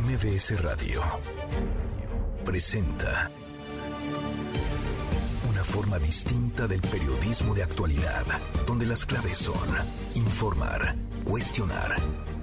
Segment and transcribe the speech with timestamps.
[0.00, 1.00] MBS Radio
[2.44, 3.30] presenta
[5.48, 8.24] una forma distinta del periodismo de actualidad,
[8.66, 9.54] donde las claves son
[10.16, 11.94] informar, cuestionar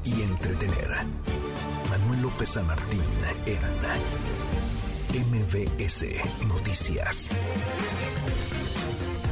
[0.06, 0.92] y entretener.
[1.90, 3.02] Manuel López San Martín
[3.46, 3.60] en
[5.30, 6.06] MBS
[6.48, 7.30] Noticias.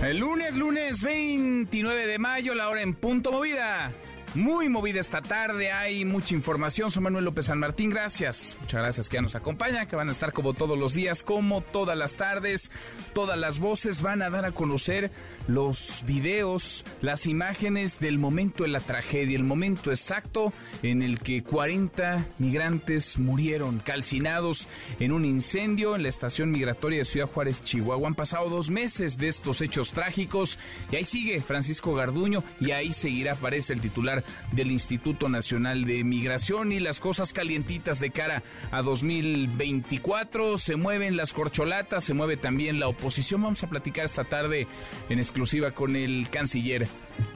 [0.04, 3.94] El lunes, lunes 29 de mayo, la hora en punto movida.
[4.36, 6.92] Muy movida esta tarde, hay mucha información.
[6.92, 8.56] Soy Manuel López San Martín, gracias.
[8.62, 11.62] Muchas gracias que ya nos acompañan, que van a estar como todos los días, como
[11.62, 12.70] todas las tardes.
[13.16, 15.10] Todas las voces van a dar a conocer
[15.48, 20.54] los videos, las imágenes del momento de la tragedia, el momento exacto
[20.84, 24.68] en el que 40 migrantes murieron calcinados
[25.00, 28.08] en un incendio en la estación migratoria de Ciudad Juárez, Chihuahua.
[28.08, 30.60] Han pasado dos meses de estos hechos trágicos
[30.92, 34.19] y ahí sigue Francisco Garduño y ahí seguirá, parece el titular
[34.52, 40.58] del Instituto Nacional de Migración y las cosas calientitas de cara a 2024.
[40.58, 43.42] Se mueven las corcholatas, se mueve también la oposición.
[43.42, 44.68] Vamos a platicar esta tarde
[45.10, 46.88] en exclusiva con el canciller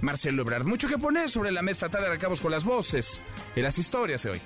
[0.01, 0.65] Marcelo Ebrard.
[0.65, 1.89] Mucho que poner sobre la mesa.
[1.89, 3.21] Tarde acabos con las voces
[3.55, 4.41] y las historias de hoy.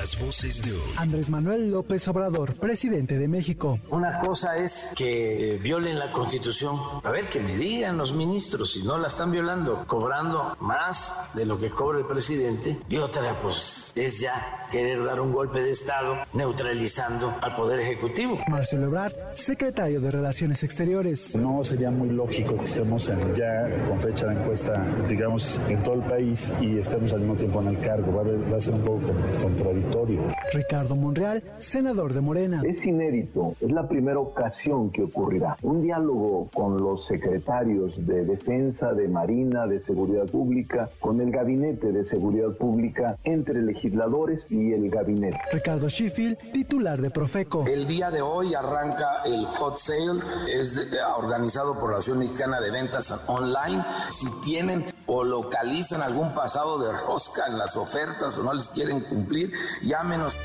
[0.00, 0.94] Las voces de hoy.
[0.96, 3.78] Andrés Manuel López Obrador, presidente de México.
[3.90, 6.80] Una cosa es que violen la constitución.
[7.04, 11.44] A ver, que me digan los ministros si no la están violando, cobrando más de
[11.44, 12.80] lo que cobra el presidente.
[12.88, 18.38] Y otra, pues, es ya querer dar un golpe de Estado neutralizando al Poder Ejecutivo.
[18.48, 21.36] Marcelo Ebrard, secretario de Relaciones Exteriores.
[21.36, 26.02] No sería muy lógico que estemos ya con fecha de encuesta, digamos, en todo el
[26.02, 28.14] país y estemos al mismo tiempo en el cargo.
[28.14, 29.00] Va a, va a ser un poco
[29.42, 30.20] contradictorio
[30.52, 32.62] Ricardo Monreal, senador de Morena.
[32.64, 35.56] Es inédito, es la primera ocasión que ocurrirá.
[35.62, 41.92] Un diálogo con los secretarios de Defensa, de Marina, de Seguridad Pública, con el Gabinete
[41.92, 45.38] de Seguridad Pública, entre legisladores y el gabinete.
[45.52, 47.66] Ricardo Sheffield, titular de Profeco.
[47.66, 50.78] El día de hoy arranca el hot sale, es
[51.16, 53.84] organizado por la Asociación Mexicana de Ventas Online.
[54.10, 59.00] Si tienen o localizan algún pasado de rosca en las ofertas o no les quieren
[59.00, 59.52] cumplir,
[59.82, 60.36] llámenos.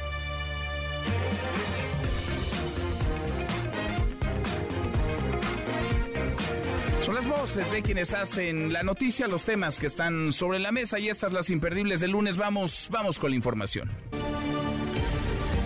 [7.16, 11.08] Las voces de quienes hacen la noticia, los temas que están sobre la mesa y
[11.08, 12.36] estas las imperdibles del lunes.
[12.36, 13.90] Vamos, vamos con la información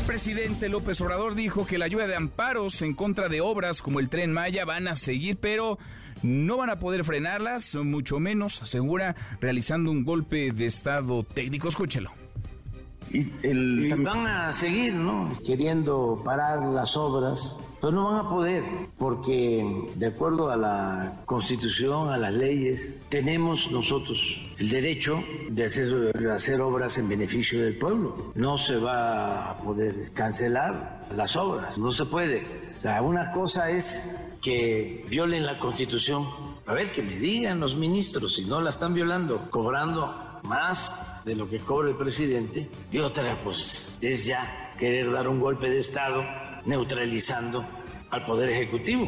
[0.06, 4.10] presidente López Obrador dijo que la ayuda de amparos en contra de obras como el
[4.10, 5.78] tren Maya van a seguir, pero
[6.24, 11.68] no van a poder frenarlas, mucho menos, asegura, realizando un golpe de estado técnico.
[11.68, 12.19] Escúchelo.
[13.12, 13.24] Y,
[14.04, 15.30] van a seguir, ¿no?
[15.46, 18.64] Queriendo parar las obras, pero no van a poder,
[18.98, 24.20] porque de acuerdo a la Constitución, a las leyes, tenemos nosotros
[24.58, 28.32] el derecho de hacer, de hacer obras en beneficio del pueblo.
[28.36, 32.44] No se va a poder cancelar las obras, no se puede.
[32.78, 34.02] O sea, una cosa es
[34.42, 36.28] que violen la Constitución.
[36.68, 40.96] A ver, que me digan los ministros si no la están violando, cobrando más
[41.30, 42.68] de lo que cobra el presidente.
[42.92, 46.26] Y otra, pues, es ya querer dar un golpe de Estado
[46.66, 47.66] neutralizando
[48.10, 49.08] al Poder Ejecutivo.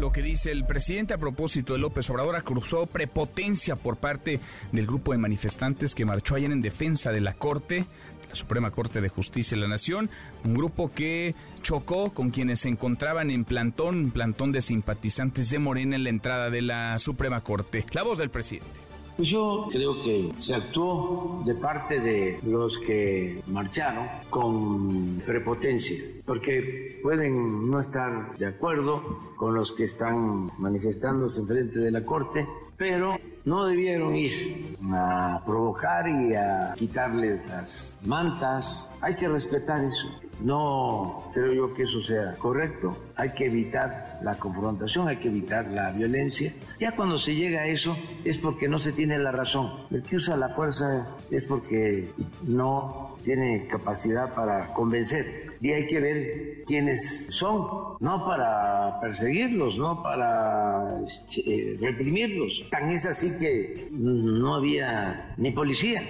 [0.00, 4.40] Lo que dice el presidente a propósito de López Obrador acusó prepotencia por parte
[4.72, 7.86] del grupo de manifestantes que marchó ayer en defensa de la Corte,
[8.28, 10.10] la Suprema Corte de Justicia de la Nación,
[10.44, 15.60] un grupo que chocó con quienes se encontraban en plantón, un plantón de simpatizantes de
[15.60, 17.86] Morena en la entrada de la Suprema Corte.
[17.92, 18.85] La voz del presidente.
[19.16, 25.96] Pues yo creo que se actuó de parte de los que marcharon con prepotencia,
[26.26, 32.04] porque pueden no estar de acuerdo con los que están manifestándose en frente de la
[32.04, 32.46] Corte,
[32.76, 33.16] pero
[33.46, 38.86] no debieron ir a provocar y a quitarle las mantas.
[39.00, 40.08] Hay que respetar eso.
[40.40, 42.96] No creo yo que eso sea correcto.
[43.16, 46.52] Hay que evitar la confrontación, hay que evitar la violencia.
[46.78, 49.86] Ya cuando se llega a eso es porque no se tiene la razón.
[49.90, 52.10] El que usa la fuerza es porque
[52.44, 55.56] no tiene capacidad para convencer.
[55.60, 62.64] Y hay que ver quiénes son, no para perseguirlos, no para este, reprimirlos.
[62.70, 66.02] Tan es así que no había ni policía.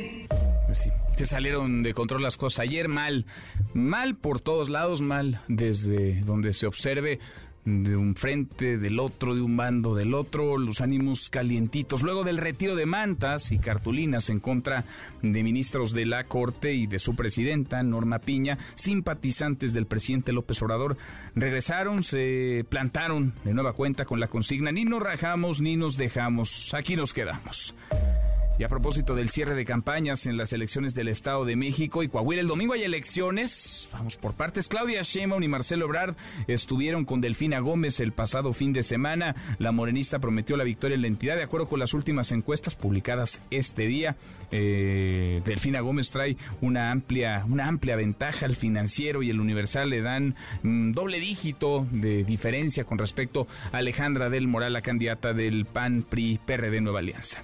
[0.84, 3.24] Pues que salieron de control las cosas ayer mal,
[3.72, 7.20] mal por todos lados, mal desde donde se observe
[7.64, 12.02] de un frente, del otro, de un bando, del otro, los ánimos calientitos.
[12.02, 14.84] Luego del retiro de mantas y cartulinas en contra
[15.20, 20.62] de ministros de la Corte y de su presidenta, Norma Piña, simpatizantes del presidente López
[20.62, 20.96] Obrador,
[21.34, 26.72] regresaron, se plantaron de nueva cuenta con la consigna, ni nos rajamos ni nos dejamos,
[26.72, 27.74] aquí nos quedamos.
[28.58, 32.08] Y a propósito del cierre de campañas en las elecciones del Estado de México y
[32.08, 33.90] Coahuila, el domingo hay elecciones.
[33.92, 34.68] Vamos por partes.
[34.68, 36.16] Claudia Sheinbaum y Marcelo Ebrard
[36.46, 39.36] estuvieron con Delfina Gómez el pasado fin de semana.
[39.58, 43.42] La morenista prometió la victoria en la entidad de acuerdo con las últimas encuestas publicadas
[43.50, 44.16] este día.
[44.50, 50.00] Eh, Delfina Gómez trae una amplia, una amplia ventaja al financiero y el Universal le
[50.00, 55.66] dan mm, doble dígito de diferencia con respecto a Alejandra del Moral, la candidata del
[55.66, 57.42] PAN PRI PRD Nueva Alianza.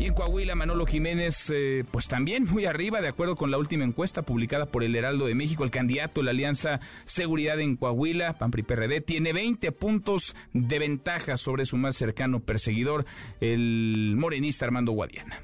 [0.00, 3.84] Y en Coahuila Manolo Jiménez, eh, pues también muy arriba, de acuerdo con la última
[3.84, 8.38] encuesta publicada por el Heraldo de México, el candidato de la Alianza Seguridad en Coahuila,
[8.38, 13.04] PAN PRI PRD, tiene 20 puntos de ventaja sobre su más cercano perseguidor,
[13.40, 15.40] el morenista Armando Guadiana.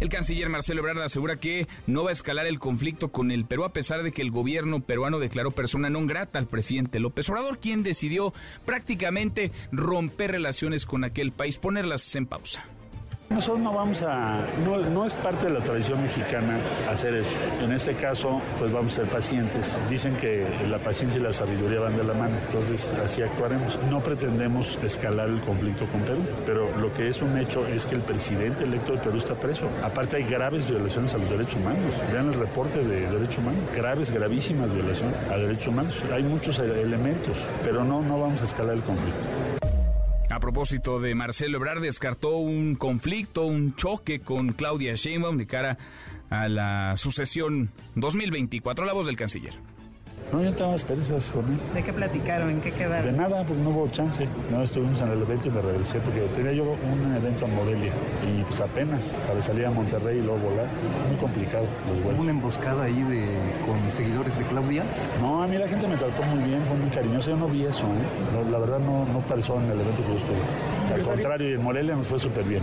[0.00, 3.62] El canciller Marcelo Ebrard asegura que no va a escalar el conflicto con el Perú
[3.62, 7.60] a pesar de que el gobierno peruano declaró persona non grata al presidente López Obrador,
[7.62, 8.34] quien decidió
[8.66, 12.66] prácticamente romper relaciones con aquel país, ponerlas en pausa.
[13.32, 16.58] Nosotros no vamos a, no, es parte de la tradición mexicana
[16.90, 17.36] hacer eso.
[17.62, 19.76] En este caso, pues vamos a ser pacientes.
[19.88, 23.78] Dicen que la paciencia y la sabiduría van de la mano, entonces así actuaremos.
[23.90, 27.94] No pretendemos escalar el conflicto con Perú, pero lo que es un hecho es que
[27.94, 29.66] el presidente electo de Perú está preso.
[29.82, 31.80] Aparte hay graves violaciones a los derechos humanos.
[32.12, 33.60] Vean el reporte de derechos humanos.
[33.74, 35.94] Graves, gravísimas violaciones a derechos humanos.
[36.12, 39.51] Hay muchos elementos, pero no, no vamos a escalar el conflicto.
[40.42, 45.78] Propósito de Marcelo Ebrard, descartó un conflicto, un choque con Claudia Sheinbaum de cara
[46.30, 48.84] a la sucesión 2024.
[48.84, 49.54] La voz del canciller.
[50.32, 51.58] No, yo estaba esperanzas con él.
[51.74, 52.48] ¿De qué platicaron?
[52.48, 53.04] ¿En qué quedaron?
[53.04, 54.26] De nada, pues no hubo chance.
[54.50, 57.92] No estuvimos en el evento y me regresé porque tenía yo un evento en Morelia
[58.26, 60.66] y pues apenas para salir a Monterrey y luego volar.
[61.08, 62.14] Muy complicado los vuelos.
[62.14, 63.26] ¿Hubo una emboscada ahí de,
[63.66, 64.84] con seguidores de Claudia?
[65.20, 67.30] No, a mí la gente me trató muy bien, fue muy cariñoso.
[67.30, 68.50] Yo no vi eso, ¿eh?
[68.50, 70.38] la verdad no, no pasó en el evento que yo estuve.
[70.38, 72.62] O sea, al contrario, en Morelia nos fue súper bien.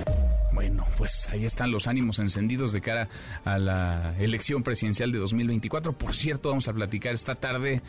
[0.60, 3.08] Bueno, pues ahí están los ánimos encendidos de cara
[3.46, 5.94] a la elección presidencial de 2024.
[5.94, 7.82] Por cierto, vamos a platicar esta tarde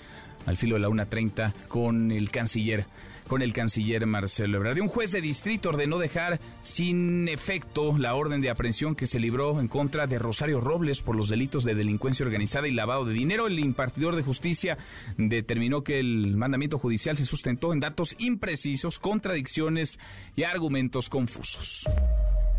[0.46, 2.86] al filo de la 1.30 con el canciller
[3.26, 4.80] con el canciller Marcelo Ebrard.
[4.80, 9.60] Un juez de distrito ordenó dejar sin efecto la orden de aprehensión que se libró
[9.60, 13.46] en contra de Rosario Robles por los delitos de delincuencia organizada y lavado de dinero.
[13.46, 14.78] El impartidor de justicia
[15.16, 20.00] determinó que el mandamiento judicial se sustentó en datos imprecisos, contradicciones
[20.34, 21.88] y argumentos confusos.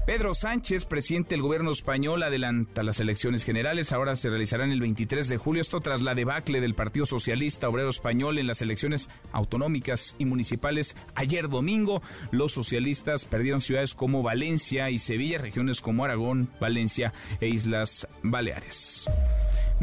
[0.06, 3.92] Pedro Sánchez, presidente del gobierno español, adelanta las elecciones generales.
[3.92, 5.62] Ahora se realizarán el 23 de julio.
[5.62, 10.98] Esto tras la debacle del Partido Socialista Obrero Español en las elecciones autonómicas y municipales.
[11.14, 12.02] Ayer domingo,
[12.32, 19.08] los socialistas perdieron ciudades como Valencia y Sevilla, regiones como Aragón, Valencia e Islas Baleares.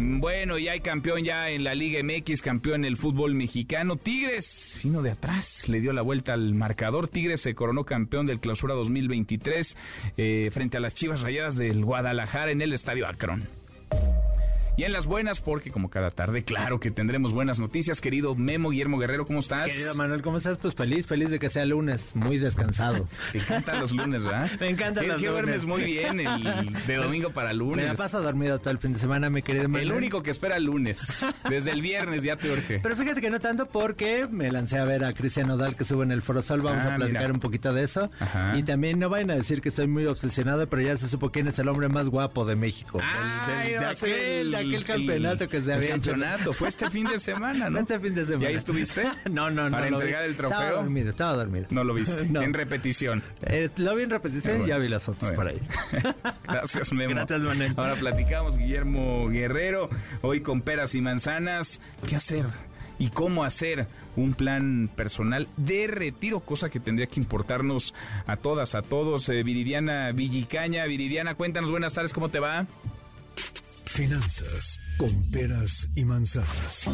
[0.00, 3.97] Bueno, ya hay campeón ya en la Liga MX, campeón en el fútbol mexicano.
[3.97, 7.09] Tigres vino de atrás, le dio la vuelta al marcador.
[7.09, 9.77] Tigres se coronó campeón del Clausura 2023
[10.17, 13.49] eh, frente a las Chivas Rayadas del Guadalajara en el Estadio Akron.
[14.79, 18.01] Y en las buenas, porque como cada tarde, claro que tendremos buenas noticias.
[18.01, 19.73] Querido Memo Guillermo Guerrero, ¿cómo estás?
[19.73, 20.57] Querido Manuel, ¿cómo estás?
[20.57, 23.09] Pues feliz, feliz de que sea lunes, muy descansado.
[23.33, 24.49] Te encantan los lunes, ¿verdad?
[24.61, 25.33] Me encantan los lunes.
[25.33, 27.77] duermes muy bien el, de domingo para lunes.
[27.79, 29.89] Me la paso dormido todo el fin de semana, mi querido Manuel.
[29.89, 31.27] El único que espera el lunes.
[31.51, 32.79] Desde el viernes ya te urge.
[32.81, 36.05] Pero fíjate que no tanto porque me lancé a ver a Cristian Odal que sube
[36.05, 36.61] en el Foro Sol.
[36.61, 37.35] Vamos Ah, a platicar mira.
[37.35, 38.13] un poquito de eso.
[38.21, 38.57] Ajá.
[38.57, 41.49] Y también no vayan a decir que estoy muy obsesionado, pero ya se supo quién
[41.49, 43.01] es el hombre más guapo de México.
[43.03, 46.11] Ay, de, aquel, el- de aquel el- campeonato que se el había hecho.
[46.13, 46.53] campeonato.
[46.53, 47.81] Fue este fin de semana, ¿no?
[47.81, 48.45] Este fin de semana.
[48.45, 49.05] ¿Y ahí estuviste?
[49.31, 49.71] No, no, no.
[49.71, 50.77] ¿Para entregar el Estaba trofeo?
[50.77, 51.67] dormido, estaba dormido.
[51.71, 52.25] No lo viste.
[52.31, 52.43] No.
[52.43, 53.23] En repetición.
[53.43, 54.67] Eh, lo vi en repetición Ah, bueno.
[54.67, 55.61] y ya vi las fotos por ahí.
[56.47, 57.15] Gracias, Memo.
[57.15, 57.73] Gracias, Manuel.
[57.77, 59.89] Ahora platicamos, Guillermo Guerrero,
[60.23, 61.81] hoy con peras y manzanas.
[62.09, 62.45] ¿Qué hacer?
[63.01, 66.41] ¿Y cómo hacer un plan personal de retiro?
[66.41, 67.95] Cosa que tendría que importarnos
[68.27, 69.29] a todas, a todos.
[69.29, 70.85] Eh, Viridiana Villicaña.
[70.87, 72.67] Viridiana, cuéntanos, buenas tardes, ¿cómo te va?
[73.88, 76.85] Finanzas con peras y manzanas.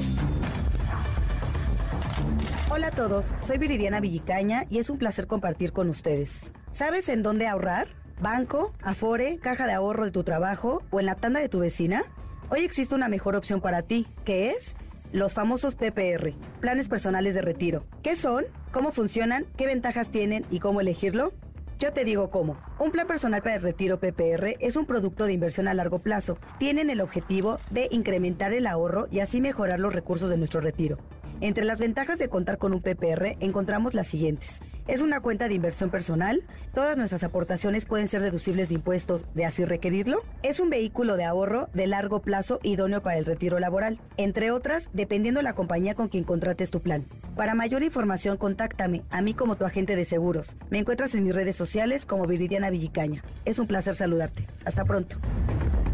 [2.71, 6.51] Hola a todos, soy Viridiana Villicaña y es un placer compartir con ustedes.
[6.73, 7.89] ¿Sabes en dónde ahorrar?
[8.23, 12.05] ¿Banco, Afore, caja de ahorro de tu trabajo o en la tanda de tu vecina?
[12.49, 14.77] Hoy existe una mejor opción para ti, que es
[15.13, 17.85] los famosos PPR, planes personales de retiro.
[18.03, 18.45] ¿Qué son?
[18.73, 19.45] ¿Cómo funcionan?
[19.57, 21.33] ¿Qué ventajas tienen y cómo elegirlo?
[21.81, 22.57] Yo te digo cómo.
[22.79, 26.39] Un plan personal para el retiro PPR es un producto de inversión a largo plazo.
[26.59, 30.99] Tienen el objetivo de incrementar el ahorro y así mejorar los recursos de nuestro retiro.
[31.41, 34.61] Entre las ventajas de contar con un PPR encontramos las siguientes.
[34.87, 36.43] Es una cuenta de inversión personal,
[36.75, 41.25] todas nuestras aportaciones pueden ser deducibles de impuestos de así requerirlo, es un vehículo de
[41.25, 46.09] ahorro de largo plazo idóneo para el retiro laboral, entre otras, dependiendo la compañía con
[46.09, 47.03] quien contrates tu plan.
[47.35, 50.55] Para mayor información, contáctame a mí como tu agente de seguros.
[50.69, 53.23] Me encuentras en mis redes sociales como Viridiana Villicaña.
[53.47, 54.47] Es un placer saludarte.
[54.67, 55.17] Hasta pronto.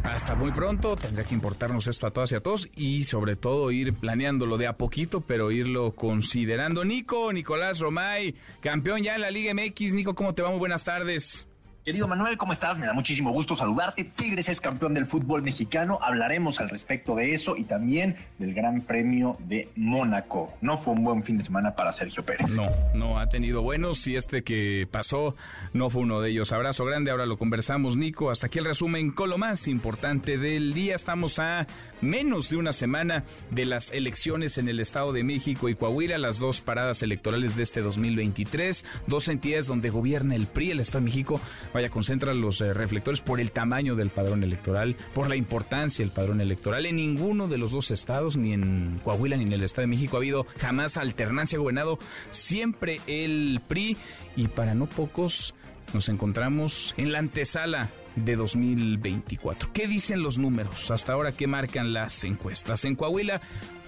[0.02, 3.70] Hasta muy pronto, tendría que importarnos esto a todas y a todos y sobre todo
[3.70, 6.84] ir planeándolo de a poquito, pero irlo considerando.
[6.84, 9.94] Nico, Nicolás Romay, campeón ya en la Liga MX.
[9.94, 10.50] Nico, ¿cómo te va?
[10.50, 11.46] Muy buenas tardes.
[11.90, 12.78] Querido Manuel, ¿cómo estás?
[12.78, 14.04] Me da muchísimo gusto saludarte.
[14.04, 15.98] Tigres es campeón del fútbol mexicano.
[16.00, 20.54] Hablaremos al respecto de eso y también del Gran Premio de Mónaco.
[20.60, 22.54] No fue un buen fin de semana para Sergio Pérez.
[22.54, 25.34] No, no ha tenido buenos y este que pasó
[25.72, 26.52] no fue uno de ellos.
[26.52, 28.30] Abrazo grande, ahora lo conversamos, Nico.
[28.30, 30.94] Hasta aquí el resumen con lo más importante del día.
[30.94, 31.66] Estamos a
[32.02, 36.38] menos de una semana de las elecciones en el Estado de México y Coahuila, las
[36.38, 41.06] dos paradas electorales de este 2023, dos entidades donde gobierna el PRI, el Estado de
[41.06, 41.40] México
[41.80, 46.12] vaya, concentra los eh, reflectores por el tamaño del padrón electoral, por la importancia del
[46.12, 46.84] padrón electoral.
[46.84, 50.16] En ninguno de los dos estados, ni en Coahuila ni en el Estado de México,
[50.16, 51.98] ha habido jamás alternancia gobernado,
[52.30, 53.96] siempre el PRI
[54.36, 55.54] y para no pocos
[55.94, 59.72] nos encontramos en la antesala de 2024.
[59.72, 60.90] ¿Qué dicen los números?
[60.90, 62.84] Hasta ahora, ¿qué marcan las encuestas?
[62.84, 63.40] En Coahuila,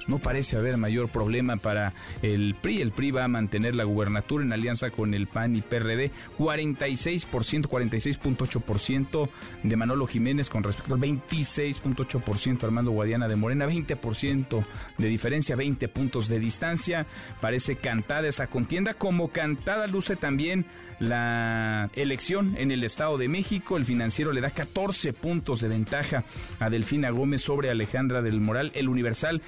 [0.09, 1.93] no parece haber mayor problema para
[2.23, 2.81] el PRI.
[2.81, 6.11] El PRI va a mantener la gubernatura en alianza con el PAN y PRD.
[6.39, 9.29] 46%, 46.8%
[9.63, 13.67] de Manolo Jiménez con respecto al 26.8% Armando Guadiana de Morena.
[13.67, 14.65] 20%
[14.99, 17.07] de diferencia, 20 puntos de distancia.
[17.41, 18.95] Parece cantada esa contienda.
[18.95, 20.67] Como cantada luce también
[20.99, 23.77] la elección en el Estado de México.
[23.77, 26.25] El financiero le da 14 puntos de ventaja
[26.61, 28.71] a Delfina Gómez sobre Alejandra del Moral.
[28.75, 29.43] El Universal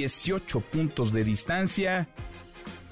[0.00, 2.08] 18 puntos de distancia.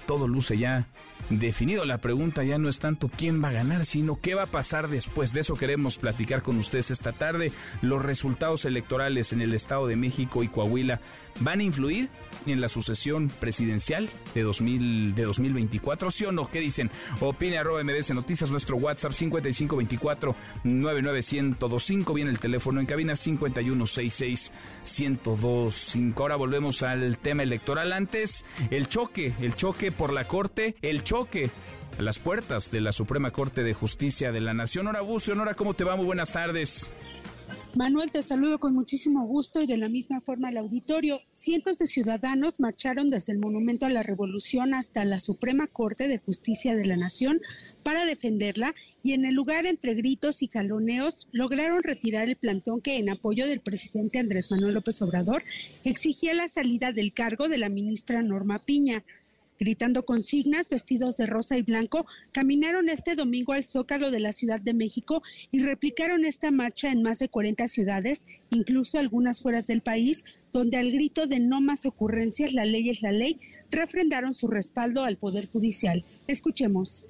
[0.07, 0.87] Todo luce ya
[1.31, 1.85] definido.
[1.85, 4.89] La pregunta ya no es tanto quién va a ganar, sino qué va a pasar
[4.89, 5.33] después.
[5.33, 7.53] De eso queremos platicar con ustedes esta tarde.
[7.81, 11.01] Los resultados electorales en el Estado de México y Coahuila
[11.41, 12.09] van a influir
[12.47, 16.51] en la sucesión presidencial de, 2000, de 2024, ¿sí o no?
[16.51, 16.91] ¿Qué dicen?
[17.21, 20.35] Opine arroba Noticias, nuestro WhatsApp 5524
[20.65, 24.53] 99125, viene el teléfono en cabina 5166
[24.99, 26.23] 1025.
[26.23, 27.93] Ahora volvemos al tema electoral.
[27.93, 31.51] Antes, el choque, el choque por la Corte, el choque
[31.99, 34.87] a las puertas de la Suprema Corte de Justicia de la Nación.
[34.87, 35.97] Hora Bucio, ¿cómo te va?
[35.97, 36.93] Muy buenas tardes.
[37.75, 41.21] Manuel, te saludo con muchísimo gusto y de la misma forma al auditorio.
[41.31, 46.19] Cientos de ciudadanos marcharon desde el Monumento a la Revolución hasta la Suprema Corte de
[46.19, 47.41] Justicia de la Nación
[47.83, 52.99] para defenderla y en el lugar entre gritos y jaloneos lograron retirar el plantón que
[52.99, 55.43] en apoyo del presidente Andrés Manuel López Obrador
[55.83, 59.03] exigía la salida del cargo de la ministra Norma Piña
[59.63, 64.61] gritando consignas, vestidos de rosa y blanco, caminaron este domingo al Zócalo de la Ciudad
[64.61, 69.81] de México y replicaron esta marcha en más de 40 ciudades, incluso algunas fuera del
[69.81, 73.39] país, donde al grito de no más ocurrencias, la ley es la ley,
[73.71, 76.05] refrendaron su respaldo al Poder Judicial.
[76.27, 77.05] Escuchemos.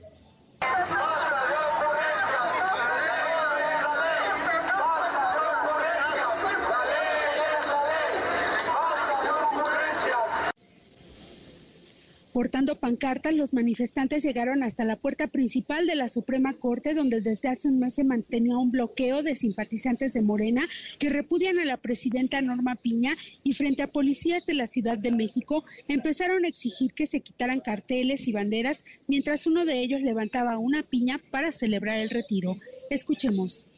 [12.32, 17.50] Portando pancartas, los manifestantes llegaron hasta la puerta principal de la Suprema Corte, donde desde
[17.50, 20.66] hace un mes se mantenía un bloqueo de simpatizantes de Morena
[20.98, 25.12] que repudian a la presidenta Norma Piña y frente a policías de la Ciudad de
[25.12, 30.56] México empezaron a exigir que se quitaran carteles y banderas mientras uno de ellos levantaba
[30.56, 32.56] una piña para celebrar el retiro.
[32.88, 33.68] Escuchemos.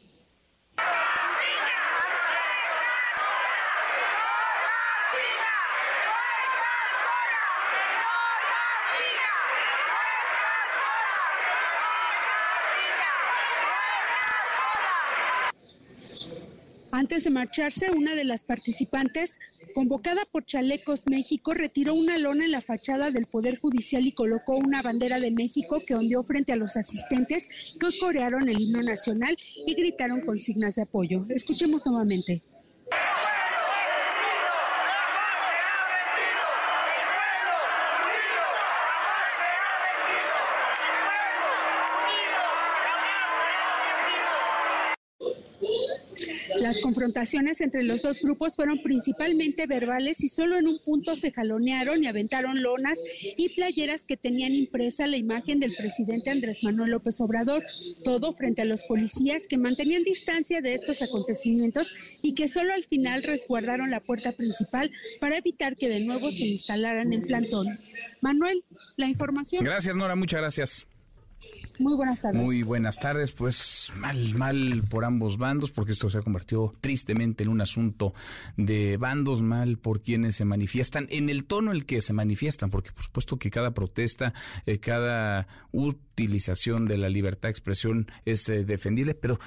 [17.05, 19.37] Antes de marcharse, una de las participantes,
[19.75, 24.55] convocada por Chalecos México, retiró una lona en la fachada del Poder Judicial y colocó
[24.55, 29.37] una bandera de México que ondeó frente a los asistentes que corearon el himno nacional
[29.67, 31.27] y gritaron consignas de apoyo.
[31.29, 32.41] Escuchemos nuevamente.
[46.85, 52.03] Confrontaciones entre los dos grupos fueron principalmente verbales y solo en un punto se jalonearon
[52.03, 53.01] y aventaron lonas
[53.35, 57.65] y playeras que tenían impresa la imagen del presidente Andrés Manuel López Obrador,
[58.03, 62.83] todo frente a los policías que mantenían distancia de estos acontecimientos y que solo al
[62.83, 67.79] final resguardaron la puerta principal para evitar que de nuevo se instalaran en plantón.
[68.21, 68.63] Manuel,
[68.95, 69.65] la información.
[69.65, 70.85] Gracias, Nora, muchas gracias.
[71.79, 72.41] Muy buenas tardes.
[72.41, 73.31] Muy buenas tardes.
[73.31, 78.13] Pues mal, mal por ambos bandos, porque esto se ha convertido tristemente en un asunto
[78.57, 82.69] de bandos, mal por quienes se manifiestan, en el tono en el que se manifiestan,
[82.69, 84.33] porque por supuesto que cada protesta,
[84.65, 89.39] eh, cada utilización de la libertad de expresión es eh, defendible, pero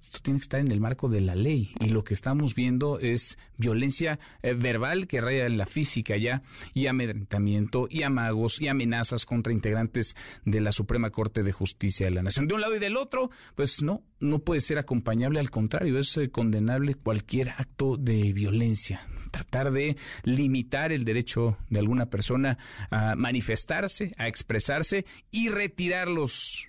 [0.00, 2.98] esto tiene que estar en el marco de la ley y lo que estamos viendo
[3.00, 8.68] es violencia eh, verbal que raya en la física ya y amedrentamiento y amagos y
[8.68, 12.46] amenazas contra integrantes de la Suprema Corte de Justicia de la Nación.
[12.46, 16.16] De un lado y del otro, pues no, no puede ser acompañable, al contrario, es
[16.16, 22.56] eh, condenable cualquier acto de violencia tratar de limitar el derecho de alguna persona
[22.90, 26.68] a manifestarse, a expresarse y retirarlos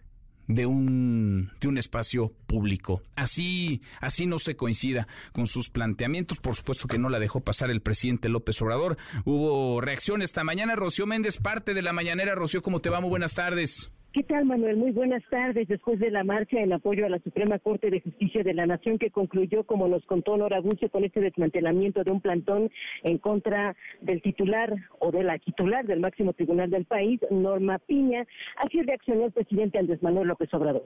[0.50, 3.01] de un, de un espacio público.
[3.15, 6.39] Así, así no se coincida con sus planteamientos.
[6.39, 8.98] Por supuesto que no la dejó pasar el presidente López Obrador.
[9.24, 10.75] Hubo reacción esta mañana.
[10.75, 12.36] Rocío Méndez, parte de la mañanera.
[12.36, 13.00] Rocío, ¿cómo te va?
[13.00, 13.91] Muy buenas tardes.
[14.19, 14.75] ¿Qué tal, Manuel?
[14.75, 15.69] Muy buenas tardes.
[15.69, 18.97] Después de la marcha en apoyo a la Suprema Corte de Justicia de la Nación,
[18.97, 22.69] que concluyó, como nos contó Nora Dulce, con este desmantelamiento de un plantón
[23.03, 28.27] en contra del titular o de la titular del máximo tribunal del país, Norma Piña,
[28.57, 30.83] así reaccionó el presidente Andrés Manuel López Obrador.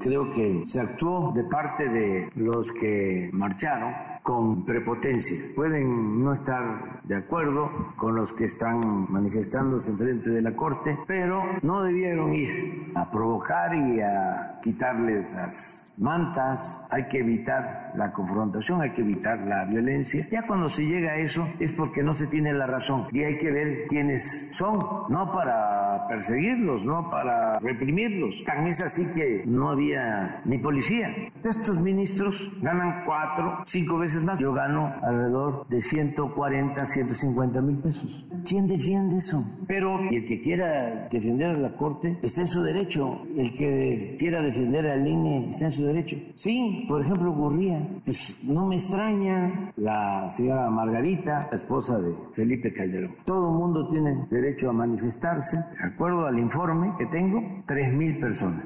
[0.00, 5.36] Creo que se actuó de parte de los que marcharon con prepotencia.
[5.56, 10.96] Pueden no estar de acuerdo con los que están manifestándose en frente de la Corte,
[11.04, 18.12] pero no debieron ir a provocar y a quitarles las mantas, hay que evitar la
[18.12, 20.26] confrontación, hay que evitar la violencia.
[20.30, 23.36] Ya cuando se llega a eso es porque no se tiene la razón y hay
[23.36, 24.78] que ver quiénes son,
[25.08, 28.44] no para perseguirlos, no para reprimirlos.
[28.44, 31.08] Tan es así que no había ni policía.
[31.42, 34.38] Estos ministros ganan cuatro, cinco veces más.
[34.38, 38.26] Yo gano alrededor de 140, 150 mil pesos.
[38.44, 39.44] ¿Quién defiende eso?
[39.66, 43.22] Pero el que quiera defender a la Corte está en su derecho.
[43.36, 46.16] El que quiera defender al INE está en su derecho.
[46.34, 47.86] Sí, por ejemplo, ocurría.
[48.04, 53.16] Pues no me extraña la señora Margarita, la esposa de Felipe Calderón.
[53.24, 55.58] Todo el mundo tiene derecho a manifestarse.
[55.88, 58.64] Acuerdo al informe que tengo, tres mil personas.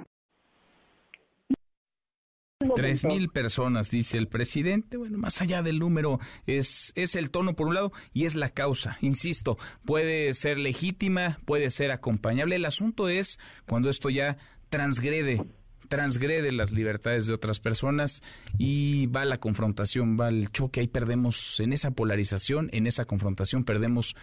[2.76, 4.96] Tres mil personas, dice el presidente.
[4.96, 8.50] Bueno, más allá del número, es, es el tono por un lado y es la
[8.50, 8.98] causa.
[9.00, 12.56] Insisto, puede ser legítima, puede ser acompañable.
[12.56, 14.36] El asunto es cuando esto ya
[14.70, 15.44] transgrede
[15.88, 18.22] transgrede las libertades de otras personas
[18.56, 23.64] y va la confrontación, va el choque, ahí perdemos en esa polarización, en esa confrontación
[23.64, 24.16] perdemos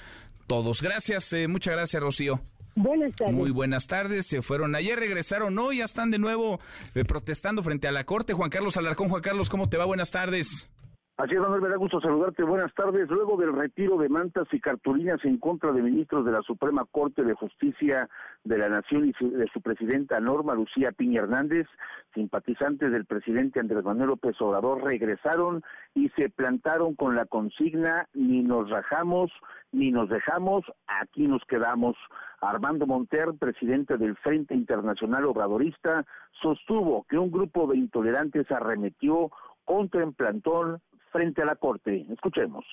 [0.47, 0.81] todos.
[0.81, 2.41] Gracias, eh, muchas gracias Rocío.
[2.75, 3.36] Buenas tardes.
[3.36, 4.27] Muy buenas tardes.
[4.27, 6.60] Se fueron ayer, regresaron hoy, ya están de nuevo
[6.95, 8.34] eh, protestando frente a la corte.
[8.34, 9.86] Juan Carlos Alarcón, Juan Carlos, ¿cómo te va?
[9.86, 10.69] Buenas tardes.
[11.19, 12.43] Así es, Manuel, me da gusto saludarte.
[12.43, 13.10] Buenas tardes.
[13.10, 17.25] Luego del retiro de mantas y cartulinas en contra de ministros de la Suprema Corte
[17.25, 18.08] de Justicia
[18.45, 21.67] de la Nación y de su presidenta Norma Lucía Piña Hernández,
[22.13, 25.62] simpatizantes del presidente Andrés Manuel López Obrador regresaron
[25.93, 29.29] y se plantaron con la consigna ni nos rajamos
[29.73, 31.97] ni nos dejamos, aquí nos quedamos.
[32.39, 36.05] Armando Monter, presidente del Frente Internacional Obradorista,
[36.41, 39.29] sostuvo que un grupo de intolerantes arremetió
[39.65, 42.06] contra en plantón frente a la Corte.
[42.12, 42.65] Escuchemos.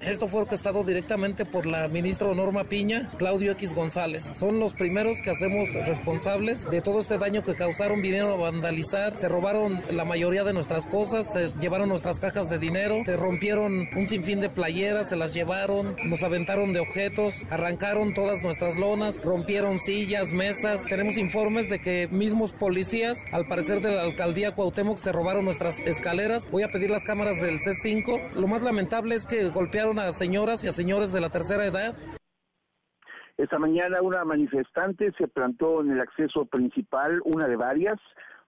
[0.00, 4.22] Esto fue orquestado directamente por la ministra Norma Piña, Claudio X González.
[4.22, 8.02] Son los primeros que hacemos responsables de todo este daño que causaron.
[8.02, 12.58] Vinieron a vandalizar, se robaron la mayoría de nuestras cosas, se llevaron nuestras cajas de
[12.58, 18.12] dinero, se rompieron un sinfín de playeras, se las llevaron, nos aventaron de objetos, arrancaron
[18.14, 20.84] todas nuestras lonas, rompieron sillas, mesas.
[20.84, 25.78] Tenemos informes de que mismos policías, al parecer de la alcaldía Cuauhtémoc, se robaron nuestras
[25.80, 26.50] escaleras.
[26.50, 28.32] Voy a pedir las cámaras del C5.
[28.34, 31.94] Lo más lamentable es que golpearon a señoras y a señores de la tercera edad.
[33.36, 38.00] Esta mañana una manifestante se plantó en el acceso principal, una de varias,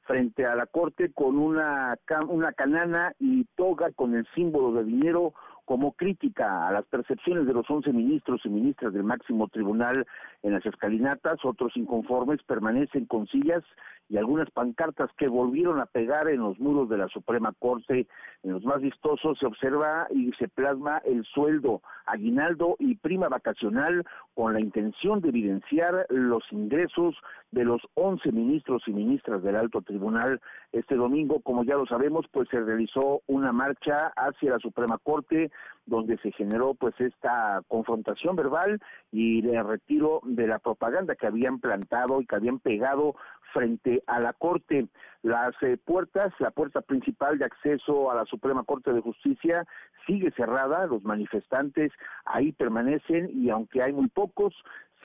[0.05, 1.96] frente a la corte con una,
[2.29, 5.35] una canana y toga con el símbolo de dinero
[5.66, 10.07] como crítica a las percepciones de los 11 ministros y ministras del máximo tribunal
[10.42, 13.64] en las escalinatas, otros inconformes permanecen con sillas
[14.09, 18.07] y algunas pancartas que volvieron a pegar en los muros de la Suprema Corte.
[18.44, 24.05] En los más vistosos se observa y se plasma el sueldo, aguinaldo y prima vacacional
[24.35, 27.16] con la intención de evidenciar los ingresos
[27.50, 30.40] de los 11 ministros y ministras del alto tribunal.
[30.72, 35.50] Este domingo, como ya lo sabemos, pues se realizó una marcha hacia la Suprema Corte
[35.87, 38.80] donde se generó pues esta confrontación verbal
[39.12, 43.14] y el retiro de la propaganda que habían plantado y que habían pegado
[43.52, 44.88] frente a la Corte.
[45.22, 49.64] Las eh, puertas, la puerta principal de acceso a la Suprema Corte de Justicia
[50.06, 51.92] sigue cerrada, los manifestantes
[52.24, 54.54] ahí permanecen y aunque hay muy pocos,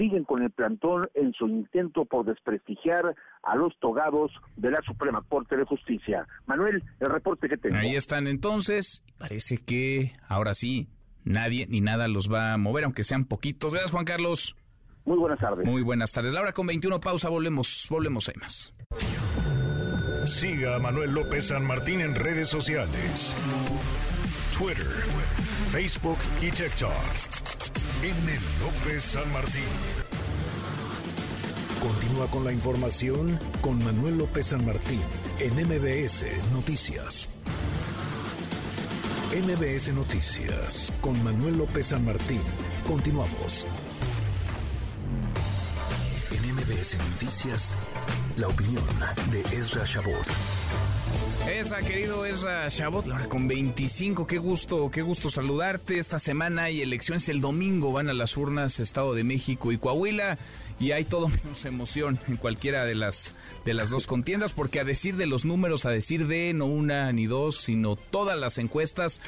[0.02, 5.22] siguen con el plantón en su intento por desprestigiar a los togados de la Suprema
[5.30, 6.28] Corte de Justicia.
[6.48, 7.78] Manuel, el reporte que tengo.
[7.78, 9.04] Ahí están entonces.
[9.20, 10.88] Parece que ahora sí
[11.24, 13.74] nadie ni nada los va a mover, aunque sean poquitos.
[13.74, 14.56] Gracias, Juan Carlos.
[15.06, 15.68] Muy buenas tardes.
[15.68, 16.34] Muy buenas tardes.
[16.34, 18.74] Laura con 21 pausa, volvemos, volvemos a más.
[20.26, 23.36] Siga a Manuel López San Martín en redes sociales.
[24.58, 24.88] Twitter,
[25.72, 27.71] Facebook y TikTok.
[28.04, 28.10] M.
[28.60, 29.62] López San Martín.
[31.80, 35.02] Continúa con la información con Manuel López San Martín
[35.38, 37.30] en MBS Noticias.
[39.32, 42.42] MBS Noticias con Manuel López San Martín.
[42.88, 43.68] Continuamos.
[46.32, 47.76] En MBS Noticias,
[48.38, 48.84] la opinión
[49.32, 50.26] de Ezra Shabot.
[51.50, 56.00] Esa, querido Ezra Chabot, con 25, qué gusto, qué gusto saludarte.
[56.00, 60.38] Esta semana hay elecciones, el domingo van a las urnas Estado de México y Coahuila
[60.80, 63.34] y hay todo menos emoción en cualquiera de las
[63.65, 67.12] de las dos contiendas, porque a decir de los números, a decir de no una
[67.12, 69.21] ni dos, sino todas las encuestas,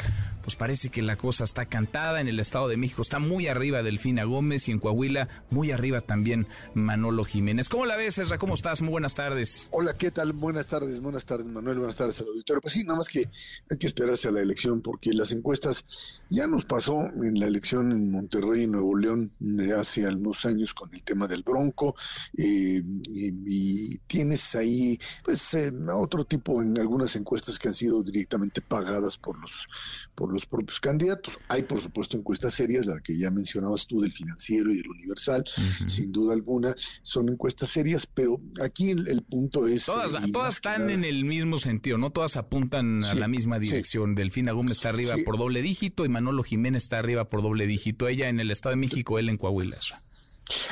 [0.43, 2.21] pues parece que la cosa está cantada.
[2.21, 6.01] En el Estado de México está muy arriba Delfina Gómez y en Coahuila muy arriba
[6.01, 7.69] también Manolo Jiménez.
[7.69, 8.37] ¿Cómo la ves, Ezra?
[8.37, 8.81] ¿Cómo estás?
[8.81, 9.67] Muy buenas tardes.
[9.71, 10.33] Hola, ¿qué tal?
[10.33, 11.77] Buenas tardes, buenas tardes, Manuel.
[11.77, 12.61] Buenas tardes al auditorio.
[12.61, 13.29] Pues sí, nada más que
[13.69, 15.85] hay que esperarse a la elección porque las encuestas
[16.29, 19.31] ya nos pasó en la elección en Monterrey, Nuevo León,
[19.77, 21.95] hace algunos años con el tema del Bronco
[22.37, 22.81] eh,
[23.13, 29.17] y, tienes ahí pues eh, otro tipo en algunas encuestas que han sido directamente pagadas
[29.17, 29.67] por los
[30.15, 31.37] por los propios candidatos.
[31.49, 35.43] Hay, por supuesto, encuestas serias, la que ya mencionabas tú del financiero y del universal,
[35.87, 39.85] sin duda alguna, son encuestas serias, pero aquí el, punto es...
[39.85, 42.11] Todas, eh, todas están en el mismo sentido, ¿no?
[42.11, 44.15] Todas apuntan a la misma dirección.
[44.15, 48.07] Delfina Gómez está arriba por doble dígito y Manolo Jiménez está arriba por doble dígito.
[48.07, 49.77] Ella en el Estado de México, él en Coahuila.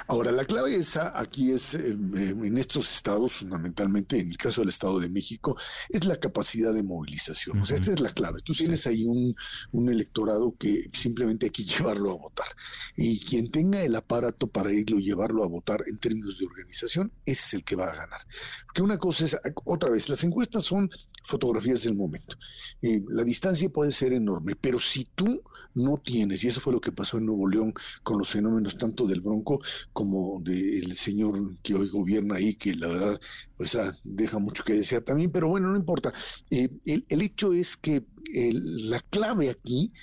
[0.07, 4.69] Ahora, la clave esa aquí es, eh, en estos estados, fundamentalmente, en el caso del
[4.69, 5.57] Estado de México,
[5.89, 7.61] es la capacidad de movilización.
[7.61, 8.41] O sea, esta es la clave.
[8.43, 9.35] Tú tienes ahí un,
[9.71, 12.47] un, electorado que simplemente hay que llevarlo a votar.
[12.95, 17.11] Y quien tenga el aparato para irlo y llevarlo a votar en términos de organización,
[17.25, 18.21] ese es el que va a ganar.
[18.65, 20.89] Porque una cosa es, otra vez, las encuestas son
[21.25, 22.37] fotografías del momento.
[22.81, 25.41] Eh, la distancia puede ser enorme, pero si tú
[25.73, 29.05] no tienes, y eso fue lo que pasó en Nuevo León con los fenómenos tanto
[29.05, 29.60] del Bronco,
[29.93, 33.19] como del señor que hoy gobierna ahí, que la verdad
[33.57, 36.13] pues ah, deja mucho que desear también, pero bueno, no importa.
[36.49, 39.93] Eh, el, hecho es que la clave aquí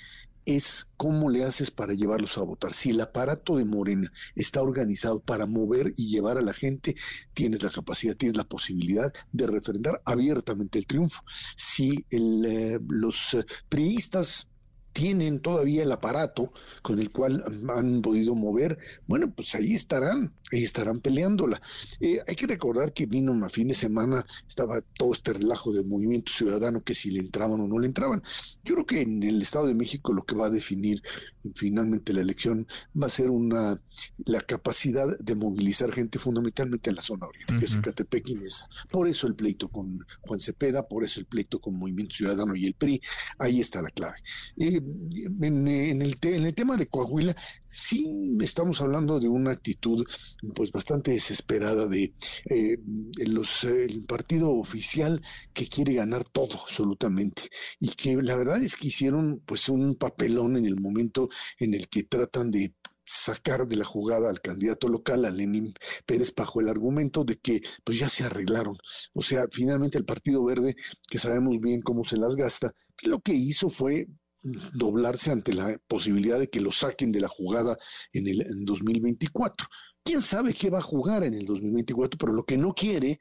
[0.45, 2.73] es cómo le haces para llevarlos a votar.
[2.73, 6.95] Si el aparato de Morena está organizado para mover y llevar a la gente,
[7.33, 11.21] tienes la capacidad, tienes la posibilidad de refrendar abiertamente el triunfo.
[11.55, 14.47] Si eh, los eh, priistas
[14.91, 20.63] tienen todavía el aparato con el cual han podido mover, bueno, pues ahí estarán, ahí
[20.63, 21.61] estarán peleándola.
[21.99, 25.85] Eh, hay que recordar que vino a fin de semana, estaba todo este relajo del
[25.85, 28.23] movimiento ciudadano, que si le entraban o no le entraban.
[28.63, 31.01] Yo creo que en el Estado de México lo que va a definir
[31.55, 32.67] finalmente la elección
[33.01, 33.79] va a ser una
[34.25, 38.39] la capacidad de movilizar gente fundamentalmente en la zona oriente, que es Catepec y
[38.91, 42.65] Por eso el pleito con Juan Cepeda, por eso el pleito con Movimiento Ciudadano y
[42.65, 43.01] el PRI,
[43.37, 44.17] ahí está la clave.
[44.57, 47.35] Eh, en, el en el tema de Coahuila,
[47.67, 50.05] sí estamos hablando de una actitud
[50.55, 52.13] pues bastante desesperada de
[52.49, 52.77] eh,
[53.19, 55.21] el partido oficial
[55.53, 57.43] que quiere ganar todo absolutamente
[57.79, 61.87] y que la verdad es que hicieron pues un papelón en el momento en el
[61.89, 62.73] que tratan de
[63.09, 65.73] sacar de la jugada al candidato local, a Lenín
[66.05, 68.77] Pérez, bajo el argumento de que pues ya se arreglaron.
[69.13, 70.75] O sea, finalmente el Partido Verde,
[71.09, 74.07] que sabemos bien cómo se las gasta, lo que hizo fue
[74.41, 77.77] doblarse ante la posibilidad de que lo saquen de la jugada
[78.13, 79.67] en el en 2024.
[80.03, 82.17] ¿Quién sabe qué va a jugar en el 2024?
[82.17, 83.19] Pero lo que no quiere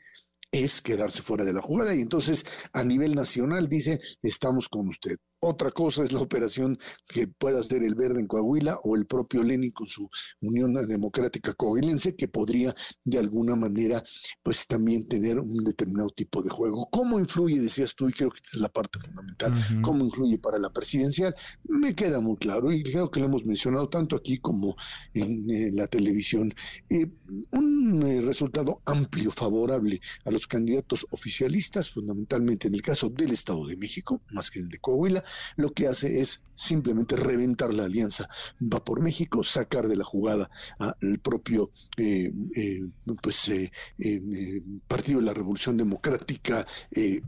[0.50, 5.18] es quedarse fuera de la jugada y entonces a nivel nacional dice estamos con usted.
[5.40, 6.76] Otra cosa es la operación
[7.08, 10.08] que pueda hacer el Verde en Coahuila o el propio Lenin con su
[10.40, 12.74] Unión Democrática Coahuilense, que podría
[13.04, 14.02] de alguna manera
[14.42, 16.88] pues también tener un determinado tipo de juego.
[16.90, 20.58] ¿Cómo influye, decías tú, y creo que esta es la parte fundamental, cómo influye para
[20.58, 21.34] la presidencial?
[21.64, 24.74] Me queda muy claro y creo que lo hemos mencionado tanto aquí como
[25.14, 26.52] en eh, la televisión.
[26.90, 27.06] Eh,
[27.52, 33.66] un eh, resultado amplio, favorable a los candidatos oficialistas, fundamentalmente en el caso del Estado
[33.66, 35.24] de México, más que el de Coahuila,
[35.56, 38.28] lo que hace es simplemente reventar la alianza.
[38.60, 42.80] Va por México, sacar de la jugada al propio eh, eh,
[43.22, 43.70] pues, eh,
[44.86, 46.66] Partido de la Revolución Democrática,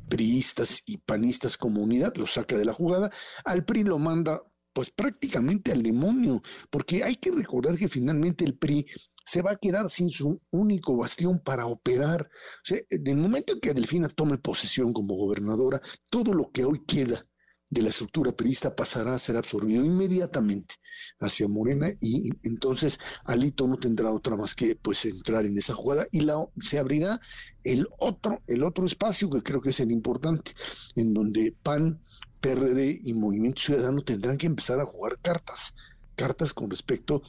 [0.09, 3.11] priistas y panistas como unidad, lo saca de la jugada.
[3.45, 8.57] Al PRI lo manda pues prácticamente al demonio, porque hay que recordar que finalmente el
[8.57, 8.87] PRI
[9.25, 12.23] se va a quedar sin su único bastión para operar.
[12.23, 16.85] O sea, del momento en que Delfina tome posesión como gobernadora, todo lo que hoy
[16.87, 17.27] queda
[17.71, 20.75] de la estructura perista pasará a ser absorbido inmediatamente
[21.21, 26.09] hacia Morena y entonces Alito no tendrá otra más que pues entrar en esa jugada
[26.11, 27.21] y la, se abrirá
[27.63, 30.53] el otro el otro espacio que creo que es el importante
[30.97, 32.01] en donde PAN,
[32.41, 35.75] PRD y Movimiento Ciudadano tendrán que empezar a jugar cartas
[36.17, 37.23] cartas con respecto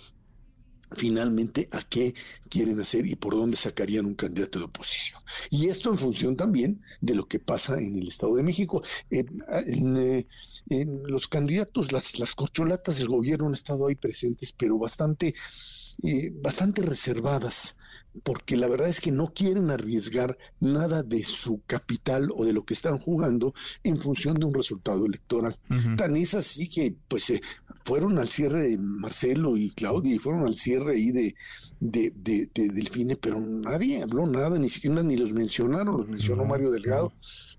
[0.96, 2.14] finalmente a qué
[2.50, 5.22] quieren hacer y por dónde sacarían un candidato de oposición.
[5.50, 8.84] Y esto en función también de lo que pasa en el Estado de México.
[9.10, 10.26] Eh, eh,
[10.70, 15.34] en, los candidatos, las, las corcholatas del gobierno han estado ahí presentes, pero bastante
[16.04, 17.76] eh, bastante reservadas,
[18.24, 22.66] porque la verdad es que no quieren arriesgar nada de su capital o de lo
[22.66, 25.58] que están jugando en función de un resultado electoral.
[25.98, 27.42] Tan es así que pues eh,
[27.86, 31.36] fueron al cierre de Marcelo y Claudia y fueron al cierre ahí de,
[31.80, 36.72] de, de, Delfine, pero nadie habló nada, ni siquiera ni los mencionaron, los mencionó Mario
[36.72, 37.14] Delgado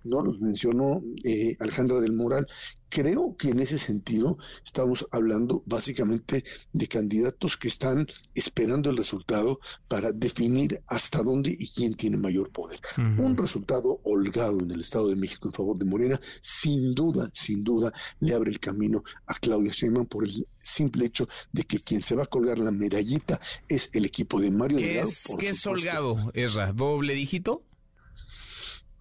[0.04, 2.46] no los mencionó eh, Alejandra del Moral.
[2.88, 9.60] Creo que en ese sentido estamos hablando básicamente de candidatos que están esperando el resultado
[9.88, 12.80] para definir hasta dónde y quién tiene mayor poder.
[12.98, 17.64] Un resultado holgado en el Estado de México en favor de Morena, sin duda, sin
[17.64, 22.02] duda, le abre el camino a Claudia Sheinbaum por el simple hecho de que quien
[22.02, 25.66] se va a colgar la medallita es el equipo de Mario ¿Qué Es, ¿Qué es
[25.66, 26.72] holgado, Esra?
[26.72, 27.62] ¿Doble dígito?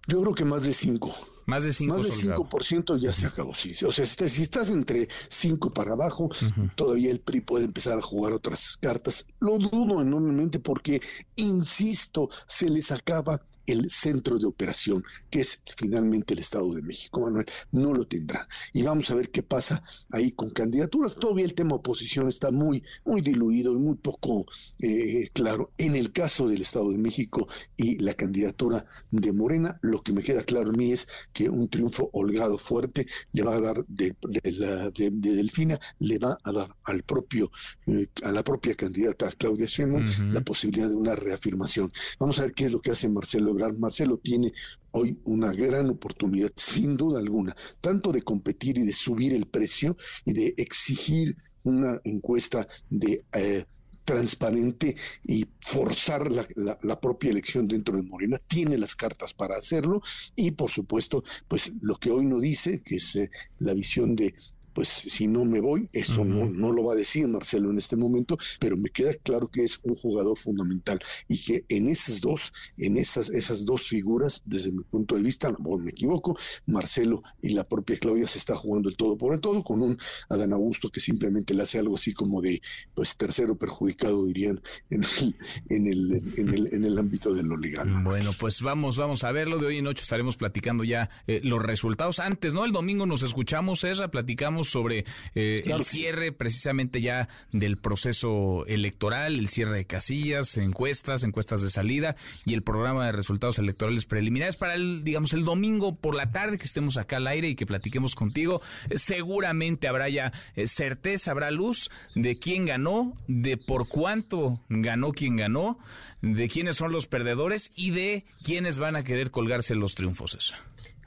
[0.06, 1.14] Yo creo que más de cinco.
[1.46, 3.74] Más de 5 Más de 5% ya se acabó, sí.
[3.84, 6.30] O sea, si estás entre 5 para abajo,
[6.76, 9.26] todavía el PRI puede empezar a jugar otras cartas.
[9.40, 11.00] Lo dudo enormemente porque,
[11.36, 17.20] insisto, se les acaba el centro de operación, que es finalmente el Estado de México,
[17.20, 18.48] Manuel, no lo tendrá.
[18.72, 21.16] Y vamos a ver qué pasa ahí con candidaturas.
[21.16, 24.46] Todavía el tema oposición está muy, muy diluido y muy poco
[24.78, 25.72] eh, claro.
[25.78, 30.22] En el caso del Estado de México y la candidatura de Morena, lo que me
[30.22, 34.14] queda claro a mí es que un triunfo holgado fuerte le va a dar de,
[34.22, 37.50] de, Delfina, le va a dar al propio,
[37.86, 41.92] eh, a la propia candidata Claudia Sheinbaum la posibilidad de una reafirmación.
[42.18, 44.52] Vamos a ver qué es lo que hace Marcelo Marcelo tiene
[44.92, 49.96] hoy una gran oportunidad, sin duda alguna, tanto de competir y de subir el precio
[50.24, 53.64] y de exigir una encuesta de eh,
[54.04, 60.02] transparente y forzar la, propia elección dentro de Morena, tiene las cartas para hacerlo
[60.34, 64.34] y por supuesto, pues lo que hoy no dice, que es eh, la visión de
[64.72, 67.96] pues si no me voy, esto no, no lo va a decir Marcelo en este
[67.96, 72.52] momento, pero me queda claro que es un jugador fundamental y que en esas dos,
[72.76, 77.50] en esas, esas dos figuras, desde mi punto de vista, no me equivoco, Marcelo y
[77.50, 80.90] la propia Claudia se está jugando el todo por el todo, con un Adán Augusto
[80.90, 82.60] que simplemente le hace algo así como de,
[82.94, 85.36] pues tercero perjudicado, dirían, en el,
[85.68, 88.02] en el, en el, en el ámbito de lo legal.
[88.02, 89.58] Bueno, pues vamos, vamos a verlo.
[89.58, 92.18] De hoy en ocho estaremos platicando ya eh, los resultados.
[92.18, 92.64] Antes, ¿no?
[92.64, 99.38] El domingo nos escuchamos, Ezra, platicamos sobre eh, el cierre precisamente ya del proceso electoral,
[99.38, 104.56] el cierre de casillas, encuestas, encuestas de salida y el programa de resultados electorales preliminares
[104.56, 107.66] para el, digamos, el domingo por la tarde que estemos acá al aire y que
[107.66, 108.62] platiquemos contigo.
[108.94, 115.36] seguramente habrá ya eh, certeza, habrá luz de quién ganó, de por cuánto ganó quien
[115.36, 115.78] ganó,
[116.22, 120.34] de quiénes son los perdedores y de quiénes van a querer colgarse los triunfos.
[120.34, 120.54] Eso.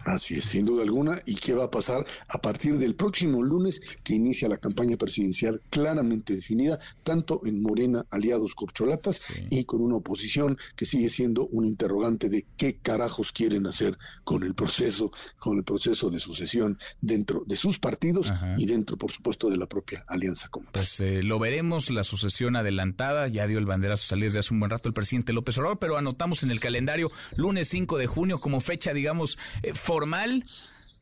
[0.05, 1.21] Así es, sin duda alguna.
[1.25, 5.61] ¿Y qué va a pasar a partir del próximo lunes que inicia la campaña presidencial
[5.71, 11.65] claramente definida, tanto en Morena, aliados corcholatas, y con una oposición que sigue siendo un
[11.65, 17.43] interrogante de qué carajos quieren hacer con el proceso, con el proceso de sucesión dentro
[17.47, 20.69] de sus partidos y dentro, por supuesto, de la propia alianza común.
[20.71, 24.59] Pues eh, lo veremos, la sucesión adelantada, ya dio el banderazo salir desde hace un
[24.59, 28.39] buen rato el presidente López Obrador, pero anotamos en el calendario lunes 5 de junio
[28.39, 30.43] como fecha, digamos, eh, formal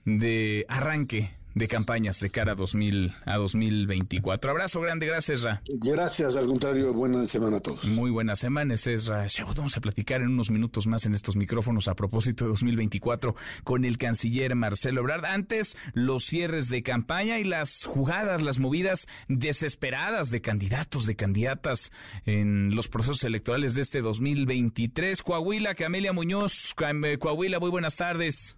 [0.05, 4.51] de arranque de campañas de cara a, 2000, a 2024.
[4.51, 5.63] Abrazo grande, gracias, Ra.
[5.67, 7.85] Gracias, al contrario, buena semana a todos.
[7.85, 9.25] Muy buena semana, ese es Ra.
[9.55, 13.83] Vamos a platicar en unos minutos más en estos micrófonos a propósito de 2024 con
[13.83, 15.25] el canciller Marcelo Ebrard.
[15.25, 21.91] Antes, los cierres de campaña y las jugadas, las movidas desesperadas de candidatos, de candidatas
[22.25, 25.21] en los procesos electorales de este 2023.
[25.23, 26.75] Coahuila, Camelia Muñoz.
[27.19, 28.57] Coahuila, muy buenas tardes.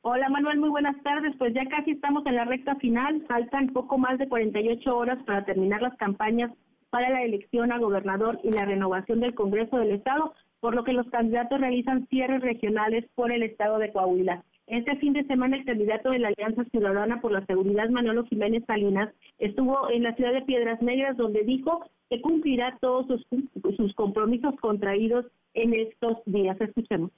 [0.00, 1.36] Hola Manuel, muy buenas tardes.
[1.36, 3.22] Pues ya casi estamos en la recta final.
[3.28, 6.50] Faltan poco más de 48 horas para terminar las campañas
[6.88, 10.92] para la elección a gobernador y la renovación del Congreso del Estado, por lo que
[10.92, 14.44] los candidatos realizan cierres regionales por el Estado de Coahuila.
[14.66, 18.64] Este fin de semana el candidato de la Alianza Ciudadana por la Seguridad, Manolo Jiménez
[18.66, 23.26] Salinas, estuvo en la ciudad de Piedras Negras donde dijo que cumplirá todos sus,
[23.76, 26.58] sus compromisos contraídos en estos días.
[26.60, 27.10] Escuchemos.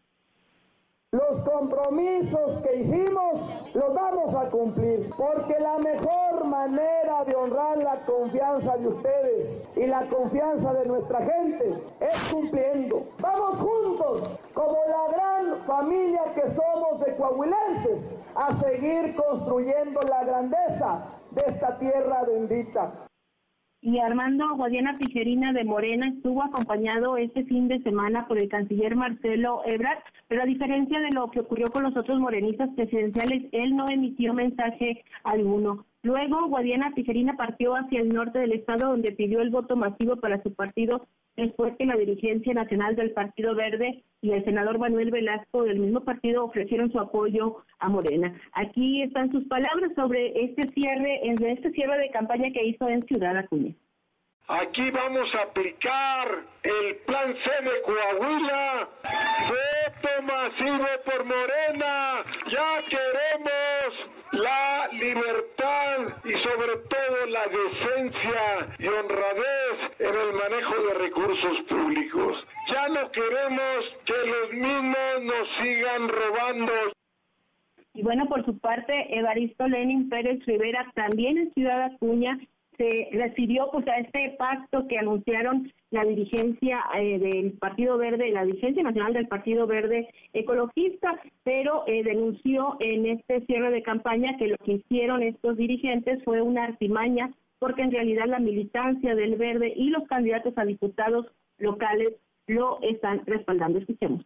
[1.14, 3.40] Los compromisos que hicimos
[3.72, 9.87] los vamos a cumplir, porque la mejor manera de honrar la confianza de ustedes y
[9.87, 13.07] la confianza de nuestra gente es cumpliendo.
[13.20, 21.05] Vamos juntos, como la gran familia que somos de coahuilenses, a seguir construyendo la grandeza
[21.31, 22.92] de esta tierra bendita
[23.85, 28.97] y Armando Guadiana Tijerina de Morena estuvo acompañado este fin de semana por el canciller
[28.97, 33.77] Marcelo Ebrard, pero a diferencia de lo que ocurrió con los otros morenistas presidenciales, él
[33.77, 35.85] no emitió mensaje alguno.
[36.04, 40.42] Luego, Guadiana Tijerina partió hacia el norte del estado donde pidió el voto masivo para
[40.42, 45.64] su partido después que la dirigencia nacional del Partido Verde y el senador Manuel Velasco
[45.64, 48.38] del mismo partido ofrecieron su apoyo a Morena.
[48.52, 53.38] Aquí están sus palabras sobre este cierre, este cierre de campaña que hizo en Ciudad
[53.38, 53.74] Acuña.
[54.46, 58.88] Aquí vamos a aplicar el plan C de Coahuila.
[59.48, 62.22] Voto masivo por Morena.
[62.52, 70.94] Ya queremos la libertad y sobre todo la decencia y honradez en el manejo de
[70.98, 72.46] recursos públicos.
[72.70, 76.72] Ya no queremos que los mismos nos sigan robando.
[77.94, 82.38] Y bueno, por su parte, Evaristo Lenin Pérez Rivera, también en Ciudad Acuña,
[82.76, 88.44] se refirió pues a este pacto que anunciaron la dirigencia eh, del Partido Verde, la
[88.44, 94.48] dirigencia nacional del Partido Verde Ecologista, pero eh, denunció en este cierre de campaña que
[94.48, 99.72] lo que hicieron estos dirigentes fue una artimaña porque en realidad la militancia del Verde
[99.74, 101.26] y los candidatos a diputados
[101.58, 102.14] locales
[102.46, 103.78] lo están respaldando.
[103.78, 104.24] Escuchemos.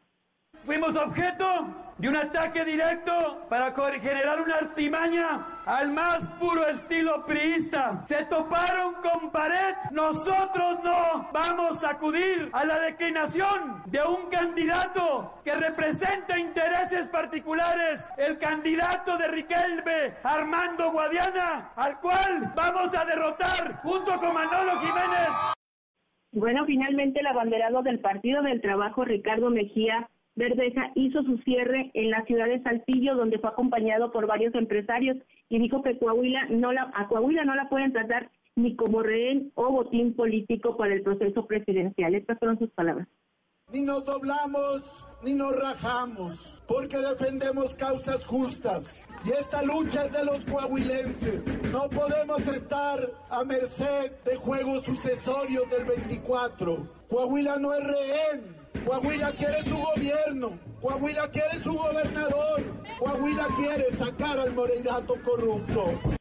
[0.64, 1.66] Fuimos objeto
[1.98, 8.04] de un ataque directo para generar una artimaña al más puro estilo priista.
[8.06, 15.40] Se toparon con pared, nosotros no vamos a acudir a la declinación de un candidato
[15.44, 23.80] que representa intereses particulares, el candidato de Riquelme, Armando Guadiana, al cual vamos a derrotar
[23.82, 25.28] junto con Manolo Jiménez.
[26.30, 32.10] Bueno, finalmente el abanderado del Partido del Trabajo, Ricardo Mejía, Verdeza hizo su cierre en
[32.12, 35.16] la ciudad de Saltillo, donde fue acompañado por varios empresarios
[35.48, 39.50] y dijo que Coahuila no la, a Coahuila no la pueden tratar ni como rehén
[39.56, 42.14] o botín político para el proceso presidencial.
[42.14, 43.08] Estas fueron sus palabras.
[43.72, 49.04] Ni nos doblamos ni nos rajamos, porque defendemos causas justas.
[49.26, 51.44] Y esta lucha es de los coahuilenses.
[51.72, 56.76] No podemos estar a merced de juegos sucesorios del 24.
[57.08, 60.58] Coahuila no es rehén Coahuila quiere su gobierno.
[60.80, 62.62] Coahuila quiere su gobernador.
[62.98, 66.18] Coahuila quiere sacar al Moreirato corrupto.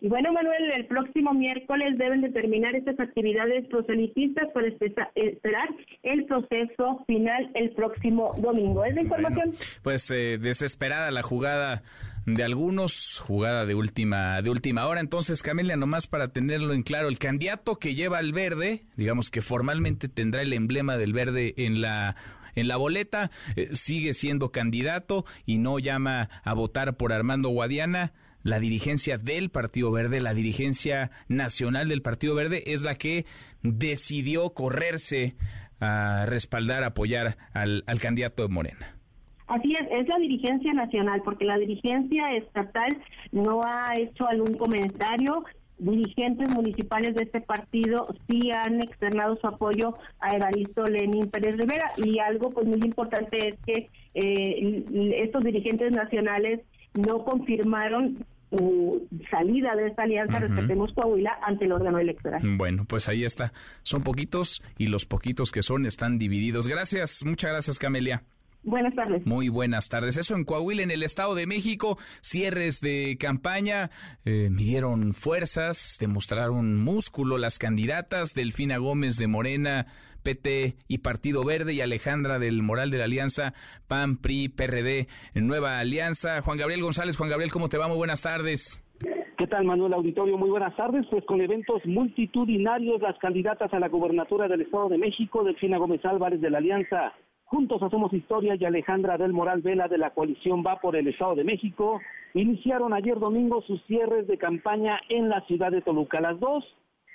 [0.00, 5.68] Y bueno, Manuel, el próximo miércoles deben determinar estas actividades proselitistas para esperar
[6.04, 8.84] el proceso final el próximo domingo.
[8.84, 9.54] ¿Es la información?
[9.82, 11.82] pues eh, desesperada la jugada
[12.34, 15.00] de algunos, jugada de última, de última hora.
[15.00, 19.40] Entonces, Camelia, nomás para tenerlo en claro, el candidato que lleva el verde, digamos que
[19.40, 22.16] formalmente tendrá el emblema del verde en la
[22.54, 28.12] en la boleta, eh, sigue siendo candidato y no llama a votar por Armando Guadiana.
[28.42, 33.26] La dirigencia del Partido Verde, la dirigencia nacional del Partido Verde, es la que
[33.62, 35.36] decidió correrse
[35.80, 38.97] a respaldar, apoyar al, al candidato de Morena.
[39.48, 42.98] Así es, es la dirigencia nacional, porque la dirigencia estatal
[43.32, 45.44] no ha hecho algún comentario.
[45.78, 51.92] Dirigentes municipales de este partido sí han externado su apoyo a Evaristo Lenín Pérez Rivera
[51.96, 54.84] y algo pues muy importante es que eh,
[55.22, 56.62] estos dirigentes nacionales
[56.94, 62.42] no confirmaron su salida de esta alianza Respetemos Coahuila ante el órgano electoral.
[62.56, 63.52] Bueno, pues ahí está.
[63.82, 66.66] Son poquitos y los poquitos que son están divididos.
[66.66, 68.24] Gracias, muchas gracias Camelia.
[68.62, 69.24] Buenas tardes.
[69.26, 70.16] Muy buenas tardes.
[70.16, 73.90] Eso en Coahuila, en el Estado de México, cierres de campaña,
[74.24, 79.86] eh, midieron fuerzas, demostraron músculo las candidatas Delfina Gómez de Morena,
[80.22, 83.54] PT y Partido Verde y Alejandra del Moral de la Alianza
[83.86, 86.42] PAN, PRI, PRD, Nueva Alianza.
[86.42, 87.88] Juan Gabriel González, Juan Gabriel, ¿cómo te va?
[87.88, 88.84] Muy buenas tardes.
[89.38, 90.36] ¿Qué tal, Manuel Auditorio?
[90.36, 91.06] Muy buenas tardes.
[91.08, 96.04] Pues con eventos multitudinarios, las candidatas a la gubernatura del Estado de México, Delfina Gómez
[96.04, 97.14] Álvarez de la Alianza,
[97.48, 101.34] Juntos Hacemos Historia y Alejandra del Moral Vela de la coalición Va por el Estado
[101.34, 101.98] de México,
[102.34, 106.20] iniciaron ayer domingo sus cierres de campaña en la ciudad de Toluca.
[106.20, 106.62] Las dos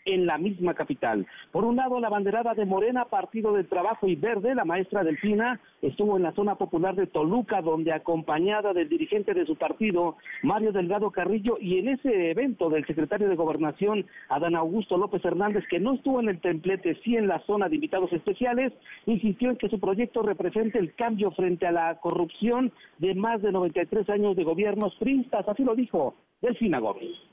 [0.06, 1.26] en la misma capital.
[1.52, 5.60] Por un lado, la banderada de Morena, Partido del Trabajo y Verde, la maestra Delfina,
[5.82, 10.72] estuvo en la zona popular de Toluca, donde acompañada del dirigente de su partido, Mario
[10.72, 15.80] Delgado Carrillo, y en ese evento del secretario de Gobernación, Adán Augusto López Hernández, que
[15.80, 18.74] no estuvo en el templete, sí en la zona de invitados especiales,
[19.06, 23.52] insistió en que su proyecto represente el cambio frente a la corrupción de más de
[23.52, 27.33] 93 años de gobiernos priistas, así lo dijo Delfina Gómez.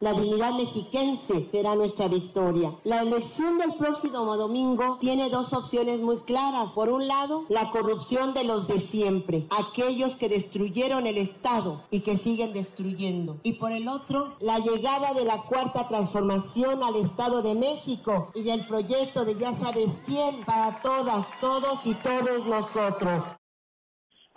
[0.00, 2.72] La dignidad mexiquense será nuestra victoria.
[2.84, 6.70] La elección del próximo domingo tiene dos opciones muy claras.
[6.70, 12.02] Por un lado, la corrupción de los de siempre, aquellos que destruyeron el Estado y
[12.02, 13.38] que siguen destruyendo.
[13.42, 18.42] Y por el otro, la llegada de la cuarta transformación al Estado de México y
[18.42, 23.37] del proyecto de ya sabes quién para todas, todos y todos nosotros.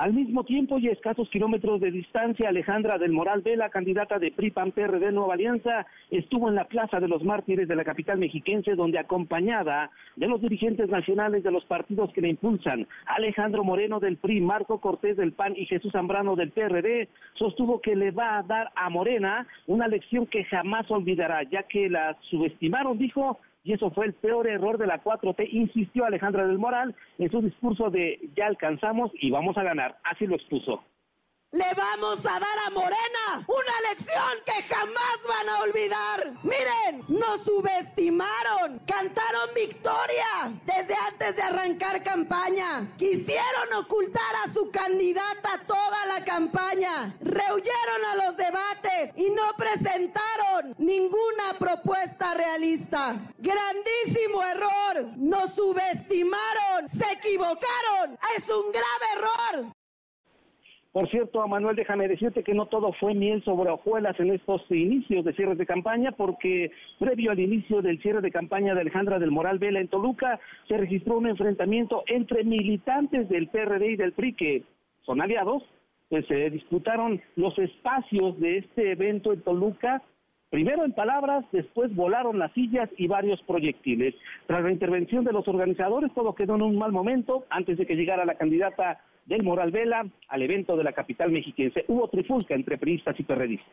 [0.02, 4.32] Al mismo tiempo y a escasos kilómetros de distancia, Alejandra del Moral Vela, candidata de
[4.32, 8.74] PRI-PAN PRD Nueva Alianza, estuvo en la Plaza de los Mártires de la capital mexiquense,
[8.74, 14.18] donde acompañada de los dirigentes nacionales de los partidos que la impulsan, Alejandro Moreno del
[14.18, 18.42] PRI, Marco Cortés del PAN y Jesús Zambrano del PRD, sostuvo que le va a
[18.42, 23.92] dar a Morena una lección que jamás olvidará, ya que la subestimaron, dijo, y eso
[23.92, 28.20] fue el peor error de la 4T, insistió Alejandra del Moral en su discurso de
[28.36, 30.84] ya alcanzamos y vamos a ganar, así lo expuso.
[31.54, 36.34] Le vamos a dar a Morena una lección que jamás van a olvidar.
[36.44, 42.88] Miren, nos subestimaron, cantaron victoria desde antes de arrancar campaña.
[42.96, 47.18] Quisieron ocultar a su candidata toda la campaña.
[47.20, 53.18] Rehuyeron a los debates y no presentaron ninguna propuesta realista.
[53.40, 55.18] Grandísimo error.
[55.18, 58.18] Nos subestimaron, se equivocaron.
[58.38, 59.81] Es un grave error.
[60.92, 65.24] Por cierto, Manuel, déjame decirte que no todo fue miel sobre hojuelas en estos inicios
[65.24, 69.32] de cierre de campaña, porque previo al inicio del cierre de campaña de Alejandra del
[69.32, 74.34] Moral Vela en Toluca, se registró un enfrentamiento entre militantes del PRD y del PRI,
[74.34, 74.64] que
[75.06, 75.64] son aliados,
[76.10, 80.02] pues se disputaron los espacios de este evento en Toluca
[80.52, 84.14] Primero en palabras, después volaron las sillas y varios proyectiles.
[84.48, 87.96] Tras la intervención de los organizadores, todo quedó en un mal momento antes de que
[87.96, 91.86] llegara la candidata del Moral Vela al evento de la capital mexiquense.
[91.88, 93.70] Hubo trifulca entre priistas y perredistas.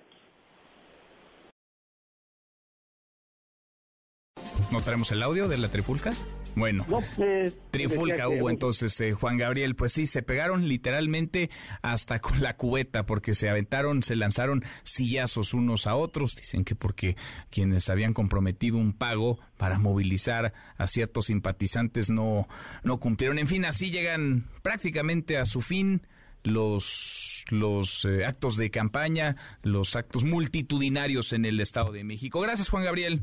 [4.71, 4.81] ¿No
[5.13, 6.13] el audio de la trifulca?
[6.59, 6.87] Bueno,
[7.19, 9.77] eh, trifulca hubo entonces, eh, Juan Gabriel.
[9.77, 11.51] Pues sí, se pegaron literalmente
[11.83, 16.35] hasta con la cubeta porque se aventaron, se lanzaron sillazos unos a otros.
[16.35, 17.17] Dicen que porque
[17.51, 22.49] quienes habían comprometido un pago para movilizar a ciertos simpatizantes no,
[22.83, 23.39] no cumplieron.
[23.39, 26.03] En fin, así llegan prácticamente a su fin
[26.45, 32.41] los, los eh, actos de campaña, los actos multitudinarios en el Estado de México.
[32.41, 33.23] Gracias, Juan Gabriel.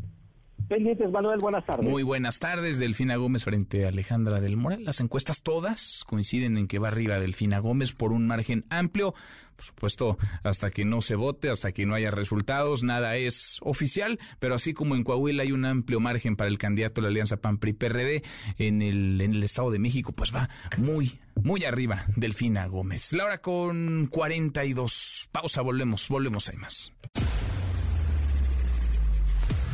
[0.67, 1.87] Pendientes, Manuel, buenas tardes.
[1.87, 4.83] Muy buenas tardes, Delfina Gómez frente a Alejandra del Moral.
[4.83, 9.13] Las encuestas todas coinciden en que va arriba Delfina Gómez por un margen amplio.
[9.55, 14.19] Por supuesto, hasta que no se vote, hasta que no haya resultados, nada es oficial,
[14.39, 17.37] pero así como en Coahuila hay un amplio margen para el candidato de la Alianza
[17.37, 18.23] PAN-PRI-PRD,
[18.57, 23.13] en el, en el Estado de México, pues va muy, muy arriba Delfina Gómez.
[23.13, 25.29] La hora con 42.
[25.31, 26.91] Pausa, volvemos, volvemos, hay más.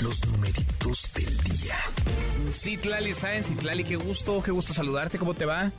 [0.00, 1.76] Los numeritos del día.
[2.52, 5.72] Citlali Sáenz, Citlali, qué gusto, qué gusto saludarte, ¿cómo te va?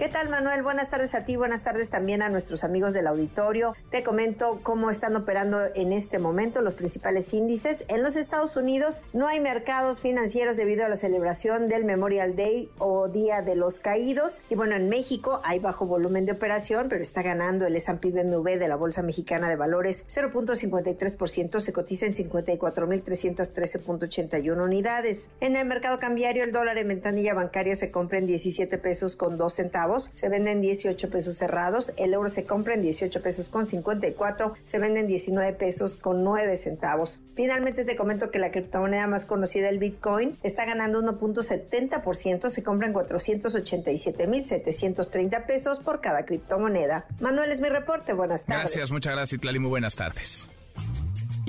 [0.00, 0.62] ¿Qué tal, Manuel?
[0.62, 3.76] Buenas tardes a ti, buenas tardes también a nuestros amigos del auditorio.
[3.90, 7.84] Te comento cómo están operando en este momento los principales índices.
[7.88, 12.70] En los Estados Unidos no hay mercados financieros debido a la celebración del Memorial Day
[12.78, 14.40] o Día de los Caídos.
[14.48, 18.56] Y bueno, en México hay bajo volumen de operación, pero está ganando el S&P BMW
[18.58, 25.28] de la Bolsa Mexicana de Valores 0.53%, se cotiza en 54.313.81 unidades.
[25.40, 29.36] En el mercado cambiario, el dólar en ventanilla bancaria se compra en 17 pesos con
[29.36, 33.66] 2 centavos se venden 18 pesos cerrados, el euro se compra en 18 pesos con
[33.66, 37.20] 54, se venden 19 pesos con 9 centavos.
[37.34, 42.86] Finalmente te comento que la criptomoneda más conocida, el Bitcoin, está ganando 1.70%, se compra
[42.86, 47.06] en 487.730 pesos por cada criptomoneda.
[47.20, 48.64] Manuel es mi reporte, buenas tardes.
[48.64, 50.48] Gracias, muchas gracias Itlali, muy buenas tardes.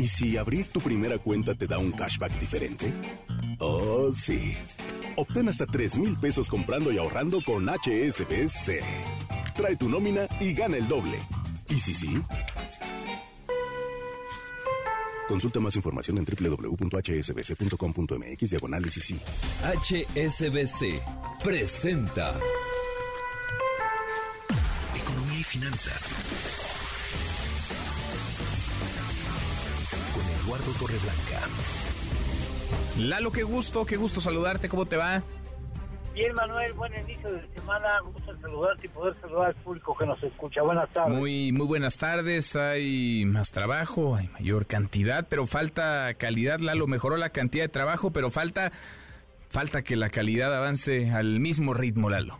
[0.01, 2.91] ¿Y si abrir tu primera cuenta te da un cashback diferente?
[3.59, 4.55] Oh, sí.
[5.15, 8.81] Obtén hasta 3 mil pesos comprando y ahorrando con HSBC.
[9.55, 11.19] Trae tu nómina y gana el doble.
[11.69, 12.19] ¿Y si sí?
[15.27, 19.19] Consulta más información en www.hsbc.com.mx diagonal sí.
[19.61, 20.99] HSBC
[21.43, 22.33] presenta
[24.95, 26.40] Economía y Finanzas
[30.61, 31.47] Eduardo Torreblanca.
[32.97, 35.23] Lalo, qué gusto, qué gusto saludarte, ¿cómo te va?
[36.13, 40.21] Bien, Manuel, buen inicio de semana, gusto saludarte y poder saludar al público que nos
[40.21, 40.61] escucha.
[40.61, 41.17] Buenas tardes.
[41.17, 47.17] Muy, muy buenas tardes, hay más trabajo, hay mayor cantidad, pero falta calidad, Lalo, mejoró
[47.17, 48.71] la cantidad de trabajo, pero falta,
[49.49, 52.37] falta que la calidad avance al mismo ritmo, Lalo.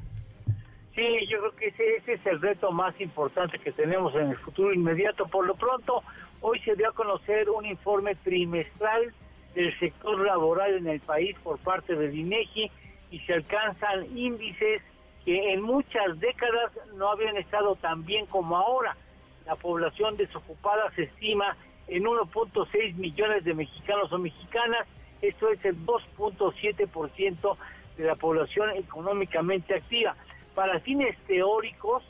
[0.94, 4.38] Sí, yo creo que ese, ese es el reto más importante que tenemos en el
[4.38, 5.26] futuro inmediato.
[5.26, 6.04] Por lo pronto,
[6.42, 9.14] hoy se dio a conocer un informe trimestral
[9.56, 12.72] del sector laboral en el país por parte del INEGI
[13.12, 14.82] y se alcanzan índices
[15.24, 18.96] que en muchas décadas no habían estado tan bien como ahora.
[19.46, 21.56] La población desocupada se estima
[21.88, 24.88] en 1.6 millones de mexicanos o mexicanas,
[25.22, 27.58] esto es el 2.7%
[27.98, 30.16] de la población económicamente activa.
[30.56, 32.04] Para fines teóricos,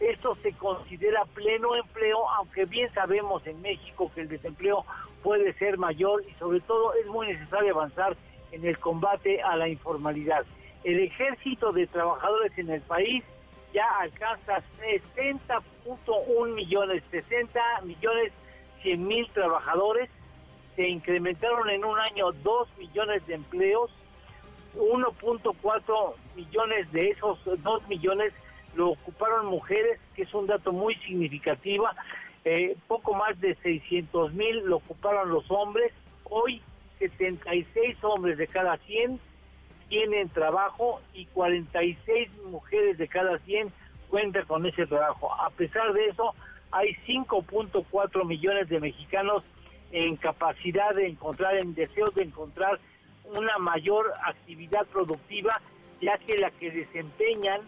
[0.00, 4.84] esto se considera pleno empleo, aunque bien sabemos en México que el desempleo
[5.22, 8.16] puede ser mayor y sobre todo es muy necesario avanzar
[8.52, 10.44] en el combate a la informalidad.
[10.84, 13.24] El ejército de trabajadores en el país
[13.72, 18.32] ya alcanza 60.1 millones, 60 millones
[18.82, 20.08] 100 mil trabajadores,
[20.76, 23.90] se incrementaron en un año 2 millones de empleos,
[24.76, 28.32] 1.4 millones de esos 2 millones
[28.76, 31.88] lo ocuparon mujeres, que es un dato muy significativo,
[32.44, 35.92] eh, poco más de 600 mil lo ocuparon los hombres,
[36.24, 36.62] hoy
[36.98, 39.18] 76 hombres de cada 100
[39.88, 43.72] tienen trabajo y 46 mujeres de cada 100
[44.08, 45.32] cuentan con ese trabajo.
[45.32, 46.34] A pesar de eso,
[46.70, 49.42] hay 5.4 millones de mexicanos
[49.92, 52.78] en capacidad de encontrar, en deseo de encontrar
[53.24, 55.60] una mayor actividad productiva,
[56.00, 57.60] ya que la que desempeñan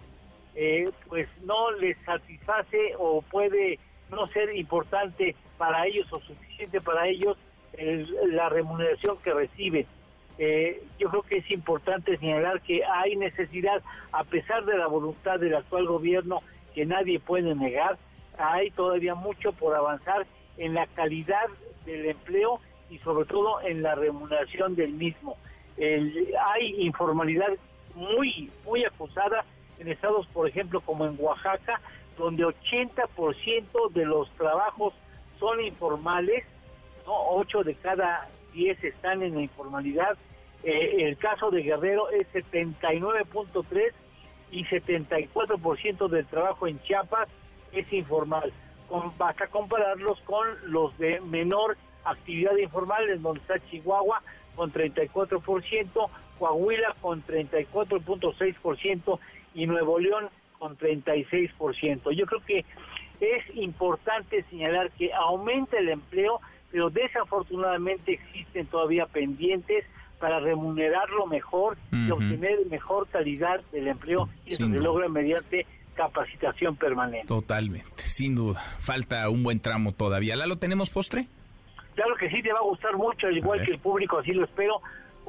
[0.55, 3.79] eh, pues no les satisface o puede
[4.11, 7.37] no ser importante para ellos o suficiente para ellos
[8.27, 9.87] la remuneración que reciben.
[10.39, 13.83] Eh, yo creo que es importante señalar que hay necesidad,
[14.13, 16.43] a pesar de la voluntad del actual gobierno,
[16.75, 17.99] que nadie puede negar,
[18.37, 20.27] hay todavía mucho por avanzar
[20.57, 21.47] en la calidad
[21.85, 25.37] del empleo y sobre todo en la remuneración del mismo.
[25.77, 27.53] hay informalidad
[27.95, 29.45] muy, muy acusada
[29.79, 31.81] en estados, por ejemplo, como en Oaxaca,
[32.17, 34.95] donde 80% de los trabajos
[35.39, 36.45] son informales,
[37.07, 37.15] ¿no?
[37.31, 40.17] 8 de cada 10 están en la informalidad.
[40.65, 43.93] Eh, el caso de Guerrero es 79.3
[44.51, 47.29] y 74% del trabajo en Chiapas
[47.73, 48.53] es informal.
[48.89, 54.23] Con, basta compararlos con los de menor actividad informal, en donde está Chihuahua
[54.57, 59.19] con 34%, Coahuila con 34.6%
[59.59, 60.29] y Nuevo León
[60.59, 62.13] con 36%.
[62.13, 62.65] Yo creo que
[63.21, 66.41] es importante señalar que aumenta el empleo,
[66.71, 69.85] pero desafortunadamente existen todavía pendientes
[70.21, 76.77] para remunerarlo mejor y obtener mejor calidad del empleo y eso se logra mediante capacitación
[76.77, 77.27] permanente.
[77.27, 78.61] Totalmente, sin duda.
[78.81, 80.37] Falta un buen tramo todavía.
[80.37, 81.27] ¿La lo tenemos postre?
[81.95, 84.45] Claro que sí, te va a gustar mucho, al igual que el público, así lo
[84.45, 84.81] espero.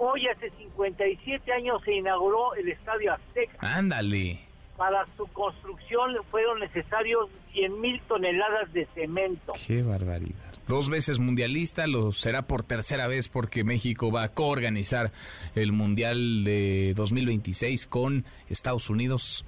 [0.01, 3.57] Hoy, hace 57 años, se inauguró el Estadio Azteca.
[3.59, 4.39] Ándale.
[4.77, 9.51] Para su construcción fueron necesarios 100 mil toneladas de cemento.
[9.67, 10.53] Qué barbaridad.
[10.69, 15.11] Dos veces mundialista, lo será por tercera vez porque México va a coorganizar
[15.55, 19.43] el Mundial de 2026 con Estados Unidos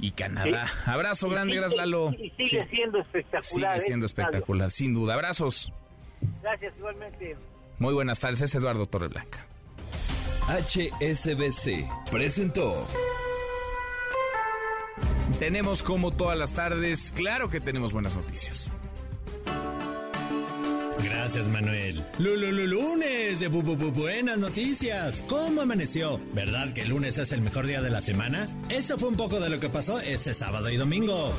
[0.00, 0.66] y Canadá.
[0.84, 2.10] Abrazo grande, gracias Lalo.
[2.12, 3.42] Y sigue siendo espectacular.
[3.44, 4.08] Sigue siendo ¿eh?
[4.08, 5.14] espectacular, sin duda.
[5.14, 5.72] Abrazos.
[6.42, 7.36] Gracias, igualmente.
[7.78, 9.46] Muy buenas tardes, es Eduardo Torreblanca.
[10.48, 12.86] HSBC presentó.
[15.38, 18.72] Tenemos como todas las tardes, claro que tenemos buenas noticias.
[21.04, 22.02] Gracias, Manuel.
[22.18, 25.22] Lululu lunes de bu, bu, bu- buenas noticias.
[25.28, 26.18] ¿Cómo amaneció?
[26.32, 28.48] ¿Verdad que el lunes es el mejor día de la semana?
[28.70, 31.32] Eso fue un poco de lo que pasó ese sábado y domingo.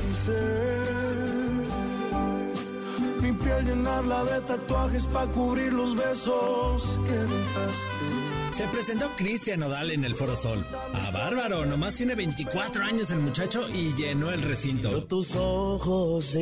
[3.21, 8.28] Mi piel llenarla de tatuajes para cubrir los besos que dejaste.
[8.51, 10.65] Se presentó Cristian Odal en el Foro Sol.
[10.93, 15.03] A bárbaro, nomás tiene 24 años el muchacho y llenó el recinto.
[15.05, 16.35] tus ojos.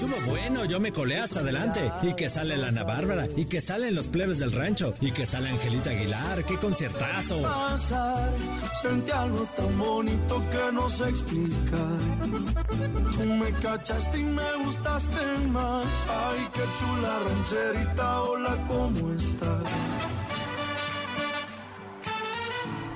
[0.00, 1.92] Estuvo bueno, yo me colé hasta adelante.
[2.02, 5.26] Y que sale la Ana Bárbara, y que salen los plebes del rancho, y que
[5.26, 7.42] sale Angelita Aguilar, qué conciertazo.
[7.42, 8.32] Pasar,
[8.80, 11.98] sentí algo tan bonito que no sé explicar.
[13.12, 15.86] Tú me cachaste y me gustaste más.
[16.08, 19.62] Ay, qué chula rancherita, hola, ¿cómo estás?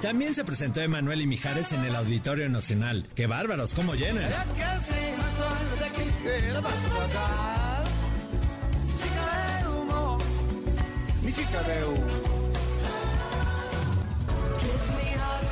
[0.01, 3.07] También se presentó Emanuel y Mijares en el Auditorio Nacional.
[3.15, 4.33] ¡Qué bárbaros, cómo llenan!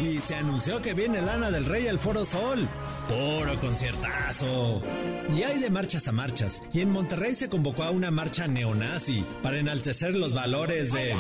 [0.00, 2.68] Y se anunció que viene Lana del Rey al Foro Sol.
[3.09, 4.82] Puro conciertazo.
[5.34, 6.61] Y hay de marchas a marchas.
[6.72, 11.14] Y en Monterrey se convocó a una marcha neonazi para enaltecer los valores de...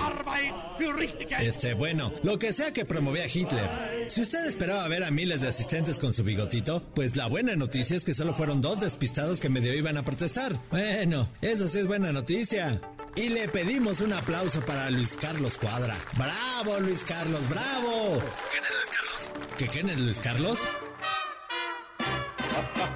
[1.40, 4.06] Este, bueno, lo que sea que promovía Hitler.
[4.08, 7.96] Si usted esperaba ver a miles de asistentes con su bigotito, pues la buena noticia
[7.96, 10.60] es que solo fueron dos despistados que medio iban a protestar.
[10.70, 12.80] Bueno, eso sí es buena noticia.
[13.14, 15.96] Y le pedimos un aplauso para Luis Carlos Cuadra.
[16.16, 18.22] ¡Bravo, Luis Carlos, bravo!
[18.50, 19.30] ¿Quién es Luis Carlos?
[19.58, 20.58] ¿Qué quién es Luis Carlos?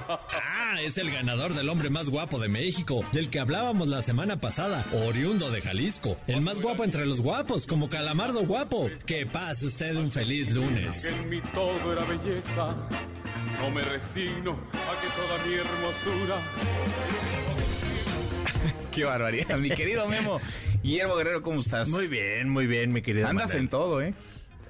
[0.09, 4.39] Ah, es el ganador del hombre más guapo de México, del que hablábamos la semana
[4.39, 8.89] pasada, oriundo de Jalisco, el más guapo entre los guapos, como Calamardo guapo.
[9.05, 11.05] Que pase usted un feliz lunes.
[11.05, 12.75] Que en mí todo era belleza.
[13.59, 16.41] No me resigno a que toda mi hermosura.
[18.91, 20.39] Qué barbaridad, mi querido Memo.
[20.83, 21.89] Guillermo Guerrero, ¿cómo estás?
[21.89, 23.27] Muy bien, muy bien, mi querido.
[23.27, 23.63] Andas Manuel.
[23.63, 24.13] en todo, ¿eh?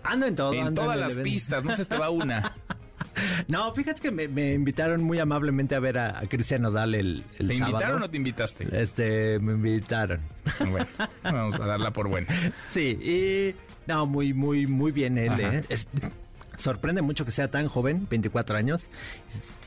[0.04, 0.54] Ando en todo.
[0.54, 2.56] En ando todas las pistas, no se te va una.
[3.48, 7.24] No, fíjate que me, me invitaron muy amablemente a ver a, a Cristian Odal el,
[7.40, 7.72] el ¿Te sábado.
[7.74, 8.68] invitaron o te invitaste?
[8.82, 10.20] Este, me invitaron.
[10.60, 10.86] Bueno,
[11.24, 12.28] vamos a darla por buena.
[12.72, 13.56] Sí, y
[13.90, 15.40] no, muy, muy, muy bien él.
[15.40, 15.64] ¿eh?
[15.70, 15.88] Es-
[16.58, 18.84] sorprende mucho que sea tan joven, 24 años.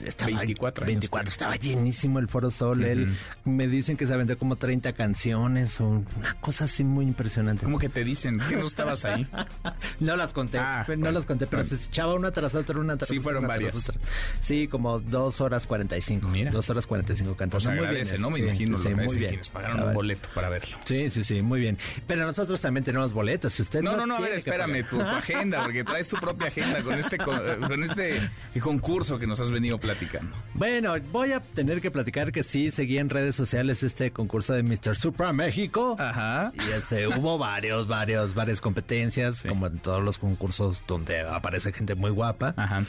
[0.05, 0.95] Estaba, 24 años.
[0.95, 2.85] 24, estaba llenísimo el Foro Sol.
[2.85, 7.65] Él me dicen que se aventó como 30 canciones o una cosa así muy impresionante.
[7.65, 8.39] ¿Cómo que te dicen?
[8.49, 9.27] ¿Que no estabas ahí?
[10.01, 11.77] No las conté, Ah, no bueno, las conté, pero bueno.
[11.77, 13.93] se echaba una tras otra, una tras Sí, otra, fueron una tras varias.
[14.41, 16.27] Sí, como dos horas 45.
[16.29, 16.51] Mira.
[16.51, 17.65] Dos horas 45 cantando.
[17.65, 18.31] Pues muy agradece, bien, ¿no?
[18.31, 19.29] Me sí, imagino sí, lo sí, que muy bien.
[19.31, 20.77] quienes pagaron un boleto para verlo.
[20.85, 21.79] Sí, sí, sí, muy bien.
[22.07, 23.53] Pero nosotros también tenemos boletos.
[23.53, 26.17] Si usted No, no, no, no, a ver, espérame, tu, tu agenda, porque traes tu
[26.17, 30.37] propia agenda con este, con, eh, con este concurso que nos has venido platicando.
[30.55, 34.63] Bueno, voy a tener que platicar que sí, seguí en redes sociales este concurso de
[34.63, 34.97] Mr.
[34.97, 35.97] Supra México.
[35.99, 36.53] Ajá.
[36.55, 41.95] Y este, hubo varios, varios, varias competencias, como en todos los concursos donde aparece gente
[41.95, 42.55] muy guapa.
[42.57, 42.85] Ajá.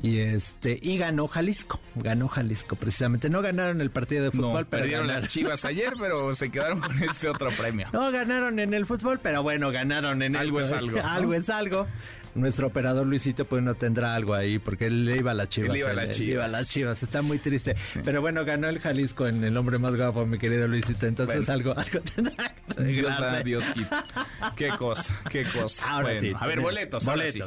[0.00, 3.28] Y este, y ganó Jalisco, ganó Jalisco precisamente.
[3.28, 5.22] No ganaron el partido de fútbol, No, pero perdieron ganaron.
[5.24, 7.88] las chivas ayer, pero se quedaron con este otro premio.
[7.92, 11.04] No ganaron en el fútbol, pero bueno, ganaron en Algo es algo, ¿no?
[11.04, 11.88] algo es algo.
[12.38, 15.70] Nuestro operador Luisito pues no tendrá algo ahí porque él le iba a las chivas.
[15.70, 16.20] Él iba a las Chivas.
[16.32, 17.02] iba a las chivas.
[17.02, 17.74] Está muy triste.
[18.04, 21.06] Pero bueno, ganó el Jalisco en el hombre más guapo, mi querido Luisito.
[21.06, 21.52] Entonces Bueno.
[21.52, 23.42] algo, algo tendrá que Dios da.
[23.42, 24.06] Dios quita.
[24.56, 25.86] Qué cosa, qué cosa.
[25.90, 26.28] Ahora Bueno, sí.
[26.28, 27.42] A ver, tenemos boletos, ahora sí.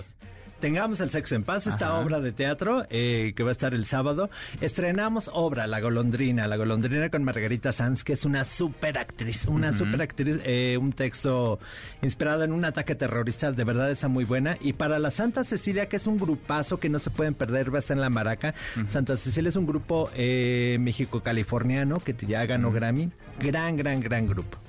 [0.62, 2.00] Tengamos el sexo en paz, esta Ajá.
[2.00, 4.30] obra de teatro eh, que va a estar el sábado.
[4.62, 9.70] Estrenamos obra La Golondrina, La Golondrina con Margarita Sanz, que es una super actriz, una
[9.70, 9.80] Ujú.
[9.80, 11.60] super actriz, eh, un texto
[12.04, 14.56] inspirado en un ataque terrorista, de verdad está muy buena.
[14.62, 17.78] Y para la Santa Cecilia, que es un grupazo que no se pueden perder, va
[17.78, 18.54] a estar en La Maraca.
[18.88, 23.10] Santa Cecilia es un grupo eh, México-californiano que ya ganó Grammy.
[23.40, 24.60] Gran, gran, gran grupo.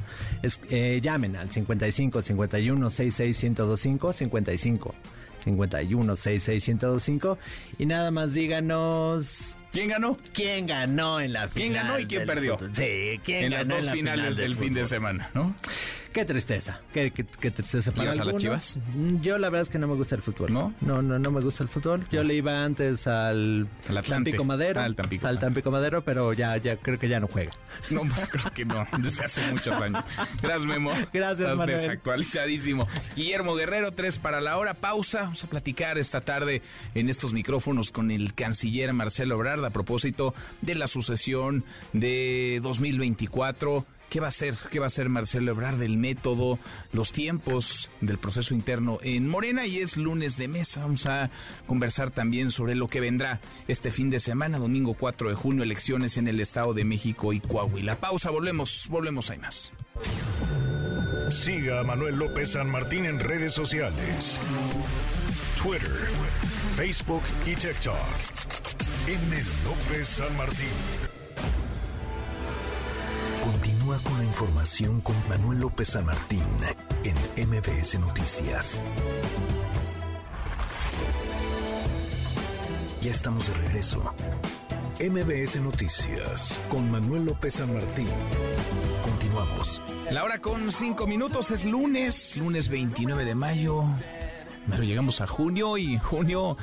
[0.42, 4.94] Es, eh, llamen al 55 51 66 1025 55
[5.44, 7.38] 51 66 1025
[7.78, 10.16] y nada más díganos ¿Quién ganó?
[10.34, 11.52] quién ganó en la final.
[11.54, 12.58] ¿Quién ganó y quién perdió?
[12.58, 12.74] fútbol.
[12.74, 15.54] Sí, quién En ganó las dos la finales final del fin de semana, ¿no?
[16.12, 18.36] Qué tristeza, qué, qué, qué tristeza para ¿Ibas a las.
[18.36, 18.76] Chivas?
[18.94, 20.52] Mm, Yo la verdad es que no me gusta el fútbol.
[20.52, 20.74] ¿No?
[20.82, 22.06] No, no, no me gusta el fútbol.
[22.12, 23.66] Yo le iba antes al.
[24.06, 24.80] Tampico Madero.
[24.80, 25.26] Ah, al Tampico.
[25.26, 27.52] al Tampico Madero, pero ya, ya creo que ya no juega.
[27.90, 30.04] No, pues creo que no, desde hace muchos años.
[30.42, 30.90] Gracias, Memo.
[31.12, 31.78] Gracias, Estás Manuel.
[31.78, 32.86] desactualizadísimo.
[33.16, 34.74] Guillermo Guerrero, tres para la hora.
[34.74, 35.22] Pausa.
[35.22, 36.60] Vamos a platicar esta tarde
[36.94, 43.86] en estos micrófonos con el canciller Marcelo Ebrard a propósito de la sucesión de 2024.
[44.12, 44.54] ¿Qué va a hacer?
[44.70, 46.58] ¿Qué va a hacer Marcelo Ebrard del método,
[46.92, 49.64] los tiempos del proceso interno en Morena?
[49.64, 50.82] Y es lunes de mesa.
[50.82, 51.30] Vamos a
[51.66, 56.18] conversar también sobre lo que vendrá este fin de semana, domingo 4 de junio, elecciones
[56.18, 58.00] en el Estado de México y Coahuila.
[58.00, 59.72] Pausa, volvemos, volvemos, hay más.
[61.30, 64.38] Siga a Manuel López San Martín en redes sociales.
[65.62, 65.88] Twitter,
[66.76, 67.96] Facebook y TikTok.
[69.08, 69.42] M.
[69.64, 70.68] López San Martín.
[73.42, 76.42] Continúa con la información con Manuel López San Martín
[77.02, 78.80] en MBS Noticias.
[83.00, 84.14] Ya estamos de regreso.
[85.00, 88.08] MBS Noticias con Manuel López San Martín.
[89.02, 89.82] Continuamos.
[90.12, 93.82] La hora con cinco minutos es lunes, lunes 29 de mayo.
[94.70, 96.56] Pero llegamos a junio y junio,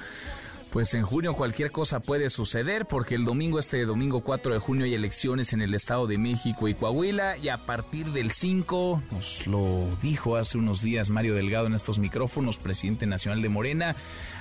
[0.72, 4.86] pues en junio cualquier cosa puede suceder porque el domingo, este domingo 4 de junio
[4.86, 9.48] hay elecciones en el Estado de México y Coahuila y a partir del 5, nos
[9.48, 13.96] lo dijo hace unos días Mario Delgado en estos micrófonos, presidente nacional de Morena,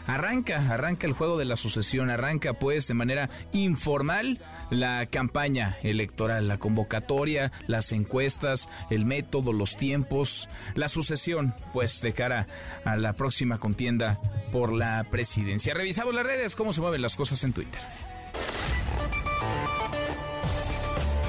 [0.09, 4.41] arranca, arranca el juego de la sucesión, arranca pues de manera informal
[4.71, 12.13] la campaña electoral, la convocatoria, las encuestas, el método, los tiempos, la sucesión, pues de
[12.13, 12.47] cara
[12.85, 14.19] a la próxima contienda
[14.51, 15.75] por la presidencia.
[15.75, 17.81] Revisamos las redes, cómo se mueven las cosas en Twitter.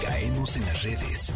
[0.02, 1.34] Caemos en las redes.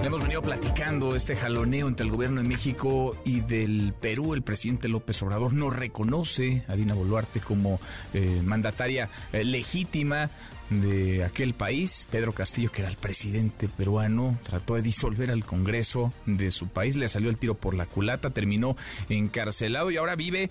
[0.00, 4.34] Hemos venido platicando este jaloneo entre el gobierno de México y del Perú.
[4.34, 7.80] El presidente López Obrador no reconoce a Dina Boluarte como
[8.14, 10.30] eh, mandataria eh, legítima
[10.70, 12.06] de aquel país.
[12.10, 16.96] Pedro Castillo, que era el presidente peruano, trató de disolver al Congreso de su país,
[16.96, 18.76] le salió el tiro por la culata, terminó
[19.08, 20.50] encarcelado y ahora vive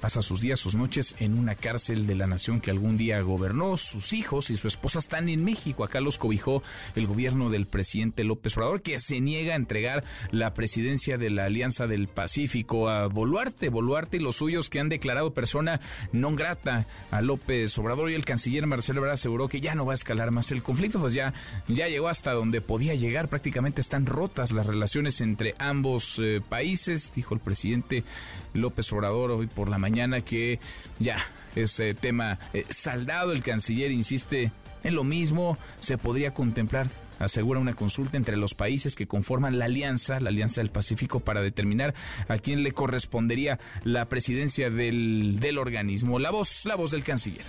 [0.00, 3.76] pasa sus días, sus noches en una cárcel de la nación que algún día gobernó.
[3.76, 5.84] Sus hijos y su esposa están en México.
[5.84, 6.62] Acá los cobijó
[6.96, 11.44] el gobierno del presidente López Obrador, que se niega a entregar la presidencia de la
[11.44, 13.68] Alianza del Pacífico a Boluarte.
[13.68, 15.80] Boluarte y los suyos que han declarado persona
[16.12, 19.92] non grata a López Obrador y el canciller Marcelo Ebrard aseguró que ya no va
[19.92, 21.34] a escalar más el conflicto, pues ya,
[21.68, 23.28] ya llegó hasta donde podía llegar.
[23.28, 28.02] Prácticamente están rotas las relaciones entre ambos eh, países, dijo el presidente
[28.54, 29.89] López Obrador hoy por la mañana
[30.22, 30.58] que
[30.98, 31.18] ya
[31.54, 33.32] ese tema eh, saldado.
[33.32, 35.58] El canciller insiste en lo mismo.
[35.80, 36.88] Se podría contemplar
[37.18, 41.42] asegura una consulta entre los países que conforman la alianza, la Alianza del Pacífico, para
[41.42, 41.94] determinar
[42.28, 46.18] a quién le correspondería la presidencia del, del organismo.
[46.18, 47.44] La voz, la voz del canciller.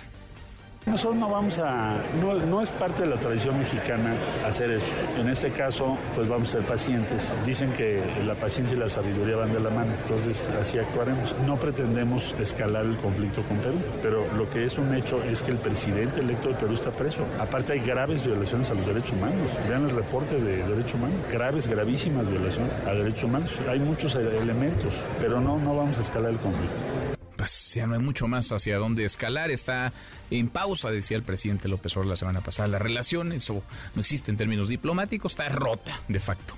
[0.84, 4.14] Nosotros no vamos a, no, es parte de la tradición mexicana
[4.44, 4.92] hacer eso.
[5.16, 7.32] En este caso, pues vamos a ser pacientes.
[7.46, 11.36] Dicen que la paciencia y la sabiduría van de la mano, entonces así actuaremos.
[11.46, 15.52] No pretendemos escalar el conflicto con Perú, pero lo que es un hecho es que
[15.52, 17.24] el presidente electo de Perú está preso.
[17.40, 19.36] Aparte hay graves violaciones a los derechos humanos.
[19.68, 21.16] Vean el reporte de derechos humanos.
[21.30, 23.52] Graves, gravísimas violaciones a derechos humanos.
[23.68, 27.11] Hay muchos elementos, pero no, no vamos a escalar el conflicto
[27.42, 29.50] pues ya no hay mucho más hacia dónde escalar.
[29.50, 29.92] Está
[30.30, 32.68] en pausa, decía el presidente López Obrador la semana pasada.
[32.68, 33.64] La relación, eso
[33.96, 36.54] no existe en términos diplomáticos, está rota de facto.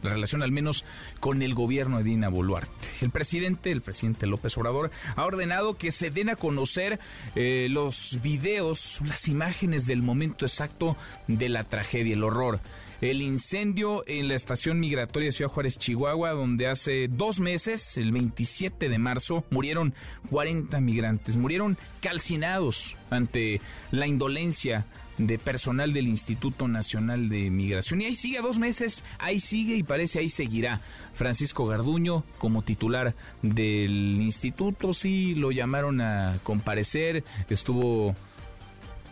[0.00, 0.86] La relación al menos
[1.20, 2.72] con el gobierno de Dina Boluarte.
[3.02, 6.98] El presidente, el presidente López Obrador, ha ordenado que se den a conocer
[7.34, 10.96] eh, los videos, las imágenes del momento exacto
[11.28, 12.60] de la tragedia, el horror
[13.10, 18.12] el incendio en la estación migratoria de Ciudad Juárez, Chihuahua, donde hace dos meses, el
[18.12, 19.94] 27 de marzo, murieron
[20.30, 24.86] 40 migrantes, murieron calcinados ante la indolencia
[25.18, 28.00] de personal del Instituto Nacional de Migración.
[28.00, 30.80] Y ahí sigue dos meses, ahí sigue y parece ahí seguirá.
[31.14, 38.16] Francisco Garduño como titular del instituto, sí, lo llamaron a comparecer, estuvo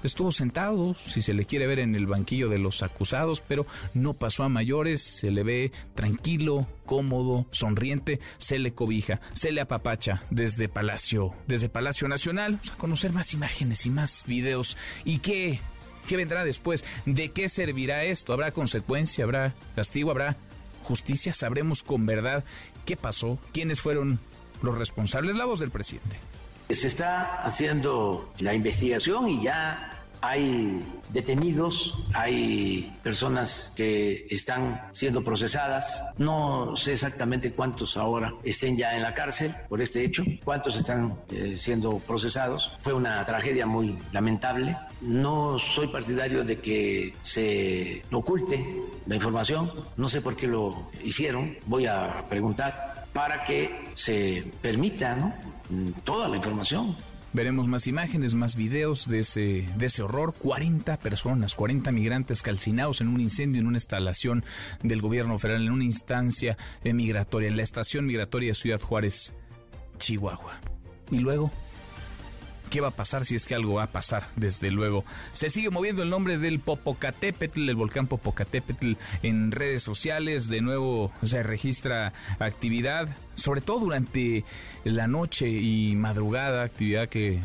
[0.09, 4.15] estuvo sentado, si se le quiere ver en el banquillo de los acusados, pero no
[4.15, 10.25] pasó a mayores, se le ve tranquilo, cómodo, sonriente, se le cobija, se le apapacha
[10.31, 12.55] desde Palacio, desde Palacio Nacional.
[12.55, 14.77] Vamos a conocer más imágenes y más videos.
[15.05, 15.61] ¿Y qué?
[16.07, 16.85] ¿Qué vendrá después?
[17.07, 18.33] ¿De qué servirá esto?
[18.33, 19.25] ¿Habrá consecuencia?
[19.25, 20.11] ¿Habrá castigo?
[20.11, 20.37] ¿Habrá
[20.83, 21.33] justicia?
[21.33, 22.45] ¿Sabremos con verdad
[22.85, 23.39] qué pasó?
[23.53, 24.19] ¿Quiénes fueron
[24.63, 25.37] los responsables?
[25.37, 26.19] La voz del presidente.
[26.71, 29.92] Se está haciendo la investigación y ya
[30.23, 36.03] hay detenidos, hay personas que están siendo procesadas.
[36.17, 41.19] No sé exactamente cuántos ahora estén ya en la cárcel por este hecho, cuántos están
[41.31, 42.73] eh, siendo procesados.
[42.79, 44.77] Fue una tragedia muy lamentable.
[45.01, 48.65] No soy partidario de que se oculte
[49.07, 49.73] la información.
[49.97, 51.57] No sé por qué lo hicieron.
[51.67, 55.37] Voy a preguntar para que se permita
[56.05, 56.97] toda la información.
[57.33, 60.35] Veremos más imágenes, más videos de ese, de ese horror.
[60.35, 64.45] 40 personas, 40 migrantes calcinados en un incendio en una instalación
[64.83, 69.33] del gobierno federal, en una instancia migratoria, en la estación migratoria de Ciudad Juárez,
[69.99, 70.61] Chihuahua.
[71.11, 71.51] Y luego,
[72.73, 75.05] qué va a pasar si es que algo va a pasar, desde luego.
[75.33, 81.13] Se sigue moviendo el nombre del Popocatépetl, el volcán Popocatépetl en redes sociales, de nuevo
[81.23, 84.45] se registra actividad, sobre todo durante
[84.85, 87.41] la noche y madrugada, actividad que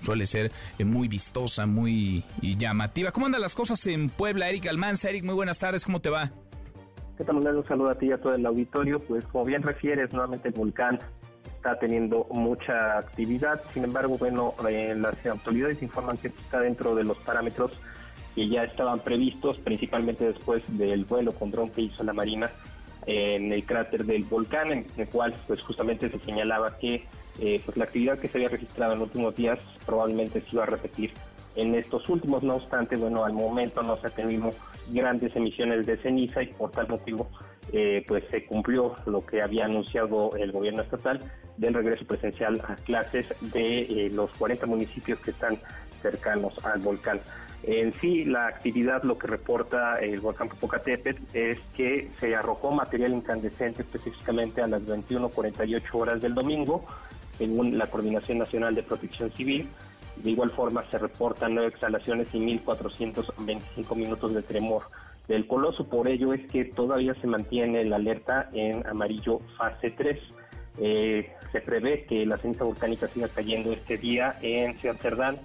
[0.00, 3.10] suele ser eh, muy vistosa, muy llamativa.
[3.10, 5.08] ¿Cómo andan las cosas en Puebla, Eric Almanza?
[5.08, 6.30] Eric, muy buenas tardes, ¿cómo te va?
[7.16, 9.00] ¿Qué tal, Un saludo a ti y a todo el auditorio.
[9.00, 10.98] Pues como bien refieres, nuevamente el volcán
[11.76, 13.60] teniendo mucha actividad.
[13.72, 17.72] Sin embargo, bueno, eh, las autoridades informan que está dentro de los parámetros
[18.34, 22.50] que ya estaban previstos, principalmente después del vuelo con dron que hizo la Marina
[23.06, 27.06] en el cráter del volcán, en el cual pues justamente se señalaba que
[27.40, 30.64] eh, pues la actividad que se había registrado en los últimos días probablemente se iba
[30.64, 31.12] a repetir
[31.58, 32.42] en estos últimos.
[32.42, 34.50] No obstante, bueno, al momento no se ha tenido
[34.90, 37.28] grandes emisiones de ceniza y por tal motivo
[37.72, 41.20] eh, pues se cumplió lo que había anunciado el gobierno estatal
[41.58, 45.58] del regreso presencial a clases de eh, los 40 municipios que están
[46.00, 47.20] cercanos al volcán.
[47.64, 53.12] En sí, la actividad, lo que reporta el volcán Popocatépetl es que se arrojó material
[53.12, 56.86] incandescente específicamente a las 21.48 horas del domingo,
[57.36, 59.68] según la Coordinación Nacional de Protección Civil.
[60.22, 64.82] De igual forma, se reportan nueve exhalaciones y 1.425 minutos de tremor
[65.28, 65.88] del coloso.
[65.88, 70.18] Por ello es que todavía se mantiene la alerta en amarillo fase 3.
[70.80, 75.38] Eh, se prevé que la ceniza volcánica siga cayendo este día en Ciudad Cerdán,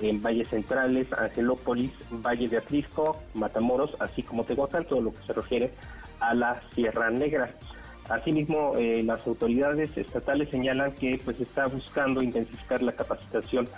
[0.00, 5.32] en Valles Centrales, Angelópolis, Valle de Atlisco, Matamoros, así como Tehuacán, todo lo que se
[5.32, 5.70] refiere
[6.20, 7.54] a la Sierra Negra.
[8.08, 13.68] Asimismo, eh, las autoridades estatales señalan que pues está buscando intensificar la capacitación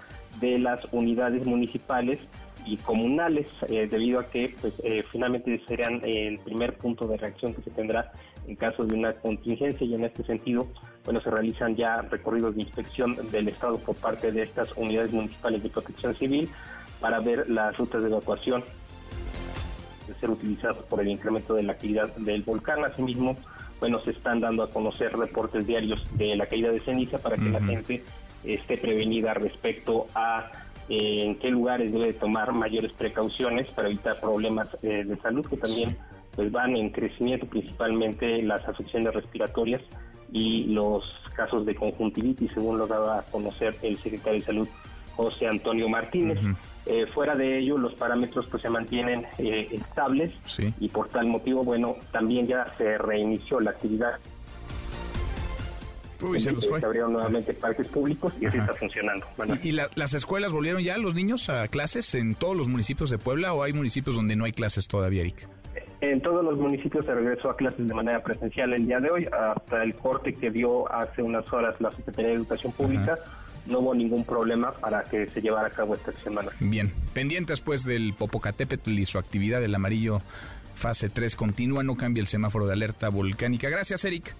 [0.40, 2.18] de las unidades municipales
[2.66, 7.54] y comunales, eh, debido a que pues, eh, finalmente serán el primer punto de reacción
[7.54, 8.12] que se tendrá
[8.46, 10.66] en caso de una contingencia y en este sentido,
[11.04, 15.62] bueno, se realizan ya recorridos de inspección del Estado por parte de estas unidades municipales
[15.62, 16.48] de protección civil
[17.00, 18.64] para ver las rutas de evacuación
[20.06, 22.84] de ser utilizadas por el incremento de la actividad del volcán.
[22.84, 23.36] Asimismo,
[23.78, 27.48] bueno, se están dando a conocer reportes diarios de la caída de ceniza para que
[27.48, 28.02] la gente
[28.44, 30.50] esté prevenida respecto a
[30.88, 35.56] eh, en qué lugares debe tomar mayores precauciones para evitar problemas eh, de salud que
[35.56, 35.96] también
[36.34, 39.82] pues van en crecimiento, principalmente las afecciones respiratorias
[40.32, 41.04] y los
[41.36, 44.68] casos de conjuntivitis, según lo daba a conocer el secretario de Salud
[45.14, 46.38] José Antonio Martínez.
[46.86, 50.32] Eh, fuera de ello, los parámetros pues se mantienen estables
[50.80, 54.18] y por tal motivo, bueno, también ya se reinició la actividad
[56.22, 56.80] Uy, se los fue.
[56.82, 59.26] abrieron nuevamente parques públicos y así está funcionando.
[59.62, 63.52] ¿Y, las escuelas volvieron ya los niños a clases en todos los municipios de Puebla
[63.54, 65.48] o hay municipios donde no hay clases todavía, Eric?
[66.00, 69.26] En todos los municipios se regresó a clases de manera presencial el día de hoy,
[69.26, 73.18] hasta el corte que dio hace unas horas la Secretaría de Educación Pública.
[73.66, 76.50] No hubo ningún problema para que se llevara a cabo esta semana.
[76.58, 80.22] Bien, pendientes pues del Popocatépetl y su actividad del amarillo
[80.80, 83.68] fase 3 continúa, no cambia el semáforo de alerta volcánica.
[83.68, 84.34] Gracias, Eric.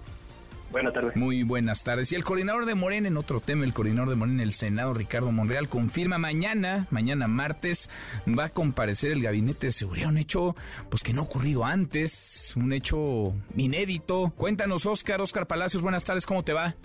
[0.71, 1.15] Buenas tardes.
[1.15, 2.11] Muy buenas tardes.
[2.11, 4.93] Y el coordinador de Morena, en otro tema, el coordinador de Morena en el Senado,
[4.93, 7.89] Ricardo Monreal, confirma mañana, mañana martes,
[8.27, 10.09] va a comparecer el gabinete de seguridad.
[10.09, 10.55] Un hecho,
[10.89, 14.33] pues que no ha ocurrido antes, un hecho inédito.
[14.37, 16.75] Cuéntanos, Oscar, Oscar Palacios, buenas tardes, ¿cómo te va?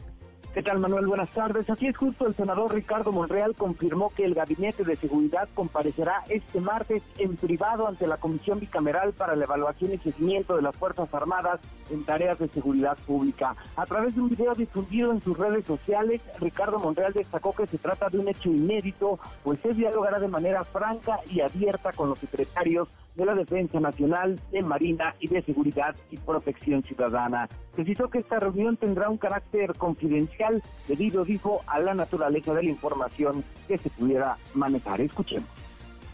[0.56, 1.06] ¿Qué tal, Manuel?
[1.06, 1.68] Buenas tardes.
[1.68, 6.62] Aquí es justo el senador Ricardo Monreal confirmó que el Gabinete de Seguridad comparecerá este
[6.62, 11.12] martes en privado ante la Comisión Bicameral para la Evaluación y Seguimiento de las Fuerzas
[11.12, 13.54] Armadas en tareas de seguridad pública.
[13.76, 17.76] A través de un video difundido en sus redes sociales, Ricardo Monreal destacó que se
[17.76, 22.18] trata de un hecho inédito, pues se dialogará de manera franca y abierta con los
[22.18, 27.48] secretarios de la Defensa Nacional, de Marina y de Seguridad y Protección Ciudadana.
[27.74, 32.70] Precisó que esta reunión tendrá un carácter confidencial debido, dijo, a la naturaleza de la
[32.70, 35.00] información que se pudiera manejar.
[35.00, 35.65] Escuchemos.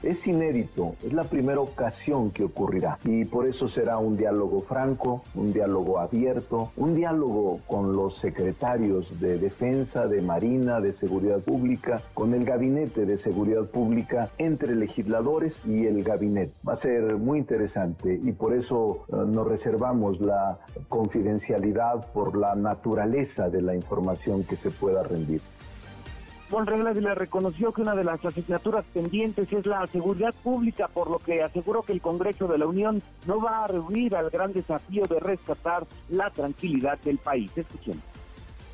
[0.02, 5.22] Es inédito, es la primera ocasión que ocurrirá y por eso será un diálogo franco,
[5.36, 12.02] un diálogo abierto, un diálogo con los secretarios de Defensa, de Marina, de Seguridad Pública,
[12.14, 16.52] con el Gabinete de Seguridad Pública, entre legisladores y el gabinete.
[16.66, 22.56] Va a ser muy interesante y por eso eh, nos reservamos la confidencialidad por la
[22.56, 25.40] naturaleza de la información que se pueda rendir.
[26.52, 31.10] Con reglas le reconoció que una de las asignaturas pendientes es la seguridad pública, por
[31.10, 34.52] lo que aseguró que el Congreso de la Unión no va a reunir al gran
[34.52, 37.50] desafío de rescatar la tranquilidad del país.
[37.56, 38.11] Escuchemos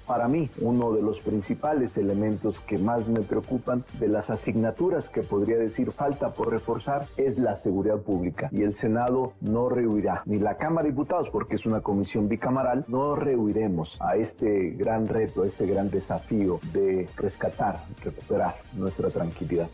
[0.09, 5.23] para mí uno de los principales elementos que más me preocupan de las asignaturas que
[5.23, 10.39] podría decir falta por reforzar es la seguridad pública y el Senado no rehuirá ni
[10.39, 15.43] la Cámara de Diputados porque es una comisión bicameral no rehuiremos a este gran reto,
[15.43, 19.69] a este gran desafío de rescatar, recuperar nuestra tranquilidad.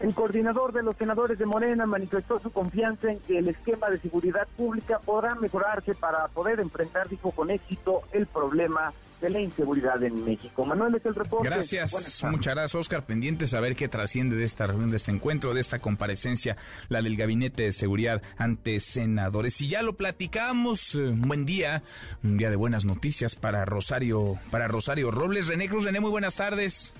[0.00, 3.98] El coordinador de los senadores de Morena manifestó su confianza en que el esquema de
[3.98, 10.02] seguridad pública podrá mejorarse para poder enfrentar, dijo con éxito, el problema de la inseguridad
[10.02, 10.64] en México.
[10.64, 11.46] Manuel es el reporte.
[11.46, 11.92] Gracias,
[12.24, 13.04] muchas gracias Oscar.
[13.04, 16.56] Pendientes a ver qué trasciende de esta reunión, de este encuentro, de esta comparecencia,
[16.88, 19.60] la del Gabinete de Seguridad ante senadores.
[19.60, 21.82] Y ya lo platicamos, eh, un buen día,
[22.24, 25.48] un día de buenas noticias para Rosario, para Rosario Robles.
[25.48, 26.94] René Cruz, René, muy buenas tardes.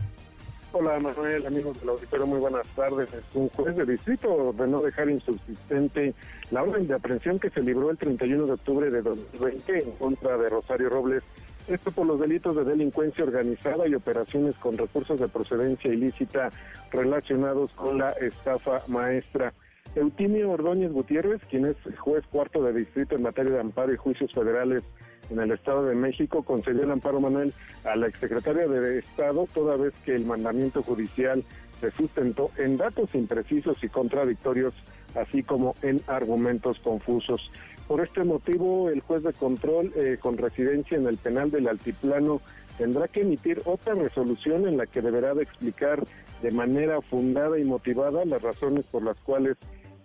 [0.73, 3.13] Hola Manuel, amigos del auditorio, muy buenas tardes.
[3.13, 6.15] Es un juez de distrito de no dejar insubsistente
[6.53, 10.37] la orden de aprehensión que se libró el 31 de octubre de 2020 en contra
[10.37, 11.25] de Rosario Robles
[11.69, 16.51] esto por los delitos de delincuencia organizada y operaciones con recursos de procedencia ilícita
[16.91, 19.53] relacionados con la estafa maestra.
[19.95, 24.33] Eutimio Ordóñez Gutiérrez, quien es juez cuarto de distrito en materia de amparo y juicios
[24.33, 24.83] federales
[25.31, 27.55] en el Estado de México, concedió el amparo Manuel
[27.85, 31.45] a la exsecretaria de Estado, toda vez que el mandamiento judicial
[31.81, 34.75] se sustentó en datos imprecisos y contradictorios,
[35.15, 37.51] así como en argumentos confusos.
[37.89, 42.41] Por este motivo, el juez de control eh, con residencia en el penal del Altiplano
[42.79, 46.05] tendrá que emitir otra resolución en la que deberá de explicar
[46.41, 49.57] de manera fundada y motivada las razones por las cuales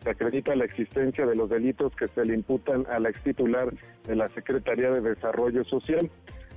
[0.06, 3.74] se acredita la existencia de los delitos que se le imputan a la ex titular
[4.06, 6.12] de la Secretaría de Desarrollo Social.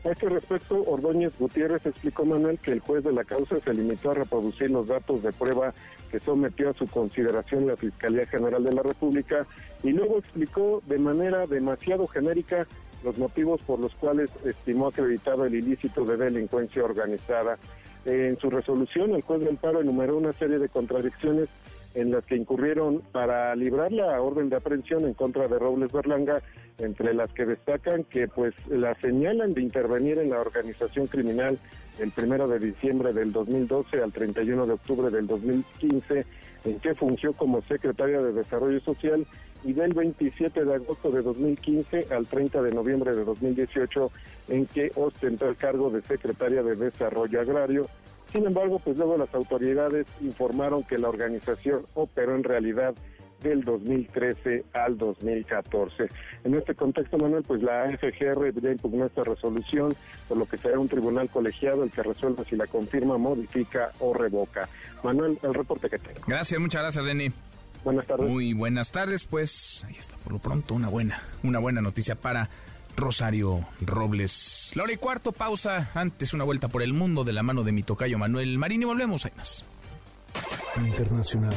[0.05, 4.11] A este respecto, Ordóñez Gutiérrez explicó, Manuel, que el juez de la causa se limitó
[4.11, 5.72] a reproducir los datos de prueba
[6.11, 9.46] que sometió a su consideración la Fiscalía General de la República
[9.82, 12.66] y luego explicó de manera demasiado genérica
[13.03, 17.57] los motivos por los cuales estimó acreditado el ilícito de delincuencia organizada.
[18.05, 21.49] En su resolución, el juez del paro enumeró una serie de contradicciones
[22.01, 26.40] en las que incurrieron para librar la orden de aprehensión en contra de Robles Berlanga,
[26.78, 31.59] entre las que destacan que pues la señalan de intervenir en la organización criminal
[31.99, 36.24] el primero de diciembre del 2012 al 31 de octubre del 2015,
[36.64, 39.26] en que fungió como secretaria de Desarrollo Social,
[39.64, 44.12] y del 27 de agosto de 2015 al 30 de noviembre de 2018,
[44.51, 47.88] en que ostentó el cargo de secretaria de Desarrollo Agrario
[48.33, 52.95] sin embargo, pues luego las autoridades informaron que la organización operó en realidad
[53.43, 56.09] del 2013 al 2014.
[56.45, 59.95] En este contexto, Manuel, pues la AFGR ya impugnó esta resolución,
[60.29, 64.12] por lo que será un tribunal colegiado el que resuelva si la confirma, modifica o
[64.12, 64.68] revoca.
[65.03, 66.20] Manuel, el reporte que tengo.
[66.26, 67.31] Gracias, muchas gracias, Lenny.
[67.85, 68.29] Buenas tardes.
[68.29, 72.49] Muy buenas tardes, pues ahí está por lo pronto una buena, una buena noticia para
[72.99, 74.72] Rosario Robles.
[74.74, 75.90] La hora y cuarto, pausa.
[75.94, 78.84] Antes una vuelta por el mundo de la mano de mi tocayo Manuel Marín y
[78.84, 79.24] volvemos.
[79.24, 79.64] Hay más.
[80.76, 81.53] Internacional.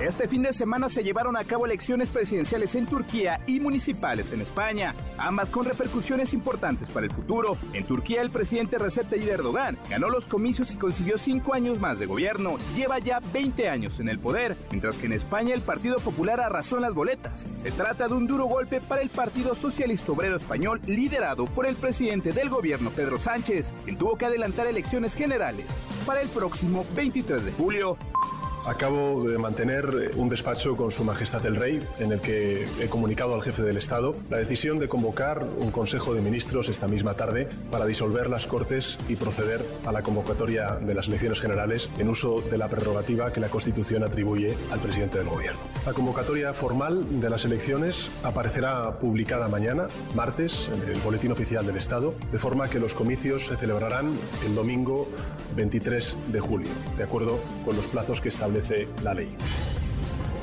[0.00, 4.40] Este fin de semana se llevaron a cabo elecciones presidenciales en Turquía y municipales en
[4.40, 7.56] España, ambas con repercusiones importantes para el futuro.
[7.72, 11.98] En Turquía, el presidente Recep Tayyip Erdogan ganó los comicios y consiguió cinco años más
[11.98, 12.56] de gobierno.
[12.76, 16.76] Lleva ya 20 años en el poder, mientras que en España el Partido Popular arrasó
[16.76, 17.46] en las boletas.
[17.62, 21.76] Se trata de un duro golpe para el Partido Socialista Obrero Español, liderado por el
[21.76, 25.66] presidente del gobierno Pedro Sánchez, quien tuvo que adelantar elecciones generales
[26.04, 27.73] para el próximo 23 de julio.
[27.74, 27.98] julio.
[28.66, 33.34] Acabo de mantener un despacho con Su Majestad el Rey en el que he comunicado
[33.34, 37.46] al jefe del Estado la decisión de convocar un Consejo de Ministros esta misma tarde
[37.70, 42.40] para disolver las Cortes y proceder a la convocatoria de las elecciones generales en uso
[42.40, 45.60] de la prerrogativa que la Constitución atribuye al presidente del Gobierno.
[45.84, 51.76] La convocatoria formal de las elecciones aparecerá publicada mañana, martes, en el Boletín Oficial del
[51.76, 54.10] Estado, de forma que los comicios se celebrarán
[54.46, 55.06] el domingo
[55.54, 58.53] 23 de julio, de acuerdo con los plazos que establece
[59.02, 59.36] la ley.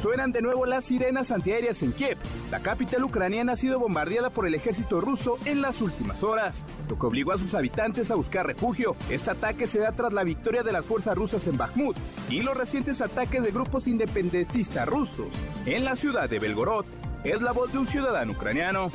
[0.02, 2.18] Suenan de nuevo las sirenas antiaéreas en Kiev.
[2.50, 6.98] La capital ucraniana ha sido bombardeada por el ejército ruso en las últimas horas, lo
[6.98, 8.96] que obligó a sus habitantes a buscar refugio.
[9.12, 11.96] Este ataque se da tras la victoria de las fuerzas rusas en Bakhmut
[12.30, 15.28] y los recientes ataques de grupos independentistas rusos
[15.68, 16.86] en la ciudad de Belgorod.
[17.24, 18.90] Es la voz de un ciudadano ucraniano.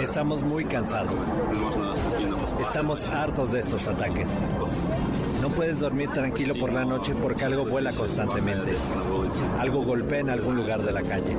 [0.00, 1.20] Estamos muy cansados.
[2.60, 4.28] Estamos hartos de estos ataques.
[5.46, 8.72] No puedes dormir tranquilo por la noche porque algo vuela constantemente.
[9.60, 11.36] Algo golpea en algún lugar de la calle.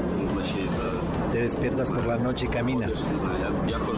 [1.33, 2.93] Te despiertas por la noche y caminas.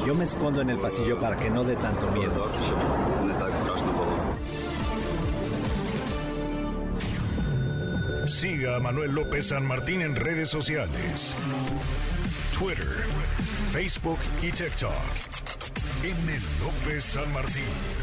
[0.08, 2.52] Yo me escondo en el pasillo para que no dé tanto miedo.
[8.26, 11.36] Siga a Manuel López San Martín en redes sociales.
[12.58, 12.88] Twitter,
[13.72, 14.92] Facebook y TikTok.
[16.04, 16.40] M.
[16.64, 17.99] López San Martín.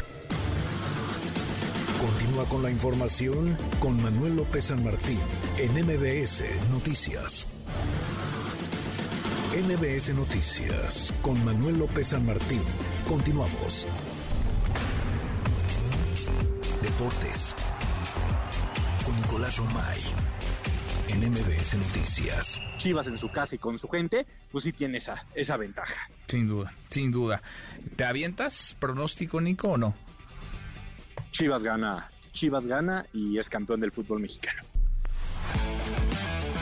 [2.37, 5.17] Continúa con la información con Manuel López San Martín
[5.57, 7.47] en MBS Noticias.
[9.55, 12.61] MBS Noticias con Manuel López San Martín.
[13.07, 13.87] Continuamos.
[16.83, 17.55] Deportes
[19.03, 19.99] con Nicolás Romay
[21.07, 22.61] en MBS Noticias.
[22.77, 26.11] Chivas en su casa y con su gente, pues sí tiene esa, esa ventaja.
[26.27, 27.41] Sin duda, sin duda.
[27.95, 29.95] ¿Te avientas pronóstico, Nico, o no?
[31.31, 34.61] Chivas gana, Chivas gana y es campeón del fútbol mexicano.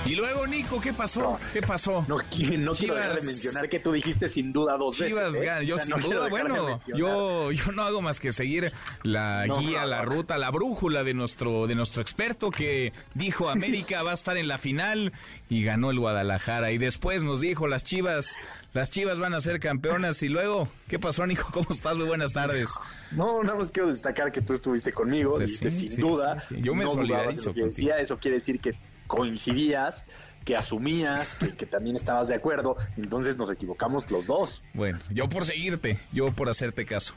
[0.06, 1.40] Y luego, Nico, ¿qué pasó?
[1.52, 2.06] ¿Qué pasó?
[2.08, 5.42] No, no quiero dejar de mencionar que tú dijiste sin duda dos Chivas veces.
[5.42, 5.46] ¿eh?
[5.46, 5.64] gana.
[5.64, 8.72] Yo O sea, sin no duda, de bueno, yo, yo no hago más que seguir
[9.02, 14.04] la No, guía, la ruta, la brújula de nuestro, de nuestro experto que dijo América
[14.04, 15.12] va a estar en la final
[15.50, 16.72] y ganó el Guadalajara.
[16.72, 18.36] Y después nos dijo las Chivas,
[18.74, 20.22] las Chivas van a ser campeonas.
[20.22, 21.48] Y luego, ¿qué pasó, Nico?
[21.52, 21.98] ¿Cómo estás?
[21.98, 22.70] Muy buenas tardes.
[23.10, 26.40] No, nada más quiero destacar que tú estuviste conmigo, Pues dijiste sí, sin sí, duda.
[26.42, 26.58] sí.
[26.62, 28.76] Yo me solidarizo decía, eso quiere decir que
[29.08, 30.06] coincidías,
[30.46, 32.78] que asumías, que, también estabas de acuerdo.
[32.98, 34.64] Entonces nos equivocamos los dos.
[34.74, 37.16] Bueno, yo por seguirte, yo por hacerte caso.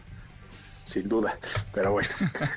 [0.88, 1.38] Sin duda,
[1.74, 2.08] pero bueno.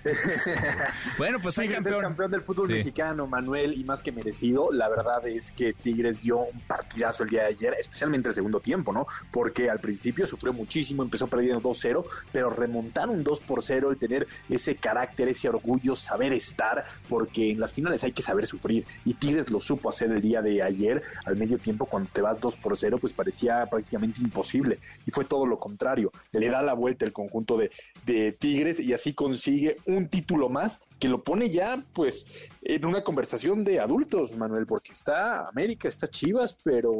[1.17, 1.95] bueno, pues hay campeón.
[1.95, 2.73] es campeón del fútbol Sí.
[2.73, 4.71] mexicano, Manuel, y más que merecido.
[4.71, 8.61] La verdad es que Tigres dio un partidazo el día de ayer, especialmente el segundo
[8.61, 9.05] tiempo, ¿no?
[9.32, 13.97] Porque al principio sufrió muchísimo, empezó perdiendo 2-0, pero remontar un 2 por 0, el
[13.97, 18.86] tener ese carácter, ese orgullo, saber estar, porque en las finales hay que saber sufrir.
[19.03, 22.39] Y Tigres lo supo hacer el día de ayer, al medio tiempo, cuando te vas
[22.39, 24.79] 2 por 0, pues parecía prácticamente imposible.
[25.05, 26.13] Y fue todo lo contrario.
[26.32, 27.71] Le da la vuelta el conjunto de,
[28.05, 32.26] de Tigres y así consigue un título más que lo pone ya, pues,
[32.61, 36.95] en una conversación de adultos, Manuel, porque está América, está Chivas, pero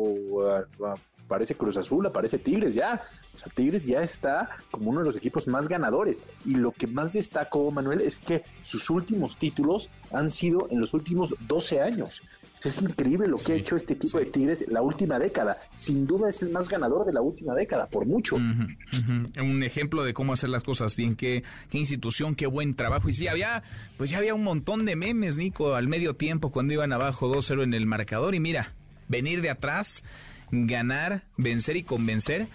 [0.49, 0.95] ah, ah,
[1.32, 3.01] aparece Cruz Azul, aparece Tigres ya.
[3.34, 6.22] O sea, Tigres ya está como uno de los equipos más ganadores.
[6.45, 10.93] Y lo que más destacó, Manuel, es que sus últimos títulos han sido en los
[10.93, 12.22] últimos 12 años.
[12.64, 15.57] Es increíble lo que ha hecho este equipo de Tigres la última década.
[15.74, 18.36] Sin duda es el más ganador de la última década, por mucho.
[18.36, 23.09] Un ejemplo de cómo hacer las cosas bien, qué, qué institución, qué buen trabajo.
[23.09, 23.64] Y sí, había,
[23.97, 27.64] pues ya había un montón de memes, Nico, al medio tiempo cuando iban abajo 2-0
[27.64, 28.36] en el marcador.
[28.36, 28.74] Y mira,
[29.07, 30.03] venir de atrás,
[30.51, 32.47] ganar, vencer y convencer,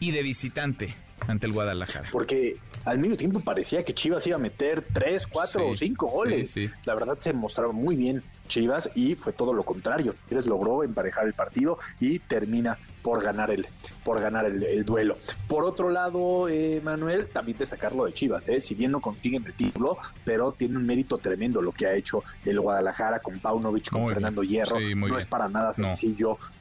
[0.00, 2.08] y de visitante ante el Guadalajara.
[2.12, 6.06] Porque al medio tiempo parecía que Chivas iba a meter tres, cuatro Sí, o cinco
[6.08, 6.50] goles.
[6.50, 6.74] sí, sí.
[6.84, 10.14] La verdad se mostraba muy bien Chivas y fue todo lo contrario.
[10.28, 13.66] Tigres logró emparejar el partido y termina por ganar el,
[14.02, 15.16] por ganar el, el duelo.
[15.46, 18.60] Por otro lado, eh, Manuel, también destacar lo de Chivas, ¿eh?
[18.60, 22.22] si bien no consiguen el título, pero tiene un mérito tremendo lo que ha hecho
[22.46, 24.14] el Guadalajara con Paunovic, con Muy bien.
[24.14, 24.80] Fernando Hierro.
[24.80, 25.14] No bien.
[25.18, 25.88] es para nada No.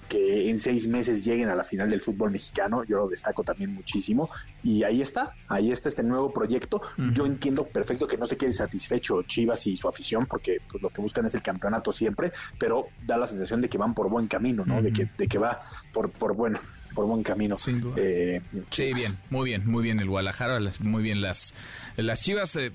[0.03, 2.83] Que en seis meses lleguen a la final del fútbol mexicano.
[2.83, 4.29] Yo lo destaco también muchísimo.
[4.63, 6.81] Y ahí está, ahí está este nuevo proyecto.
[7.13, 10.89] Yo entiendo perfecto que no se quede satisfecho Chivas y su afición, porque pues, lo
[10.89, 14.27] que buscan es el campeonato siempre, pero da la sensación de que van por buen
[14.27, 14.81] camino, ¿no?
[14.81, 15.59] de, que, de que va
[15.91, 16.59] por, por bueno
[16.93, 17.57] por buen camino.
[17.57, 17.95] Sin duda.
[17.97, 21.53] Eh, Sí, bien, muy bien, muy bien el Guadalajara, las- muy bien las,
[21.97, 22.71] las Chivas, eh,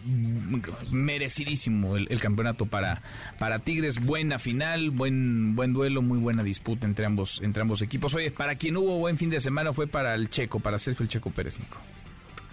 [0.91, 3.03] merecidísimo el, el campeonato para,
[3.39, 8.14] para Tigres, buena final, buen, buen duelo, muy buena disputa entre ambos, entre ambos equipos.
[8.14, 11.09] Oye, para quien hubo buen fin de semana fue para el Checo, para Sergio el
[11.09, 11.79] Checo Pérez, Nico.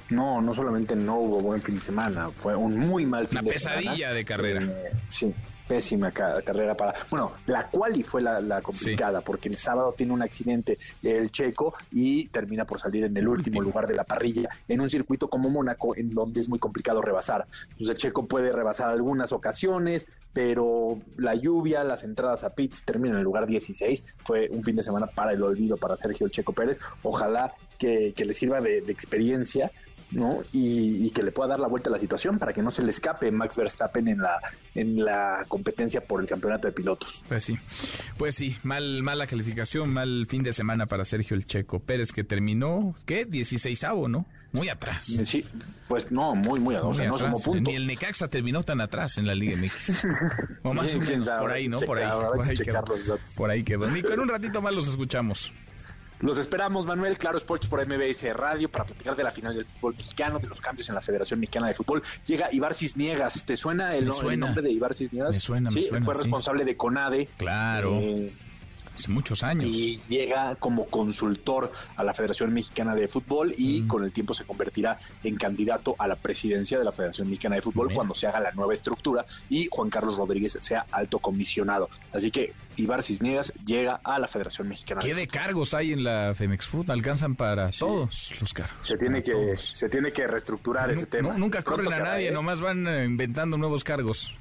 [0.10, 3.52] No, no solamente no hubo buen fin de semana, fue un muy mal fin Una
[3.52, 3.78] de semana.
[3.82, 4.62] pesadilla de carrera.
[4.62, 5.34] Eh, sí,
[5.68, 6.94] pésima ca- carrera para.
[7.10, 11.74] Bueno, la quali fue la, la complicada, porque el sábado tiene un accidente el checo
[11.92, 15.50] y termina por salir en el último lugar de la parrilla, en un circuito como
[15.50, 17.46] Mónaco, en donde es muy complicado rebasar.
[17.72, 23.16] Entonces el checo puede rebasar algunas ocasiones, pero la lluvia, las entradas a pits terminan
[23.16, 24.16] en el lugar 16.
[24.26, 26.80] Fue un fin de semana para el olvido para Sergio el Checo Pérez.
[27.04, 29.72] Ojalá que, que le sirva de, de experiencia
[30.12, 30.40] ¿no?
[30.52, 32.90] Y, que le pueda dar la vuelta a la situación para que no se le
[32.90, 34.38] escape Max Verstappen en la,
[34.74, 37.24] en la competencia por el campeonato de pilotos.
[37.30, 37.58] Pues sí,
[38.18, 42.26] pues sí, mal, mala calificación, mal fin de semana para Sergio El Checo Pérez que
[42.26, 43.24] terminó, ¿qué?
[43.24, 44.26] 16 ¿no?
[44.52, 45.06] Muy atrás.
[45.06, 45.46] Sí,
[45.88, 46.98] pues no, muy, muy, atrás.
[46.98, 47.64] no somos puntos.
[47.64, 49.98] Ni el Necaxa terminó tan atrás en la Liga MX.
[50.64, 50.88] o más
[51.40, 51.78] por ahí, ¿no?
[51.80, 52.10] por ahí.
[52.10, 52.84] Por ahí, quedó,
[53.38, 53.88] por ahí quedó.
[53.88, 55.52] Nico, en un ratito más los escuchamos.
[56.20, 59.96] Los esperamos, Manuel, Claro Sports por MBS Radio para platicar de la final del fútbol
[59.96, 62.02] mexicano, de los cambios en la Federación Mexicana de Fútbol.
[62.26, 63.46] Llega Ibar Cisniegas.
[63.46, 65.36] ¿Te suena el, nombre de Ibar Cisniegas?
[65.36, 67.28] Me suena, sí, fue responsable de CONADE.
[67.38, 68.00] Claro.
[68.00, 68.34] Eh,
[68.96, 69.76] hace muchos años.
[69.76, 73.88] Y llega como consultor a la Federación Mexicana de Fútbol y mm.
[73.88, 77.62] con el tiempo se convertirá en candidato a la presidencia de la Federación Mexicana de
[77.62, 81.90] Fútbol cuando se haga la nueva estructura y Juan Carlos Rodríguez sea alto comisionado.
[82.14, 85.02] Así que Ibar Cisnegas llega a la Federación Mexicana.
[85.02, 86.92] ¿Qué de, cargos hay en la Femex Food?
[86.92, 88.76] Alcanzan para todos los cargos.
[88.84, 91.38] Se tiene que se tiene que reestructurar ese tema.
[91.38, 94.36] nunca corren a nadie, nomás van eh, inventando nuevos cargos.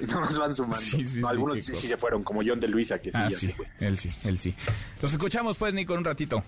[0.00, 1.28] Y no nos van sumando.
[1.28, 4.38] Algunos sí, se fueron, como John de Luisa, que sí, ah, sí, Él sí, él
[4.38, 4.54] sí.
[5.00, 6.42] Los escuchamos pues, Nico, en un ratito.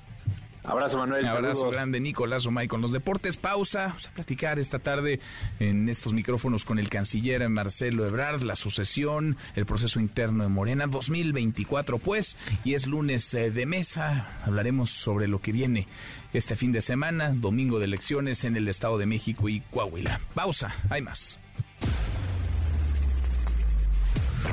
[0.64, 1.26] Abrazo, Manuel.
[1.26, 3.36] Abrazo grande, Nicolás Omay, con los deportes.
[3.36, 3.88] Pausa.
[3.88, 5.20] Vamos a platicar esta tarde
[5.60, 10.86] en estos micrófonos con el canciller Marcelo Ebrard, la sucesión, el proceso interno de Morena
[10.86, 14.26] 2024, pues, y es lunes eh, de mesa.
[14.44, 15.86] Hablaremos sobre lo que viene
[16.32, 20.18] este fin de semana, domingo de elecciones en el Estado de México y Coahuila.
[20.34, 21.38] Pausa, hay más.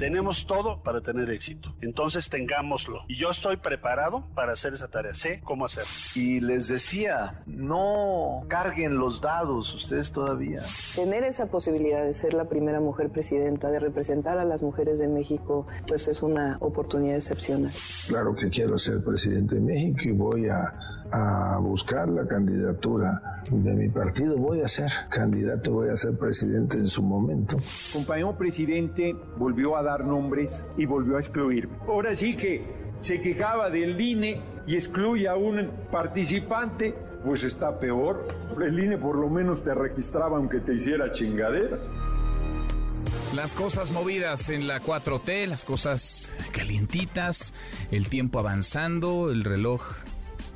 [0.00, 1.74] tenemos todo para tener éxito.
[1.82, 3.02] Entonces tengámoslo.
[3.06, 5.12] Y yo estoy preparado para hacer esa tarea.
[5.12, 5.90] Sé cómo hacerlo.
[6.14, 10.62] Y les decía, no carguen los dados ustedes todavía.
[10.96, 15.06] Tener esa posibilidad de ser la primera mujer presidenta, de representar a las mujeres de
[15.06, 17.70] México, pues es una oportunidad excepcional.
[18.08, 20.72] Claro que quiero ser presidente de México y voy a
[21.12, 24.36] a buscar la candidatura de mi partido.
[24.36, 27.56] Voy a ser candidato, voy a ser presidente en su momento.
[27.92, 31.76] Compañero presidente volvió a dar nombres y volvió a excluirme.
[31.86, 38.28] Ahora sí que se quejaba del INE y excluye a un participante, pues está peor.
[38.60, 41.88] El INE por lo menos te registraba aunque te hiciera chingaderas.
[43.34, 47.54] Las cosas movidas en la 4T, las cosas calientitas,
[47.92, 49.82] el tiempo avanzando, el reloj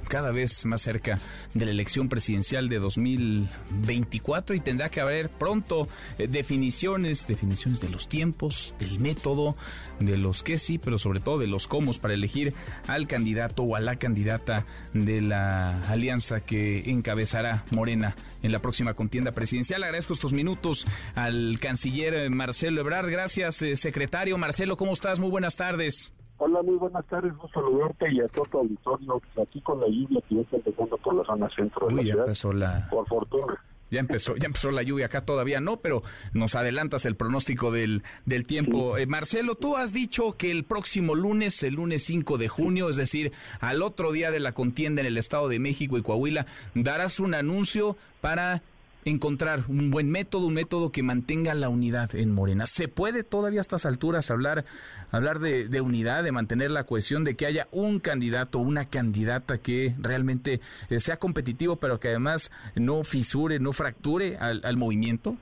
[0.05, 1.18] cada vez más cerca
[1.55, 7.89] de la elección presidencial de 2024 y tendrá que haber pronto eh, definiciones, definiciones de
[7.89, 9.56] los tiempos, del método,
[10.01, 12.55] de los qué sí, pero sobre todo de los cómo para elegir
[12.86, 18.94] al candidato o a la candidata de la alianza que encabezará Morena en la próxima
[18.94, 19.82] contienda presidencial.
[19.82, 23.10] Agradezco estos minutos al canciller Marcelo Ebrard.
[23.10, 24.39] Gracias, eh, secretario.
[24.39, 25.20] Marcelo, ¿cómo estás?
[25.20, 26.12] Muy buenas tardes.
[26.39, 29.23] Hola, muy buenas tardes, un saludarte y a todo tu auditorio.
[29.40, 32.15] Aquí con la lluvia que ya está empezando por la zona centro de la ya
[32.15, 32.89] empezó la...
[32.90, 33.55] Por fortuna.
[33.90, 36.02] Ya empezó, ya empezó la lluvia acá todavía no, pero
[36.32, 38.98] nos adelantas el pronóstico del, del tiempo.
[38.98, 42.97] Eh, Marcelo, tú has dicho que el próximo lunes, el lunes 5 de junio, es
[42.97, 47.20] decir, al otro día de la contienda en el Estado de México y Coahuila, darás
[47.20, 48.62] un anuncio para
[49.05, 52.66] encontrar un buen método, un método que mantenga la unidad en Morena.
[52.66, 54.64] ¿Se puede todavía a estas alturas hablar,
[55.10, 59.94] hablar de, unidad, de mantener la cohesión, de que haya un candidato, una candidata que
[59.98, 60.60] realmente
[60.90, 65.36] eh, sea competitivo, pero que además no fisure, no fracture al, movimiento?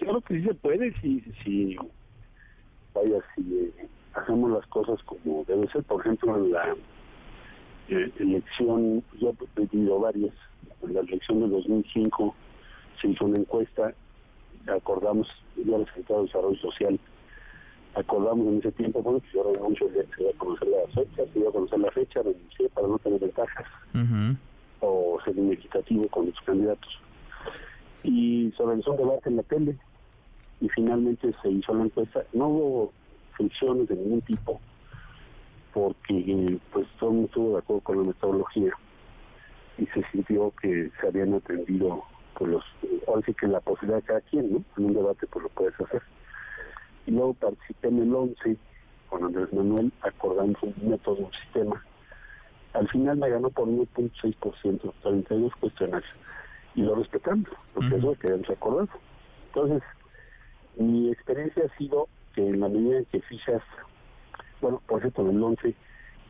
[0.00, 1.76] Claro que sí se puede, si, si
[2.94, 5.82] vaya, si eh, hacemos las cosas como debe ser.
[5.84, 6.74] Por ejemplo, en la
[7.88, 10.34] eh, elección, yo he pedido varias
[10.82, 12.34] en la elección de 2005
[13.00, 13.94] se hizo una encuesta,
[14.66, 17.00] acordamos, ya el secretario de Desarrollo Social,
[17.94, 21.38] acordamos en ese tiempo, bueno, que yo renuncio, se iba a conocer la fecha, se
[21.38, 23.66] iba a conocer la fecha, renuncié para no tener ventajas
[24.80, 26.98] o ser inequitativo con los candidatos.
[28.02, 29.78] Y se realizó un debate en la tele
[30.60, 32.24] y finalmente se hizo la encuesta.
[32.32, 32.92] No hubo
[33.36, 34.60] fricciones de ningún tipo
[35.72, 38.72] porque pues todo el mundo estuvo de acuerdo con la metodología
[39.78, 42.04] y se sintió que se habían atendido
[42.38, 42.64] por los,
[43.06, 44.64] ahora sí que la posibilidad de cada quien, ¿no?
[44.76, 46.02] En un debate pues lo puedes hacer.
[47.06, 48.56] Y luego participé en el 11
[49.08, 51.84] con Andrés Manuel, acordando un método, un sistema.
[52.72, 56.10] Al final me ganó por 1.6%, 32 cuestionarios.
[56.74, 58.88] y lo respetamos, porque es lo que hemos acordado.
[59.48, 59.82] Entonces,
[60.76, 63.62] mi experiencia ha sido que en la medida en que fijas,
[64.62, 65.74] bueno, por cierto, en el 11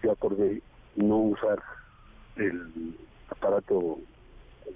[0.03, 0.61] yo acordé
[0.97, 1.63] no usar
[2.37, 2.97] el
[3.33, 3.99] aparato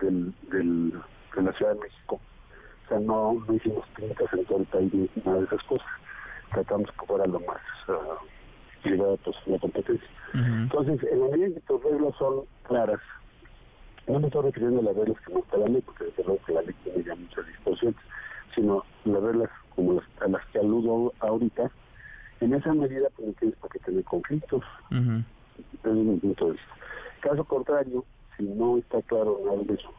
[0.00, 0.92] del, del,
[1.34, 2.20] de la Ciudad de México.
[2.84, 5.86] O sea, no, no hicimos pintas en todo el país ni nada de esas cosas.
[6.52, 10.08] Tratamos que fuera lo más uh, llevado pues, la competencia.
[10.34, 13.00] Entonces, en la medida que tus reglas son claras,
[14.06, 16.52] no me estoy refiriendo a las reglas que está la ley, porque desde luego que
[16.52, 17.96] la ley tiene ya muchas disposiciones,
[18.54, 21.70] sino las reglas como las, a las que aludo ahorita,
[22.40, 24.62] en esa medida pues no tienes por qué tener conflictos.
[24.90, 26.74] Desde mi punto de vista.
[27.20, 28.04] Caso contrario,
[28.36, 29.92] si no está claro nada de eso,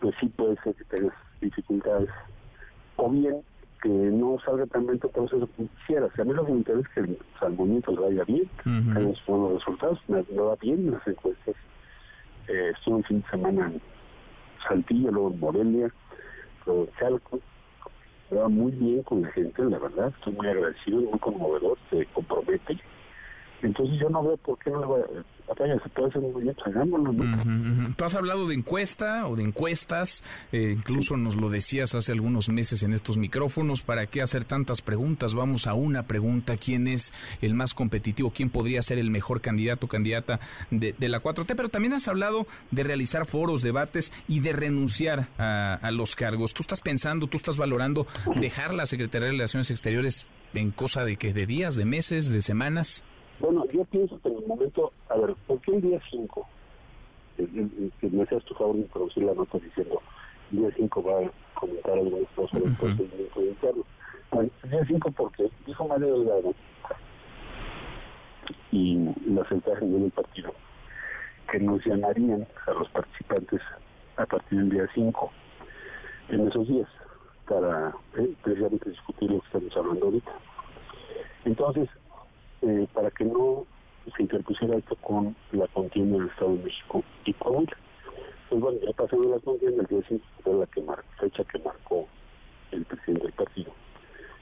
[0.00, 2.08] pues sí puede ser que tengas dificultades.
[2.96, 3.42] O bien
[3.82, 6.10] que no salga tan bien tu proceso como quisieras.
[6.18, 9.14] A mí lo que me interesa es que el salmonito le vaya bien, que haya
[9.26, 11.54] buenos resultados, me, me va bien en las encuestas.
[12.48, 13.80] Eh, estuve un fin de semana en
[14.66, 15.94] Saltillo, luego en Morelia,
[16.66, 17.40] luego en Chalco.
[18.30, 20.12] Me va muy bien con la gente, la verdad.
[20.16, 22.78] Estoy muy agradecido, muy conmovedor, se compromete.
[23.62, 25.04] Entonces yo no veo por qué no le voy a...
[25.50, 27.24] Batalla, se puede hacer muy bien, hagámoslo, ¿no?
[27.24, 27.92] Ujú.
[27.96, 30.22] Tú has hablado de encuesta o de encuestas,
[30.52, 34.80] eh, incluso nos lo decías hace algunos meses en estos micrófonos, ¿para qué hacer tantas
[34.80, 35.34] preguntas?
[35.34, 37.12] Vamos a una pregunta, ¿quién es
[37.42, 38.30] el más competitivo?
[38.30, 40.38] ¿Quién podría ser el mejor candidato o candidata
[40.70, 41.54] de, de la 4T?
[41.56, 46.54] Pero también has hablado de realizar foros, debates y de renunciar a, a los cargos.
[46.54, 48.06] ¿Tú estás pensando, tú estás valorando
[48.36, 52.40] dejar la Secretaría de Relaciones Exteriores en cosa de que de días, de meses, de
[52.40, 53.02] semanas?
[53.40, 56.46] Bueno, yo pienso que en el momento, a ver, ¿por qué el día 5?
[57.36, 60.02] Que me hacías tu favor de introducir la nota diciendo,
[60.52, 63.84] el día 5 va a comentar algunas cosas del procedimiento interno.
[64.30, 66.54] Bueno, el día 5 porque dijo Mario Delgado
[68.72, 70.52] y la secretaria del partido
[71.50, 73.60] que nos llamarían a los participantes
[74.16, 75.30] a partir del día 5
[76.28, 76.88] en esos días
[77.48, 80.32] para eh, precisamente discutir lo que estamos hablando ahorita.
[81.44, 81.88] Entonces,
[82.62, 83.66] eh, para que no
[84.16, 87.76] se interpusiera esto con la contienda del Estado de México y Coahuila.
[88.48, 92.08] Pues bueno, ya pasando la contienda, el día 5 fue la fecha que marcó
[92.72, 93.72] el presidente del partido.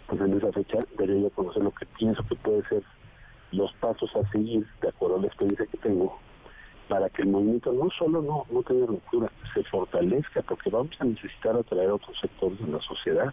[0.07, 2.83] Pues en esa fecha debería yo conocer lo que pienso que puede ser
[3.53, 6.19] los pasos a seguir, de acuerdo a la experiencia que tengo,
[6.89, 11.05] para que el movimiento no solo no, no tenga ruptura, se fortalezca, porque vamos a
[11.05, 13.33] necesitar atraer a otros sectores de la sociedad.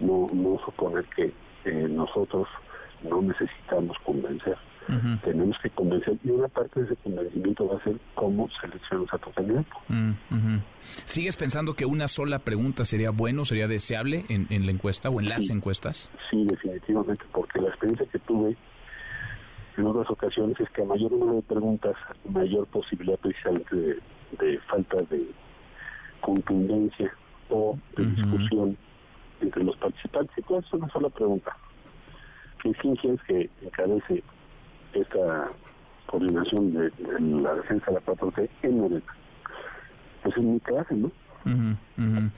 [0.00, 1.32] No, no suponer que
[1.64, 2.46] eh, nosotros
[3.08, 4.56] no necesitamos convencer.
[5.24, 9.18] Tenemos que convencer y una parte de ese convencimiento va a ser cómo seleccionamos a
[9.18, 9.76] tu candidato.
[9.88, 10.60] Ujú.
[11.06, 15.20] ¿Sigues pensando que una sola pregunta sería bueno, sería deseable en, en la encuesta o
[15.20, 16.08] en las encuestas?
[16.30, 18.56] Sí, definitivamente, porque la experiencia que tuve
[19.76, 21.96] en otras ocasiones es que a mayor número de preguntas,
[22.28, 23.98] mayor posibilidad precisamente de,
[24.38, 25.26] de falta de
[26.20, 27.12] contundencia
[27.50, 28.76] o de discusión
[29.40, 30.38] entre los participantes.
[30.38, 31.56] Y todo es una sola pregunta.
[32.66, 34.24] ¿Qué ciencias que encabece
[34.92, 35.52] esta
[36.06, 39.14] coordinación de, de la defensa de la 4T en Morena?
[40.24, 41.12] Pues es muy clase, ¿no?
[41.46, 42.30] Ujú.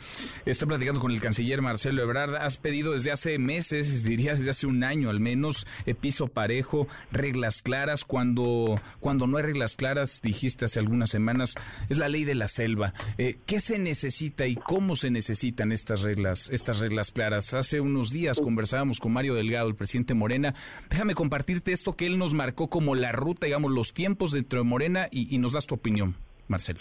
[0.44, 2.36] Estoy platicando con el canciller Marcelo Ebrard.
[2.36, 6.86] Has pedido desde hace meses, diría desde hace un año al menos, eh, piso parejo,
[7.10, 8.05] reglas claras.
[8.05, 11.55] Cuando, cuando no hay reglas claras, dijiste hace algunas semanas,
[11.89, 12.93] es la ley de la selva.
[13.16, 17.55] Eh, ¿Qué se necesita y cómo se necesitan estas reglas, estas reglas claras?
[17.55, 20.55] Hace unos días conversábamos con Mario Delgado, el presidente Morena.
[20.90, 24.64] Déjame compartirte esto que él nos marcó como la ruta, digamos, los tiempos dentro de
[24.64, 26.14] Morena y, y nos das tu opinión,
[26.47, 26.80] Marcelo.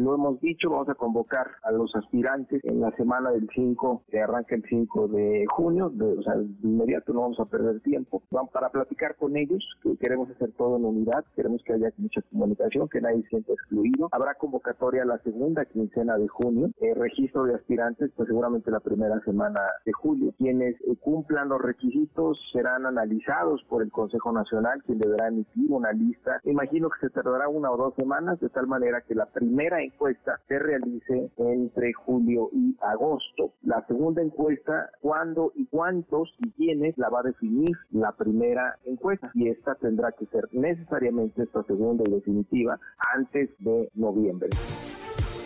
[0.00, 4.18] Lo hemos dicho, vamos a convocar a los aspirantes en la semana del 5, que
[4.18, 8.22] arranca el 5 de junio, de- o sea, de inmediato no vamos a perder tiempo.
[8.30, 12.22] Vamos para platicar con ellos, que queremos hacer todo en unidad, queremos que haya mucha
[12.32, 14.08] comunicación, que nadie se sienta excluido.
[14.12, 19.20] Habrá convocatoria la segunda quincena de junio, eh, registro de aspirantes, pues seguramente la primera
[19.26, 20.32] semana de julio.
[20.38, 25.92] Quienes eh, cumplan los requisitos serán analizados por el Consejo Nacional, quien deberá emitir una
[25.92, 26.40] lista.
[26.44, 30.40] Imagino que se tardará una o dos semanas, de tal manera que la primera encuesta
[30.48, 33.52] se realice entre julio y agosto.
[33.62, 39.30] La segunda encuesta, cuándo y cuántos y quiénes la va a definir la primera encuesta.
[39.34, 42.78] Y esta tendrá que ser necesariamente esta segunda y definitiva
[43.14, 44.48] antes de noviembre.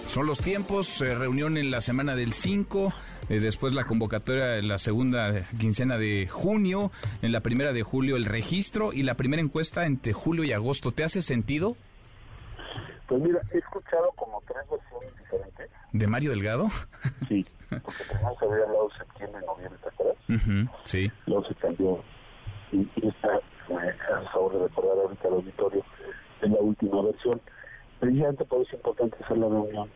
[0.09, 2.93] Son los tiempos, eh, reunión en la semana del 5,
[3.29, 8.15] eh, después la convocatoria en la segunda quincena de junio, en la primera de julio
[8.15, 10.93] el registro y la primera encuesta entre julio y agosto.
[10.93, 11.77] ¿Te hace sentido?
[13.07, 15.71] Pues mira, he escuchado como tres versiones diferentes.
[15.93, 16.69] ¿De Mario Delgado?
[17.29, 20.17] Sí, porque primero se había hablado septiembre, noviembre, ¿te acuerdas?
[20.85, 21.13] Sí.
[21.27, 22.03] Luego se cambió.
[22.73, 25.85] Y, y esta, me favor de recordar ahorita al auditorio,
[26.41, 27.41] es la última versión.
[28.01, 29.89] precisamente por eso es importante hacer la reunión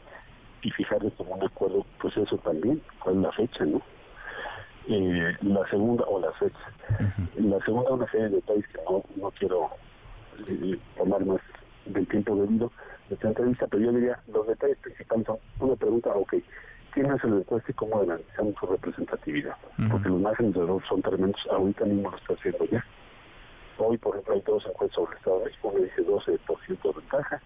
[0.63, 3.81] y fijarles como un acuerdo, pues eso también, cuál es la fecha, ¿no?
[4.89, 6.59] Eh, la segunda, o la fecha.
[7.37, 9.71] La segunda, una serie de detalles que no, no quiero
[10.49, 11.41] eh, tomar más
[11.87, 12.73] del tiempo debido
[13.09, 16.35] de esta entrevista, pero yo diría, los detalles principales son una pregunta, ok,
[16.93, 19.57] ¿quién hace la encuesta y cómo analizamos su representatividad?
[19.91, 22.85] Porque los márgenes de error son tremendos, ahorita mismo lo está haciendo ya.
[23.79, 27.01] Hoy, por ejemplo, hay dos encuestas sobre el Estado de México, una dice 12% de
[27.01, 27.43] ventaja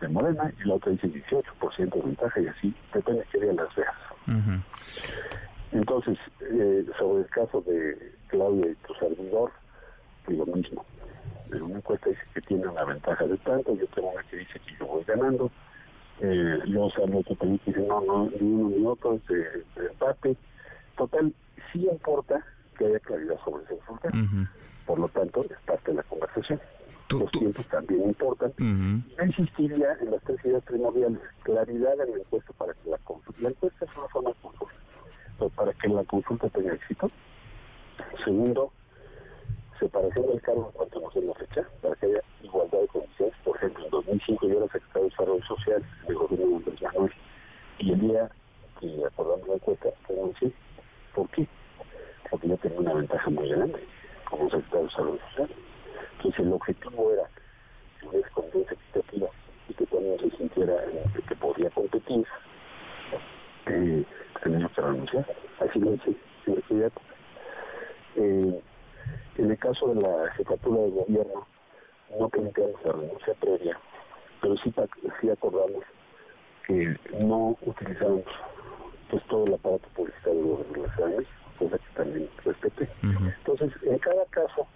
[0.00, 3.52] de Morena y la otra dice 18% de ventaja y así, depende de qué día
[3.52, 3.94] las veas.
[5.72, 9.52] Entonces, eh, sobre el caso de Claudia y tu servidor,
[10.28, 10.84] lo mismo.
[11.52, 14.60] En una encuesta dice que tiene una ventaja de tanto, yo tengo una que dice
[14.60, 15.50] que yo voy ganando,
[16.20, 20.36] eh, los que también dicen no, no, ni uno ni otro, es de, empate.
[20.96, 21.32] Total,
[21.72, 22.44] sí importa
[22.76, 24.14] que haya claridad sobre ese resultado.
[24.86, 26.60] Por lo tanto, es parte de la conversación.
[27.10, 28.52] Los tiempos también importan.
[28.58, 31.20] Yo insistiría en las tres ideas primordiales.
[31.42, 33.40] Claridad en la encuesta para que la consulta.
[33.42, 34.74] La encuesta es una forma de consulta,
[35.38, 37.10] pero para que la consulta tenga éxito.
[38.24, 38.72] Segundo,
[39.78, 43.34] separación del cargo en cuanto nos den la fecha, para que haya igualdad de condiciones.
[43.44, 47.12] Por ejemplo, en 2005 yo era secretario de Desarrollo Social del gobierno de Andrés Manuel,
[47.78, 48.30] y el día
[48.80, 50.52] que acordamos la encuesta, renuncié.
[51.14, 51.46] ¿Por qué?
[52.30, 53.86] Porque yo tenía una ventaja muy grande
[54.28, 55.50] como secretario de Desarrollo Social.
[56.16, 57.28] Entonces el objetivo era
[58.00, 59.28] que hubiera confianza equitativa
[59.68, 60.74] y que cuando se sintiera
[61.28, 62.26] que podía competir,
[63.66, 64.04] eh,
[64.42, 65.26] que renunciar.
[65.60, 66.16] Así lo hice.
[68.16, 68.60] Eh,
[69.38, 71.46] en el caso de la jefatura de gobierno,
[72.18, 73.78] no planteamos la renuncia previa,
[74.42, 74.74] pero sí,
[75.20, 75.84] sí acordamos
[76.66, 78.24] que no utilizamos
[79.10, 82.88] pues todo el aparato publicitario de la Ciudad de México, cosa que también respeté.
[83.02, 84.66] Entonces, en cada caso,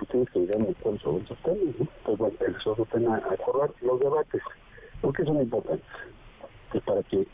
[0.00, 1.86] ustedes que dirán cuáles sobre esos temas, ¿no?
[2.04, 4.42] Pues bueno, eso otro tema a acordar los debates,
[5.00, 5.86] porque son importantes,
[6.70, 7.26] pues para que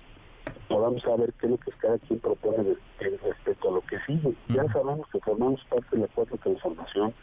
[0.68, 4.34] podamos saber qué es lo que cada quien propone respecto a lo que sigue.
[4.48, 7.14] Ya sabemos que formamos parte de la cuarta transformación,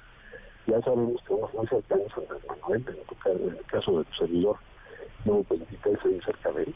[0.67, 4.57] ya sabemos que vamos muy cercanos a Andrés Manuel, en, el caso de tu servidor,
[5.25, 6.75] llevo 23 años cerca de él.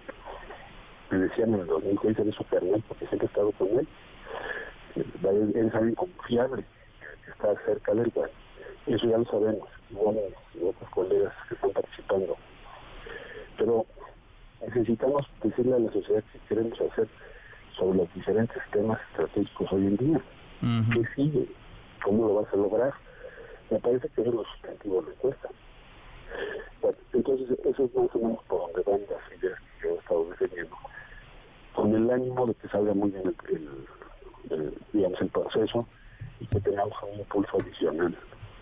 [1.11, 3.87] Me decían en el 2006 eres su carnal porque siempre he estado con él.
[4.95, 6.65] Él es alguien confiable,
[7.23, 8.31] que está cerca del él.
[8.87, 10.17] Eso ya lo sabemos, igual
[10.55, 12.35] y otros colegas que están participando.
[13.57, 13.85] Pero
[14.67, 17.07] necesitamos decirle a la sociedad qué queremos hacer
[17.77, 20.21] sobre los diferentes temas estratégicos hoy en día.
[20.93, 21.47] ¿Qué sigue?
[22.03, 22.93] ¿Cómo lo vas a lograr?
[23.69, 25.49] Me parece que eso es lo sustantivo de la encuesta.
[26.81, 29.97] Bueno, entonces, eso es más o menos por donde van las ideas que yo he
[29.97, 30.75] estado defendiendo.
[31.73, 35.87] Con el ánimo de que salga muy bien el, digamos, el proceso
[36.39, 38.15] y que tengamos un impulso adicional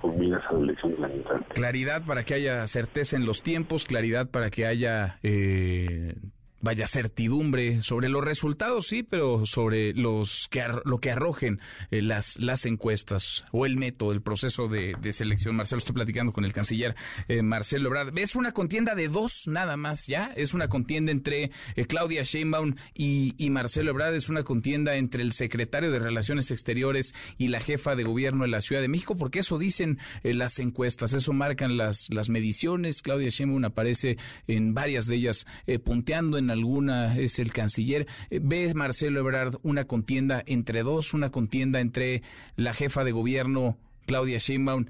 [0.04, 6.16] a Claridad para que haya certeza en los tiempos, claridad para que haya eh,
[6.62, 11.60] vaya certidumbre sobre los resultados, sí, pero sobre los que lo que arrojen
[11.90, 15.56] eh, las las encuestas o el método, el proceso de, selección.
[15.56, 16.96] Marcelo, estoy platicando con el canciller
[17.28, 18.18] eh, Marcelo Ebrard.
[18.18, 20.32] Es una contienda de dos nada más, ¿ya?
[20.36, 24.16] Es una contienda entre eh, Claudia Sheinbaum y, y, Marcelo Ebrard.
[24.16, 28.50] Es una contienda entre el secretario de Relaciones Exteriores y la jefa de gobierno de
[28.50, 33.02] la Ciudad de México, porque eso dicen las encuestas, eso marcan las, las mediciones.
[33.02, 34.18] Claudia Sheinbaum aparece
[34.48, 35.46] en varias de ellas
[35.84, 38.08] punteando en alguna es el canciller.
[38.30, 42.22] Eh, ¿Ve Marcelo Ebrard una contienda entre dos, una contienda entre
[42.56, 44.86] la jefa de gobierno Claudia Sheinbaum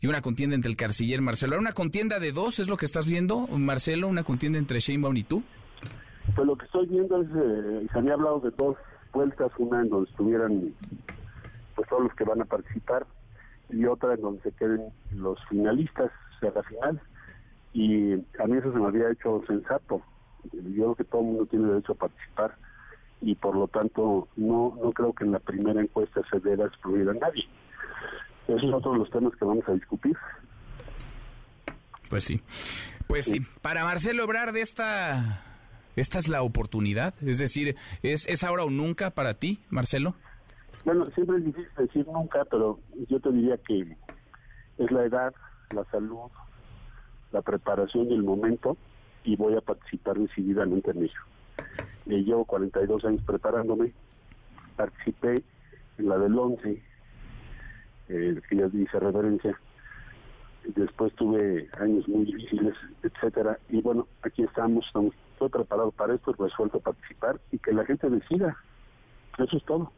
[0.00, 1.58] y una contienda entre el canciller Marcelo?
[1.58, 4.08] ¿Una contienda de dos es lo que estás viendo, Marcelo?
[4.08, 5.42] ¿Una contienda entre Sheinbaum y tú?
[6.34, 8.76] Pues lo que estoy viendo es, eh, se había hablado de dos
[9.12, 10.74] vueltas, una en donde estuvieran
[11.74, 13.06] pues todos los que van a participar
[13.70, 14.82] y otra en donde se queden
[15.14, 16.10] los finalistas,
[16.42, 17.00] o la final.
[17.72, 20.02] Y a mí eso se me había hecho sensato,
[20.52, 22.54] yo creo que todo el mundo tiene derecho a participar
[23.20, 27.08] y por lo tanto no, no creo que en la primera encuesta se deba excluir
[27.08, 27.46] a nadie.
[28.46, 30.16] Esos son otros los temas que vamos a discutir.
[32.08, 32.40] Pues sí.
[33.06, 33.40] Pues sí.
[33.60, 35.42] Para Marcelo Ebrard, esta,
[35.96, 37.14] esta es la oportunidad.
[37.22, 40.14] Es decir, ¿es, ¿es ahora o nunca para ti, Marcelo?
[40.84, 42.78] Bueno, siempre es difícil decir nunca, pero
[43.08, 43.96] yo te diría que
[44.78, 45.34] es la edad,
[45.74, 46.30] la salud,
[47.32, 48.76] la preparación y el momento
[49.24, 51.20] y voy a participar decididamente en ello.
[52.06, 53.92] Eh, llevo 42 años preparándome,
[54.76, 55.42] participé
[55.98, 56.82] en la del 11,
[58.08, 59.58] eh, que ya dice referencia,
[60.64, 66.32] después tuve años muy difíciles, etcétera, y bueno, aquí estamos, estamos, estoy preparado para esto,
[66.38, 68.56] resuelto a participar y que la gente decida,
[69.38, 69.92] eso es todo.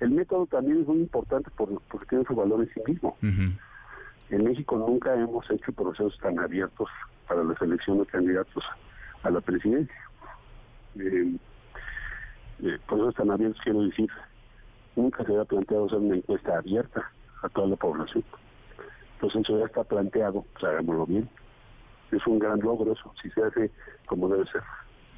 [0.00, 3.16] El método también es muy importante por, porque tiene su valor en sí mismo.
[3.22, 6.88] En México nunca hemos hecho procesos tan abiertos
[7.26, 8.64] para la selección de candidatos
[9.22, 9.96] a la presidencia.
[10.98, 11.36] Eh,
[12.62, 14.10] eh, por eso tan abiertos quiero decir,
[14.94, 17.10] nunca se había planteado hacer una encuesta abierta
[17.42, 18.24] a toda la población.
[19.14, 21.28] Entonces eso ya está planteado, pues hagámoslo bien.
[22.12, 23.70] Es un gran logro eso, si se hace
[24.06, 24.62] como debe ser.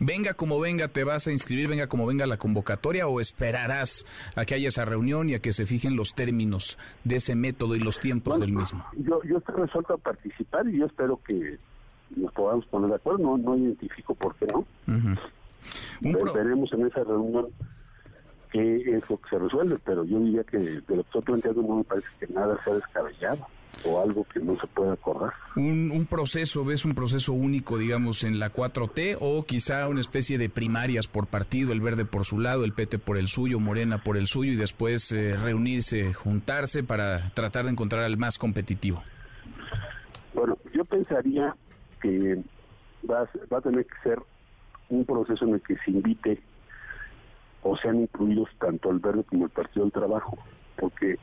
[0.00, 1.68] Venga como venga, ¿te vas a inscribir?
[1.68, 4.06] Venga como venga la convocatoria o esperarás
[4.36, 7.74] a que haya esa reunión y a que se fijen los términos de ese método
[7.74, 8.84] y los tiempos del mismo?
[8.96, 11.58] Yo, yo estoy resuelto a participar y yo espero que
[12.16, 13.18] nos podamos poner de acuerdo.
[13.18, 14.64] No, no identifico por qué no.
[16.34, 17.48] Veremos en esa reunión
[18.50, 21.62] qué es lo que se resuelve, pero yo diría que de lo que estoy planteando
[21.62, 23.46] no me parece que nada sea descabellado
[23.84, 25.32] o algo que no se puede acordar.
[25.56, 30.38] Un, un proceso, ¿ves un proceso único, digamos, en la 4T o quizá una especie
[30.38, 33.98] de primarias por partido, el verde por su lado, el PT por el suyo, Morena
[33.98, 39.02] por el suyo y después eh, reunirse, juntarse para tratar de encontrar al más competitivo?
[40.34, 41.54] Bueno, yo pensaría
[41.98, 42.42] que
[43.08, 44.22] va a, va a tener que ser
[44.88, 46.42] un proceso en el que se invite
[47.62, 50.38] o sean incluidos tanto el verde como el Partido del Trabajo,
[50.76, 51.18] porque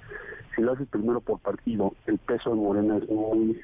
[0.56, 3.62] si lo haces primero por partido, el peso de Morena es muy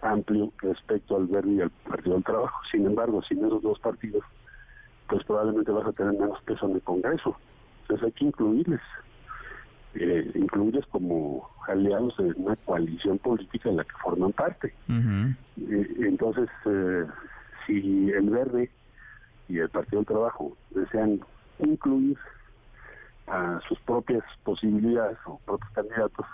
[0.00, 2.60] amplio respecto al Verde y al Partido del Trabajo.
[2.70, 4.22] Sin embargo, sin esos dos partidos,
[5.08, 7.36] pues probablemente vas a tener menos peso en el Congreso.
[7.82, 8.80] Entonces hay que incluirles,
[9.94, 14.74] eh, incluirles como aliados de una coalición política en la que forman parte.
[14.88, 17.04] Eh, entonces, eh,
[17.66, 18.70] si el Verde
[19.48, 21.20] y el Partido del Trabajo desean
[21.60, 22.18] incluir
[23.26, 26.26] a sus propias posibilidades o propios candidatos,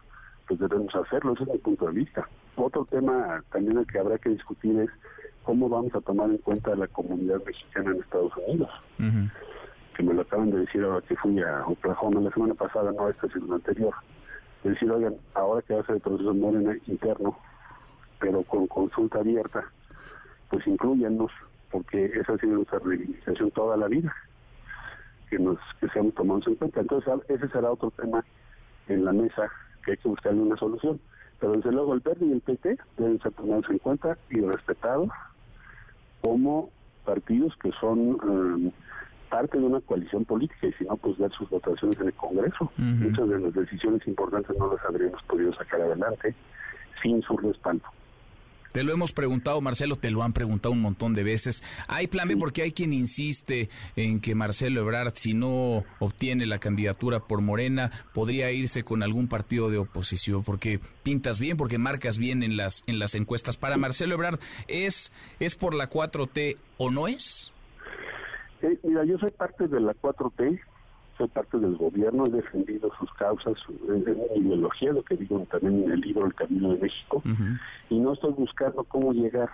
[0.49, 2.29] pues debemos hacerlo, ese es mi punto de vista.
[2.57, 4.91] Otro tema también el que habrá que discutir es
[5.45, 8.71] cómo vamos a tomar en cuenta la comunidad mexicana en Estados Unidos,
[10.01, 13.11] que me lo acaban de decir ahora que fui a Oklahoma la semana pasada, no
[13.11, 13.95] esta, sino la anterior,
[14.65, 17.37] de decir, oigan, ahora que va a ser el proceso Morena interno,
[18.19, 19.63] pero con consulta abierta,
[20.49, 21.31] pues incluyanos,
[21.71, 24.15] porque esa ha sido nuestra reivindicación toda la vida
[25.29, 26.81] que nos que seamos tomados en cuenta.
[26.81, 28.25] Entonces, ese será otro tema
[28.89, 29.51] en la mesa
[29.85, 30.99] que hay que buscarle una solución.
[31.41, 35.11] Pero desde luego el PERDI y el PT deben ser tomados en cuenta y respetados
[36.23, 36.71] como
[37.05, 38.19] partidos que son
[38.67, 38.73] eh,
[39.31, 42.71] parte de una coalición política y si no, pues ver sus votaciones en el Congreso.
[42.77, 46.35] Muchas de las decisiones importantes no las habríamos podido sacar adelante
[47.03, 47.85] sin su respaldo.
[48.73, 51.61] Te lo hemos preguntado, Marcelo, te lo han preguntado un montón de veces.
[51.89, 52.37] ¿Hay plan B?
[52.37, 57.91] Porque hay quien insiste en que Marcelo Ebrard, si no obtiene la candidatura por Morena,
[58.15, 62.85] podría irse con algún partido de oposición, porque pintas bien, porque marcas bien en las,
[62.87, 63.57] en las encuestas.
[63.57, 64.39] Para Marcelo Ebrard,
[64.69, 67.53] ¿es, ¿es por la 4T o no es?
[68.63, 70.61] Eh, mira, yo soy parte de la 4T,
[71.17, 75.85] soy parte del gobierno, he defendido sus causas, es mi ideología, lo que digo también
[75.85, 77.23] en el libro El Camino de México,
[77.89, 79.51] y no estoy buscando cómo llegar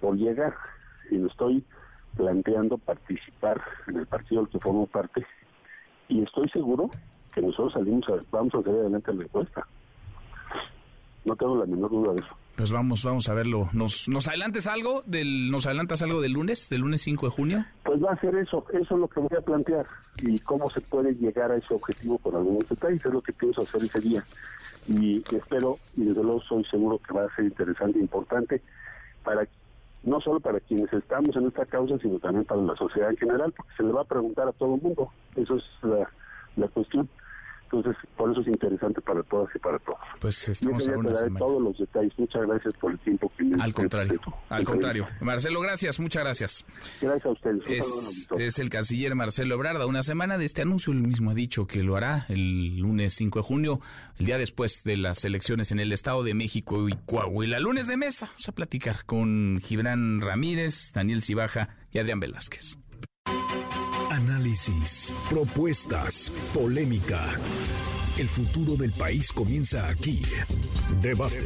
[0.00, 0.54] por llegar,
[1.08, 1.64] sino estoy
[2.16, 5.26] planteando participar en el partido del que formo parte,
[6.08, 6.90] y estoy seguro
[7.34, 9.66] que nosotros salimos vamos a salir adelante en la encuesta.
[11.24, 12.36] No tengo la menor duda de eso.
[12.56, 13.68] Pues vamos, vamos a verlo.
[13.72, 17.64] ¿Nos, nos adelantes algo del, nos adelantas algo del lunes, del lunes 5 de junio?
[17.84, 19.86] Pues va a ser eso, eso es lo que voy a plantear
[20.22, 23.62] y cómo se puede llegar a ese objetivo con algunos detalles, es lo que pienso
[23.62, 24.24] hacer ese día.
[24.88, 28.62] Y espero, y desde luego soy seguro que va a ser interesante e importante
[29.24, 29.46] para
[30.02, 33.52] no solo para quienes estamos en esta causa, sino también para la sociedad en general,
[33.52, 35.10] porque se le va a preguntar a todo el mundo.
[35.36, 36.10] Eso es la,
[36.56, 37.08] la cuestión.
[37.72, 40.00] Entonces, por eso es interesante para todas y para todos.
[40.20, 41.38] Pues estamos a una semana.
[41.38, 42.12] todos los detalles.
[42.18, 45.06] Muchas gracias por el tiempo que me Al contrario, al contrario.
[45.20, 46.66] Marcelo, gracias, muchas gracias.
[47.00, 47.62] Gracias a ustedes.
[47.68, 49.86] Es, es, el canciller Marcelo Ebrard.
[49.86, 53.38] Una semana de este anuncio, él mismo ha dicho que lo hará el lunes 5
[53.38, 53.80] de junio,
[54.18, 57.60] el día después de las elecciones en el Estado de México y Coahuila.
[57.60, 62.78] Lunes de mesa, vamos a platicar con Gibran Ramírez, Daniel Cibaja y Adrián Velázquez.
[64.24, 67.20] Análisis, propuestas, polémica.
[68.18, 70.22] El futuro del país comienza aquí.
[71.00, 71.42] Debate.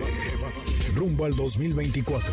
[0.94, 2.32] Rumbo al 2024.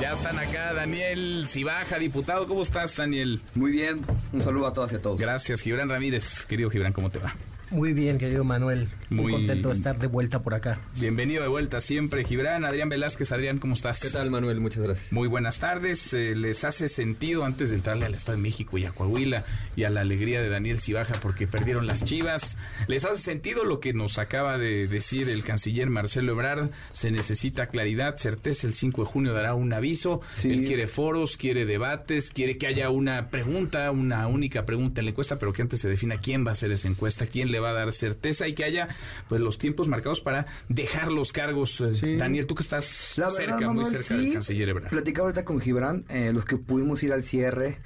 [0.00, 2.46] Ya están acá Daniel Cibaja, diputado.
[2.46, 3.40] ¿Cómo estás, Daniel?
[3.54, 4.04] Muy bien.
[4.32, 5.18] Un saludo a todas y a todos.
[5.18, 6.44] Gracias, Gibran Ramírez.
[6.46, 7.34] Querido Gibran, ¿cómo te va?
[7.74, 8.88] Muy bien, querido Manuel.
[9.10, 10.78] Muy, contento de estar de vuelta por acá.
[10.94, 12.64] Bienvenido de vuelta siempre, Gibran.
[12.64, 14.00] Adrián Velázquez, Adrián, ¿cómo estás?
[14.00, 14.60] ¿Qué tal, Manuel?
[14.60, 15.12] Muchas gracias.
[15.12, 16.14] Muy buenas tardes.
[16.14, 19.44] Eh, ¿Les hace sentido antes de entrarle al Estado de México y a Coahuila
[19.74, 22.56] y a la alegría de Daniel Cibaja porque perdieron las chivas?
[22.86, 26.70] ¿Les hace sentido lo que nos acaba de decir el canciller Marcelo Ebrard?
[26.92, 28.68] Se necesita claridad, certeza.
[28.68, 30.20] El 5 de junio dará un aviso.
[30.44, 35.10] Él quiere foros, quiere debates, quiere que haya una pregunta, una única pregunta en la
[35.10, 37.63] encuesta, pero que antes se defina quién va a hacer esa encuesta, quién le va
[37.64, 38.88] va a dar certeza y que haya
[39.28, 41.80] pues los tiempos marcados para dejar los cargos.
[41.80, 44.90] Eh, Daniel, tú que estás cerca, muy cerca del canciller Ebrard.
[44.90, 47.78] Platicaba ahorita con Gibran, eh, los que pudimos ir al cierre.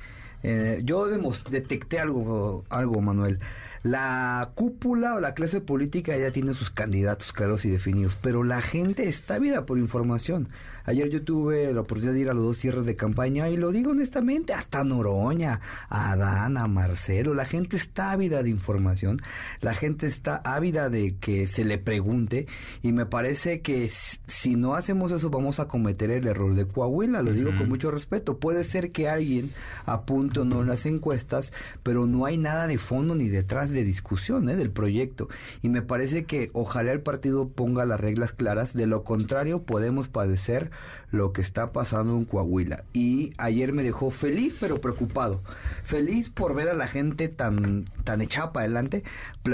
[0.42, 1.06] Eh, yo
[1.50, 3.40] detecté algo, algo, Manuel.
[3.82, 8.60] La cúpula o la clase política ya tiene sus candidatos claros y definidos, pero la
[8.60, 10.48] gente está ávida por información.
[10.84, 13.72] Ayer yo tuve la oportunidad de ir a los dos cierres de campaña y lo
[13.72, 15.60] digo honestamente, hasta Noroña,
[15.90, 19.18] a Adana, a Marcelo, la gente está ávida de información,
[19.60, 22.46] la gente está ávida de que se le pregunte
[22.82, 27.20] y me parece que si no hacemos eso vamos a cometer el error de Coahuila,
[27.20, 28.38] lo digo con mucho respeto.
[28.38, 29.50] Puede ser que alguien
[29.84, 31.52] apunte o no en las encuestas,
[31.82, 34.56] pero no hay nada de fondo ni detrás de discusión ¿eh?
[34.56, 35.28] del proyecto
[35.62, 40.08] y me parece que ojalá el partido ponga las reglas claras, de lo contrario podemos
[40.08, 40.70] padecer
[41.10, 42.84] lo que está pasando en Coahuila.
[42.92, 45.42] Y ayer me dejó feliz pero preocupado.
[45.82, 49.04] Feliz por ver a la gente tan, tan echada para adelante.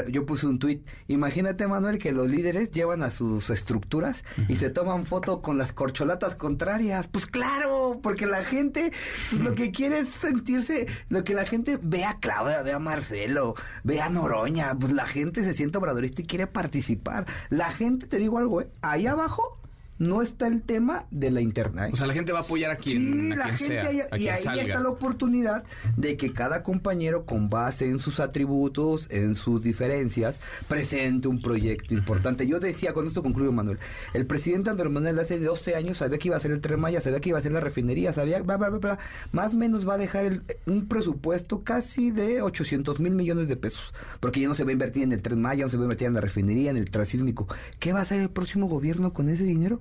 [0.09, 0.87] Yo puse un tuit.
[1.09, 5.73] Imagínate, Manuel, que los líderes llevan a sus estructuras y se toman foto con las
[5.73, 7.09] corcholatas contrarias.
[7.09, 8.93] Pues claro, porque la gente
[9.31, 12.79] pues, lo que quiere es sentirse, lo que la gente ve a Claudia, ve a
[12.79, 14.77] Marcelo, ve a Noroña.
[14.79, 17.27] Pues la gente se siente obradorista y quiere participar.
[17.51, 18.69] La gente, te digo algo, ¿eh?
[18.83, 19.64] ahí abajo
[19.99, 21.91] no está el tema de la internet.
[21.93, 24.81] O sea, la gente va a apoyar a quien, a quien sea, y ahí está
[24.81, 25.65] la oportunidad
[25.97, 31.95] de que cada compañero, con base en sus atributos, en sus diferencias, presente un proyecto
[31.95, 32.47] importante.
[32.47, 33.79] Yo decía, con esto concluyo, Manuel,
[34.13, 37.01] el presidente Andrés Manuel hace 12 años sabía que iba a ser el Tren Maya,
[37.01, 38.99] sabía que iba a ser la refinería, sabía, bla, bla, bla,
[39.33, 43.95] más o menos va a dejar un presupuesto casi de 800 mil millones de pesos,
[44.21, 45.87] porque ya no se va a invertir en el Tren Maya, no se va a
[45.87, 47.47] invertir en la refinería, en el transísmico.
[47.79, 49.81] ¿Qué va a hacer el próximo gobierno con ese dinero?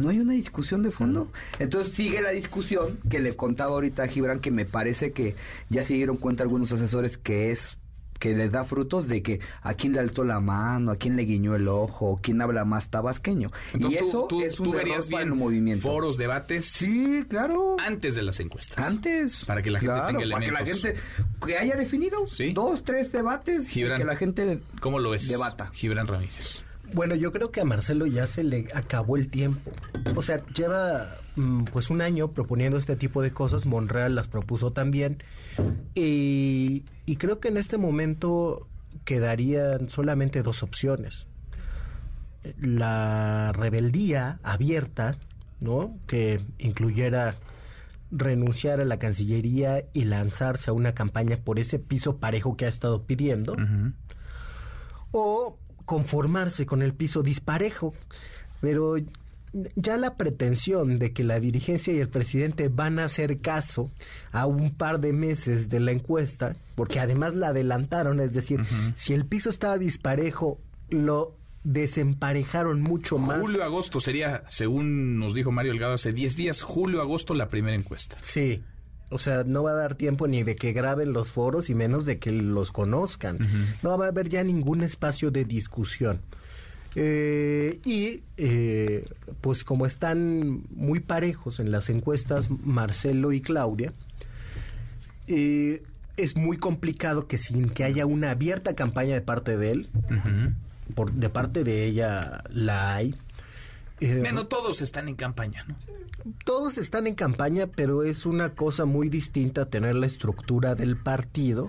[0.00, 1.28] No hay una discusión de fondo.
[1.58, 5.36] Entonces sigue la discusión que le contaba ahorita a Gibran, que me parece que
[5.68, 7.76] ya se dieron cuenta algunos asesores que es
[8.20, 11.24] que les da frutos de que a quién le alzó la mano, a quién le
[11.24, 13.50] guiñó el ojo, quién habla más tabasqueño.
[13.74, 14.72] y eso es un
[15.10, 15.88] para el movimiento.
[15.88, 16.66] Foros, debates.
[16.66, 17.76] Sí, claro.
[17.84, 18.84] Antes de las encuestas.
[18.84, 19.44] Antes.
[19.46, 20.52] Para que la gente tenga elementos.
[20.52, 21.02] Para que la gente
[21.44, 25.26] que haya definido dos, tres debates y que la gente ¿Cómo lo ves?
[25.26, 25.70] Debata.
[25.72, 26.62] Gibran Ramírez.
[26.92, 29.70] Bueno, yo creo que a Marcelo ya se le acabó el tiempo.
[30.16, 33.66] O sea, lleva mm, pues un año proponiendo este tipo de cosas.
[33.66, 35.22] Monreal las propuso también.
[35.94, 38.66] Y, y creo que en este momento
[39.04, 41.26] quedarían solamente dos opciones.
[42.58, 45.16] La rebeldía abierta,
[45.60, 45.96] ¿no?
[46.06, 47.36] Que incluyera
[48.10, 52.68] renunciar a la Cancillería y lanzarse a una campaña por ese piso parejo que ha
[52.68, 53.56] estado pidiendo.
[55.12, 55.58] O
[55.90, 57.92] conformarse con el piso disparejo,
[58.60, 58.94] pero
[59.74, 63.90] ya la pretensión de que la dirigencia y el presidente van a hacer caso
[64.30, 68.60] a un par de meses de la encuesta, porque además la adelantaron, es decir,
[68.94, 70.60] si el piso estaba disparejo,
[70.90, 71.34] lo
[71.64, 73.40] desemparejaron mucho más.
[73.40, 78.16] Julio-agosto sería, según nos dijo Mario Delgado hace 10 días, julio-agosto la primera encuesta.
[78.20, 78.62] Sí,
[79.10, 82.04] o sea, no va a dar tiempo ni de que graben los foros y menos
[82.04, 83.38] de que los conozcan.
[83.82, 86.20] No va a haber ya ningún espacio de discusión.
[86.96, 89.04] Eh, y eh,
[89.40, 93.92] pues como están muy parejos en las encuestas Marcelo y Claudia,
[95.28, 95.82] eh,
[96.16, 99.88] es muy complicado que sin que haya una abierta campaña de parte de él,
[100.94, 103.14] por, de parte de ella la hay,
[104.00, 105.76] bueno, todos están en campaña, ¿no?
[106.44, 111.68] Todos están en campaña, pero es una cosa muy distinta tener la estructura del partido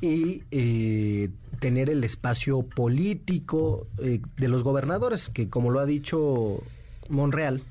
[0.00, 6.62] y eh, tener el espacio político eh, de los gobernadores, que como lo ha dicho
[7.08, 7.62] Monreal,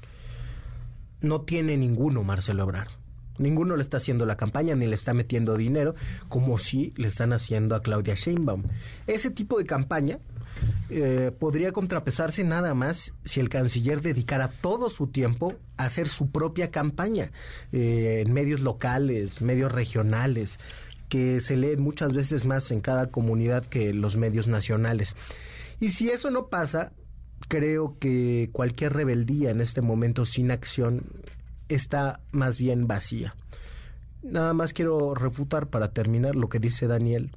[1.21, 2.91] no tiene ninguno Marcelo Ebrard.
[3.37, 5.95] Ninguno le está haciendo la campaña ni le está metiendo dinero,
[6.29, 8.63] como si le están haciendo a Claudia Sheinbaum.
[9.05, 10.19] Ese tipo de campaña
[10.89, 16.31] eh, podría contrapesarse nada más si el canciller dedicara todo su tiempo a hacer su
[16.31, 17.31] propia campaña
[17.71, 20.59] eh, en medios locales, medios regionales,
[21.09, 25.15] que se leen muchas veces más en cada comunidad que los medios nacionales.
[25.79, 26.91] Y si eso no pasa,
[27.47, 31.03] creo que cualquier rebeldía en este momento sin acción
[31.69, 33.35] está más bien vacía.
[34.23, 37.31] Nada más quiero refutar para terminar lo que dice Daniel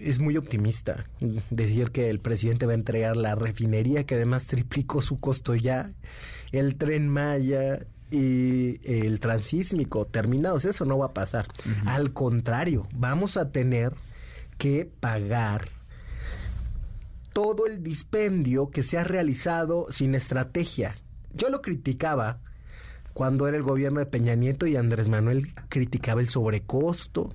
[0.00, 1.06] es muy optimista
[1.50, 5.92] decir que el presidente va a entregar la refinería que además triplicó su costo ya,
[6.52, 11.48] el tren Maya y el transísmico terminados, eso no va a pasar.
[11.84, 13.92] Al contrario, vamos a tener
[14.56, 15.68] que pagar
[17.32, 20.96] todo el dispendio que se ha realizado sin estrategia.
[21.34, 22.40] Yo lo criticaba
[23.18, 27.34] cuando era el gobierno de Peña Nieto y Andrés Manuel criticaba el sobrecosto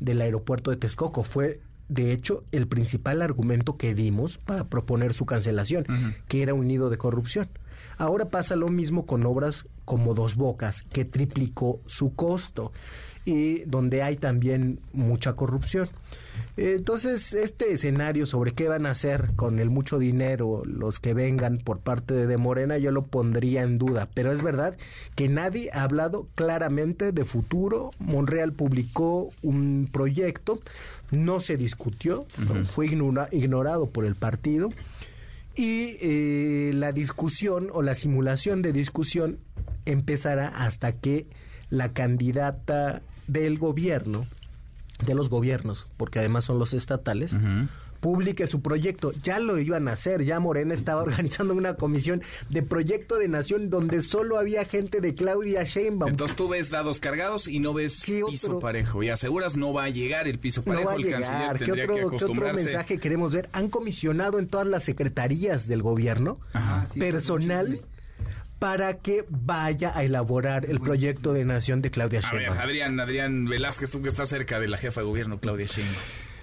[0.00, 1.22] del aeropuerto de Texcoco.
[1.22, 5.86] Fue de hecho, el principal argumento que dimos para proponer su cancelación,
[6.26, 7.48] que era un nido de corrupción.
[7.96, 12.72] Ahora pasa lo mismo con obras como Dos Bocas, que triplicó su costo
[13.24, 15.88] y donde hay también mucha corrupción.
[16.56, 21.58] Entonces, este escenario sobre qué van a hacer con el mucho dinero los que vengan
[21.58, 24.08] por parte de, Morena, yo lo pondría en duda.
[24.14, 24.76] Pero es verdad
[25.14, 27.90] que nadie ha hablado claramente de futuro.
[27.98, 30.60] Monreal publicó un proyecto,
[31.10, 32.26] no se discutió,
[32.72, 34.70] fue ignorado por el partido.
[35.56, 39.38] Y eh, la discusión o la simulación de discusión
[39.84, 41.26] empezará hasta que
[41.70, 44.26] la candidata del gobierno,
[45.04, 47.36] de los gobiernos, porque además son los estatales,
[48.00, 49.12] publique su proyecto.
[49.22, 53.70] Ya lo iban a hacer, ya Morena estaba organizando una comisión de proyecto de nación
[53.70, 56.10] donde solo había gente de Claudia Sheinbaum.
[56.10, 59.90] Entonces tú ves dados cargados y no ves piso parejo y aseguras no va a
[59.90, 60.84] llegar el piso parejo.
[60.84, 61.58] No va a llegar.
[61.58, 63.48] ¿Qué otro, ¿Qué otro mensaje queremos ver?
[63.52, 66.38] Han comisionado en todas las secretarías del gobierno
[66.98, 67.80] personal
[68.60, 72.58] para que vaya a elaborar el proyecto de nación de Claudia Sheinbaum.
[72.58, 75.96] Adrián, Adrián Velázquez, tú que estás cerca de la jefa de gobierno, Claudia Sheinbaum.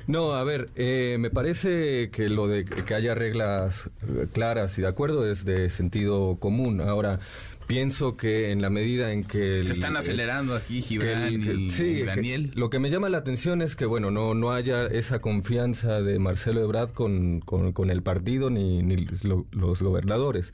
[0.08, 3.90] No, a ver, eh, me parece que lo de que haya reglas
[4.34, 6.82] claras y de acuerdo es de sentido común.
[6.82, 7.20] Ahora,
[7.68, 9.64] pienso que en la medida en que...
[9.66, 12.52] Se están acelerando aquí Gibran y, Daniel.
[12.56, 16.18] lo que me llama la atención es que, bueno, no, no haya esa confianza de
[16.18, 19.06] Marcelo Ebrard con, con, el partido ni, ni
[19.52, 20.54] los gobernadores.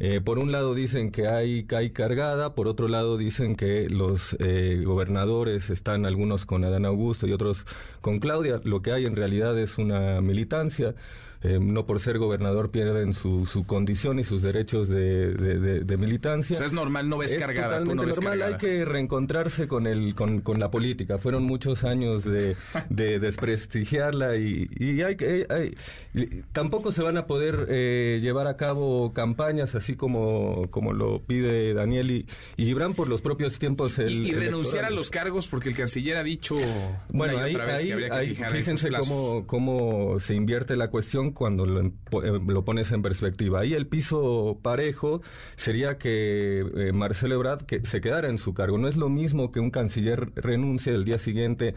[0.00, 4.36] Eh, por un lado dicen que hay, hay cargada, por otro lado dicen que los
[4.40, 7.66] eh, gobernadores están algunos con Adán Augusto y otros
[8.00, 8.60] con Claudia.
[8.64, 10.94] Lo que hay en realidad es una militancia.
[11.46, 16.58] Eh, no por ser gobernador pierden su, su condición y sus derechos de, de, militancia.
[16.58, 17.78] es normal, no ves es cargada.
[17.78, 21.18] Totalmente normal, hay que reencontrarse con, el, con, con, la política.
[21.18, 22.56] Fueron muchos años de,
[22.88, 25.46] desprestigiarla y, y hay que...
[26.50, 31.74] tampoco se van a poder eh, llevar a cabo campañas así como, como lo pide
[31.74, 34.00] Daniel y, y Gibran por los propios tiempos.
[34.00, 36.56] y, renunciar a los cargos porque el canciller ha dicho...
[37.08, 37.56] Bueno, ahí,
[38.10, 41.92] ahí, fíjense cómo, cómo se invierte la cuestión cuando lo, eh,
[42.46, 43.60] lo, pones en perspectiva.
[43.60, 45.22] Ahí el piso parejo
[45.54, 48.78] sería que eh, Marcelo Ebrard que se quedara en su cargo.
[48.78, 51.74] No es lo mismo que un canciller renuncie el día siguiente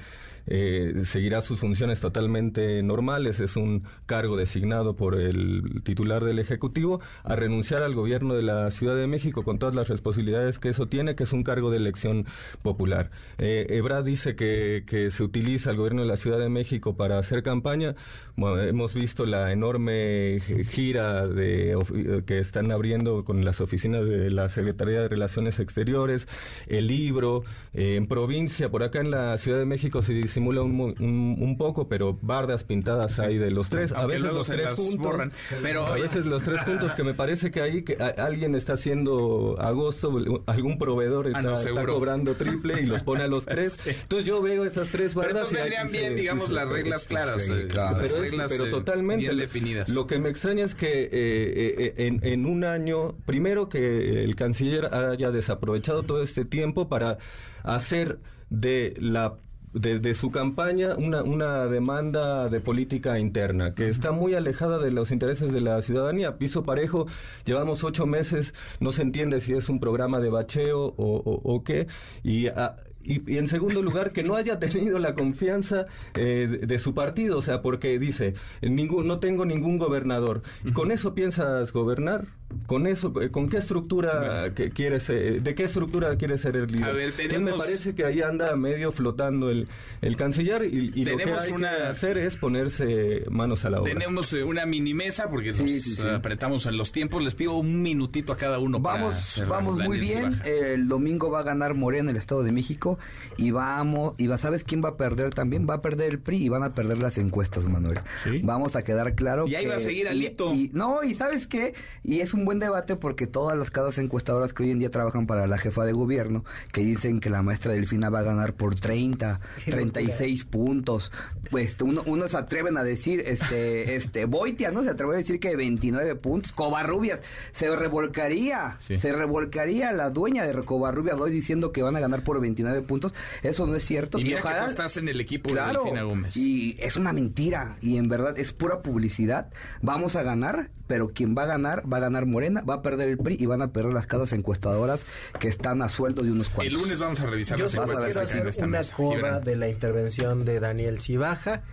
[0.50, 7.00] eh, seguirá sus funciones totalmente normales, es un cargo designado por el titular del Ejecutivo,
[7.24, 10.88] a renunciar al gobierno de la Ciudad de México con todas las responsabilidades que eso
[10.88, 12.26] tiene, que es un cargo de elección
[12.62, 13.12] popular.
[13.38, 13.68] Eh,
[14.04, 17.96] dice que, que se utiliza el gobierno de la Ciudad de México para hacer campaña.
[18.38, 20.40] Hemos visto la enorme
[20.70, 21.78] gira de,
[22.26, 26.28] que están abriendo con las oficinas de la Secretaría de Relaciones Exteriores,
[26.68, 27.44] el libro,
[27.74, 31.90] eh, en provincia, por acá en la Ciudad de México se dice simula un, poco,
[31.90, 33.92] pero bardas pintadas hay de los tres.
[33.92, 35.34] A veces los tres juntos.
[35.62, 39.58] Pero a veces los tres juntos, que me parece que ahí que alguien está haciendo
[39.60, 43.80] agosto, algún proveedor ah, está, cobrando triple y los pone a los tres.
[43.86, 45.48] Entonces yo veo esas tres bardas.
[45.50, 47.50] Pero vendrían bien, digamos, las reglas claras.
[47.50, 49.26] Eh, pero, eh, totalmente.
[49.26, 49.90] Bien definidas.
[49.90, 54.94] Lo que me extraña es que eh, en, en un año, primero que el canciller
[54.94, 57.18] haya desaprovechado todo este tiempo para
[57.64, 59.36] hacer de la
[59.74, 65.12] de, su campaña una, una demanda de política interna que está muy alejada de los
[65.12, 66.38] intereses de la ciudadanía.
[66.38, 67.08] Piso parejo,
[67.46, 71.88] llevamos ocho meses, no se entiende si es un programa de bacheo o, o, qué,
[72.24, 75.86] y ah, y, en segundo lugar, que no haya tenido la confianza
[76.16, 80.42] eh, de, su partido, o sea, porque dice, ningún, no tengo ningún gobernador.
[80.66, 82.28] ¿Y con eso piensas gobernar?
[82.66, 86.90] ¿Con eso, eh, con qué estructura que quieres, de qué estructura quieres ser el líder?
[86.90, 87.52] A ver, tenemos...
[87.52, 89.68] me parece que ahí anda medio flotando el,
[90.02, 93.94] el canciller y, lo que hay que hacer es ponerse manos a la obra.
[93.94, 97.24] Tenemos eh, una mini mesa porque nos apretamos en los tiempos.
[97.24, 98.80] Les pido un minutito a cada uno.
[98.80, 100.42] Vamos, vamos muy bien.
[100.46, 102.98] El domingo va a ganar Morena en el Estado de México
[103.38, 105.68] y vamos, y va, ¿sabes quién va a perder también?
[105.70, 108.00] Va a perder el PRI y van a perder las encuestas, Manuel.
[108.44, 109.48] Vamos a quedar claro.
[109.48, 110.54] Y ahí va a seguir Alito.
[110.54, 111.74] Y, no, y ¿sabes qué?
[112.04, 115.28] Y es un buen debate porque todas las casas encuestadoras que hoy en día trabajan
[115.28, 118.76] para la jefa de gobierno, que dicen que la maestra Delfina va a ganar por
[118.76, 121.12] 30, 36 puntos.
[121.50, 124.84] Pues uno, uno se atreven a decir, este, este, Boitia, ¿no?
[124.84, 126.52] Se atreve a decir que 29 puntos.
[126.52, 127.22] Covarrubias,
[127.52, 132.40] se revolcaría, se revolcaría la dueña de Covarrubias hoy diciendo que van a ganar por
[132.40, 133.14] 29 puntos.
[133.44, 134.20] Eso no es cierto.
[134.20, 136.38] Y mira que tú estás en el equipo de Delfina Gómez.
[136.38, 137.78] Y es una mentira.
[137.82, 139.52] Y en verdad es pura publicidad.
[139.82, 143.10] Vamos a ganar, pero quien va a ganar, va a ganar Morena, va a perder
[143.10, 145.02] el PRI y van a perder las casas encuestadoras
[145.40, 146.74] que están a sueldo de unos cuantos.
[146.74, 148.32] El lunes vamos a revisar Yo las encuestas.
[148.32, 151.64] Quiero hacer una coda de la intervención de Daniel Cibaja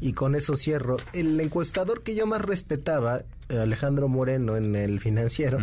[0.00, 0.96] y con eso cierro.
[1.12, 5.58] El encuestador que yo más respetaba, Alejandro Moreno en el financiero,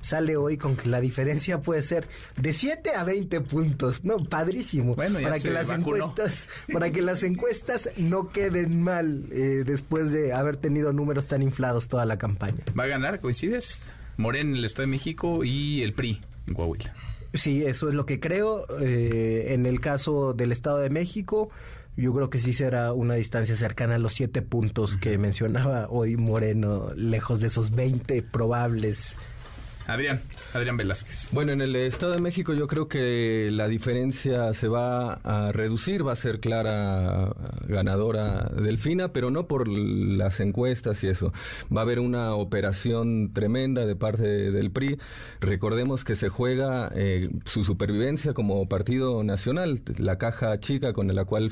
[0.00, 4.04] sale hoy con que la diferencia puede ser de 7 a 20 puntos.
[4.04, 4.96] No, padrísimo.
[4.96, 10.56] para que las encuestas, para que las encuestas no queden mal eh, después de haber
[10.56, 12.64] tenido números tan inflados toda la campaña.
[12.78, 13.20] ¿Va a ganar?
[13.20, 13.90] ¿Coincides?
[14.16, 16.92] Moreno en el Estado de México y el PRI en Coahuila.
[17.34, 18.66] Sí, eso es lo que creo.
[18.80, 21.50] Eh, en el caso del Estado de México,
[21.98, 26.16] yo creo que sí será una distancia cercana a los siete puntos que mencionaba hoy
[26.16, 29.16] Moreno, lejos de esos 20 probables
[29.88, 30.20] Adrián,
[30.52, 31.30] Adrián Velázquez.
[31.32, 36.06] Bueno, en el Estado de México yo creo que la diferencia se va a reducir,
[36.06, 37.34] va a ser clara
[37.66, 41.32] ganadora Delfina, pero no por las encuestas y eso.
[41.74, 44.98] Va a haber una operación tremenda de parte del PRI.
[45.40, 51.24] Recordemos que se juega eh, su supervivencia como partido nacional, la caja chica con la
[51.24, 51.50] cual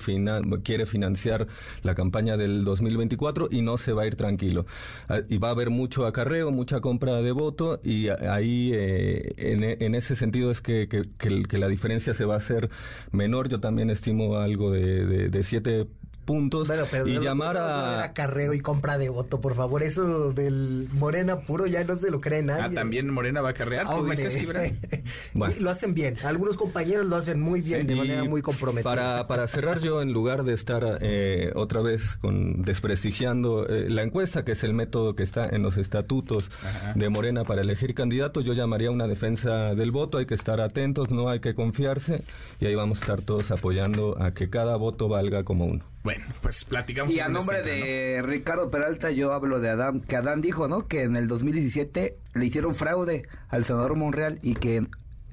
[0.62, 1.46] quiere financiar
[1.82, 4.66] la campaña del 2024 y no se va a ir tranquilo.
[5.08, 9.34] Ah, y va a haber mucho acarreo, mucha compra de voto y ahí eh,
[9.80, 12.70] en, ese sentido es que, que, la diferencia se va a hacer
[13.12, 13.48] menor.
[13.48, 15.86] Yo también estimo algo de, de, de
[16.26, 16.68] puntos
[17.06, 18.02] y llamar a...
[18.02, 19.82] acarreo y compra de voto, por favor.
[19.82, 22.76] Eso del Morena puro ya no se lo cree nadie.
[22.76, 24.46] Ah, también Morena va a acarrear, ¿tú dices,
[25.60, 26.16] Lo hacen bien.
[26.24, 28.82] Algunos compañeros lo hacen muy bien, de manera muy comprometida.
[28.82, 34.02] Para, para cerrar yo, en lugar de estar eh, otra vez con desprestigiando eh, la
[34.02, 36.50] encuesta, que es el método que está en los estatutos
[36.94, 40.18] de Morena para elegir candidatos, yo llamaría una defensa del voto.
[40.18, 42.22] Hay que estar atentos, no hay que confiarse
[42.60, 45.84] y ahí vamos a estar todos apoyando a que cada voto valga como uno.
[46.06, 47.12] Bueno, pues platicamos.
[47.12, 50.86] Y a nombre de Ricardo Peralta yo hablo de Adán, que Adán dijo, ¿no?
[50.86, 54.86] Que en el 2017 le hicieron fraude al senador Monreal y que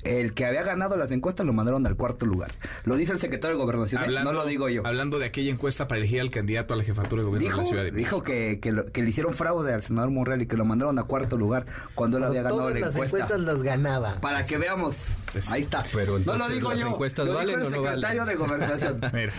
[0.04, 2.54] el que había ganado las encuestas lo mandaron al cuarto lugar.
[2.86, 4.24] Lo dice el secretario de Gobernación, ¿eh?
[4.24, 4.82] no lo digo yo.
[4.84, 7.70] Hablando de aquella encuesta para elegir al candidato a la jefatura de gobierno de la
[7.70, 8.16] Ciudad de México.
[8.16, 11.38] Dijo que, que, le hicieron fraude al senador Monreal y que lo mandaron a cuarto
[11.38, 13.00] lugar cuando él había ganado la encuesta.
[13.00, 14.16] las encuestas las ganaba.
[14.22, 14.96] Para que veamos.
[15.32, 15.84] Pues Ahí está.
[15.94, 16.88] Pero no lo digo yo.
[16.88, 19.00] Encuestas lo valen dijo el secretario de Gobernación.
[19.14, 19.34] Mira.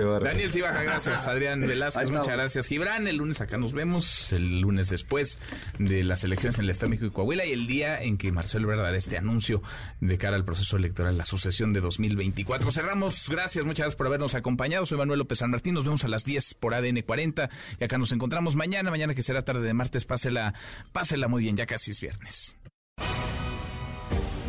[0.00, 1.26] Daniel Cibaja, gracias.
[1.28, 2.66] Adrián Velázquez, muchas gracias.
[2.66, 5.38] Gibran, el lunes acá nos vemos, el lunes después
[5.78, 8.32] de las elecciones en el Estado de México y Coahuila y el día en que
[8.32, 9.62] Marcelo dará este anuncio
[10.00, 12.70] de cara al proceso electoral, la sucesión de 2024.
[12.70, 14.86] Cerramos, gracias, muchas gracias por habernos acompañado.
[14.86, 17.48] Soy Manuel López San Martín, nos vemos a las 10 por ADN 40
[17.80, 20.54] y acá nos encontramos mañana, mañana que será tarde de martes, pásela,
[20.92, 22.56] pásela muy bien, ya casi es viernes.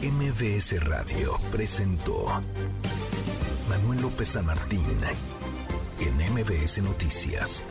[0.02, 2.42] MBS Radio presentó
[3.68, 4.84] Manuel López San Martín
[6.00, 7.64] en MBS Noticias.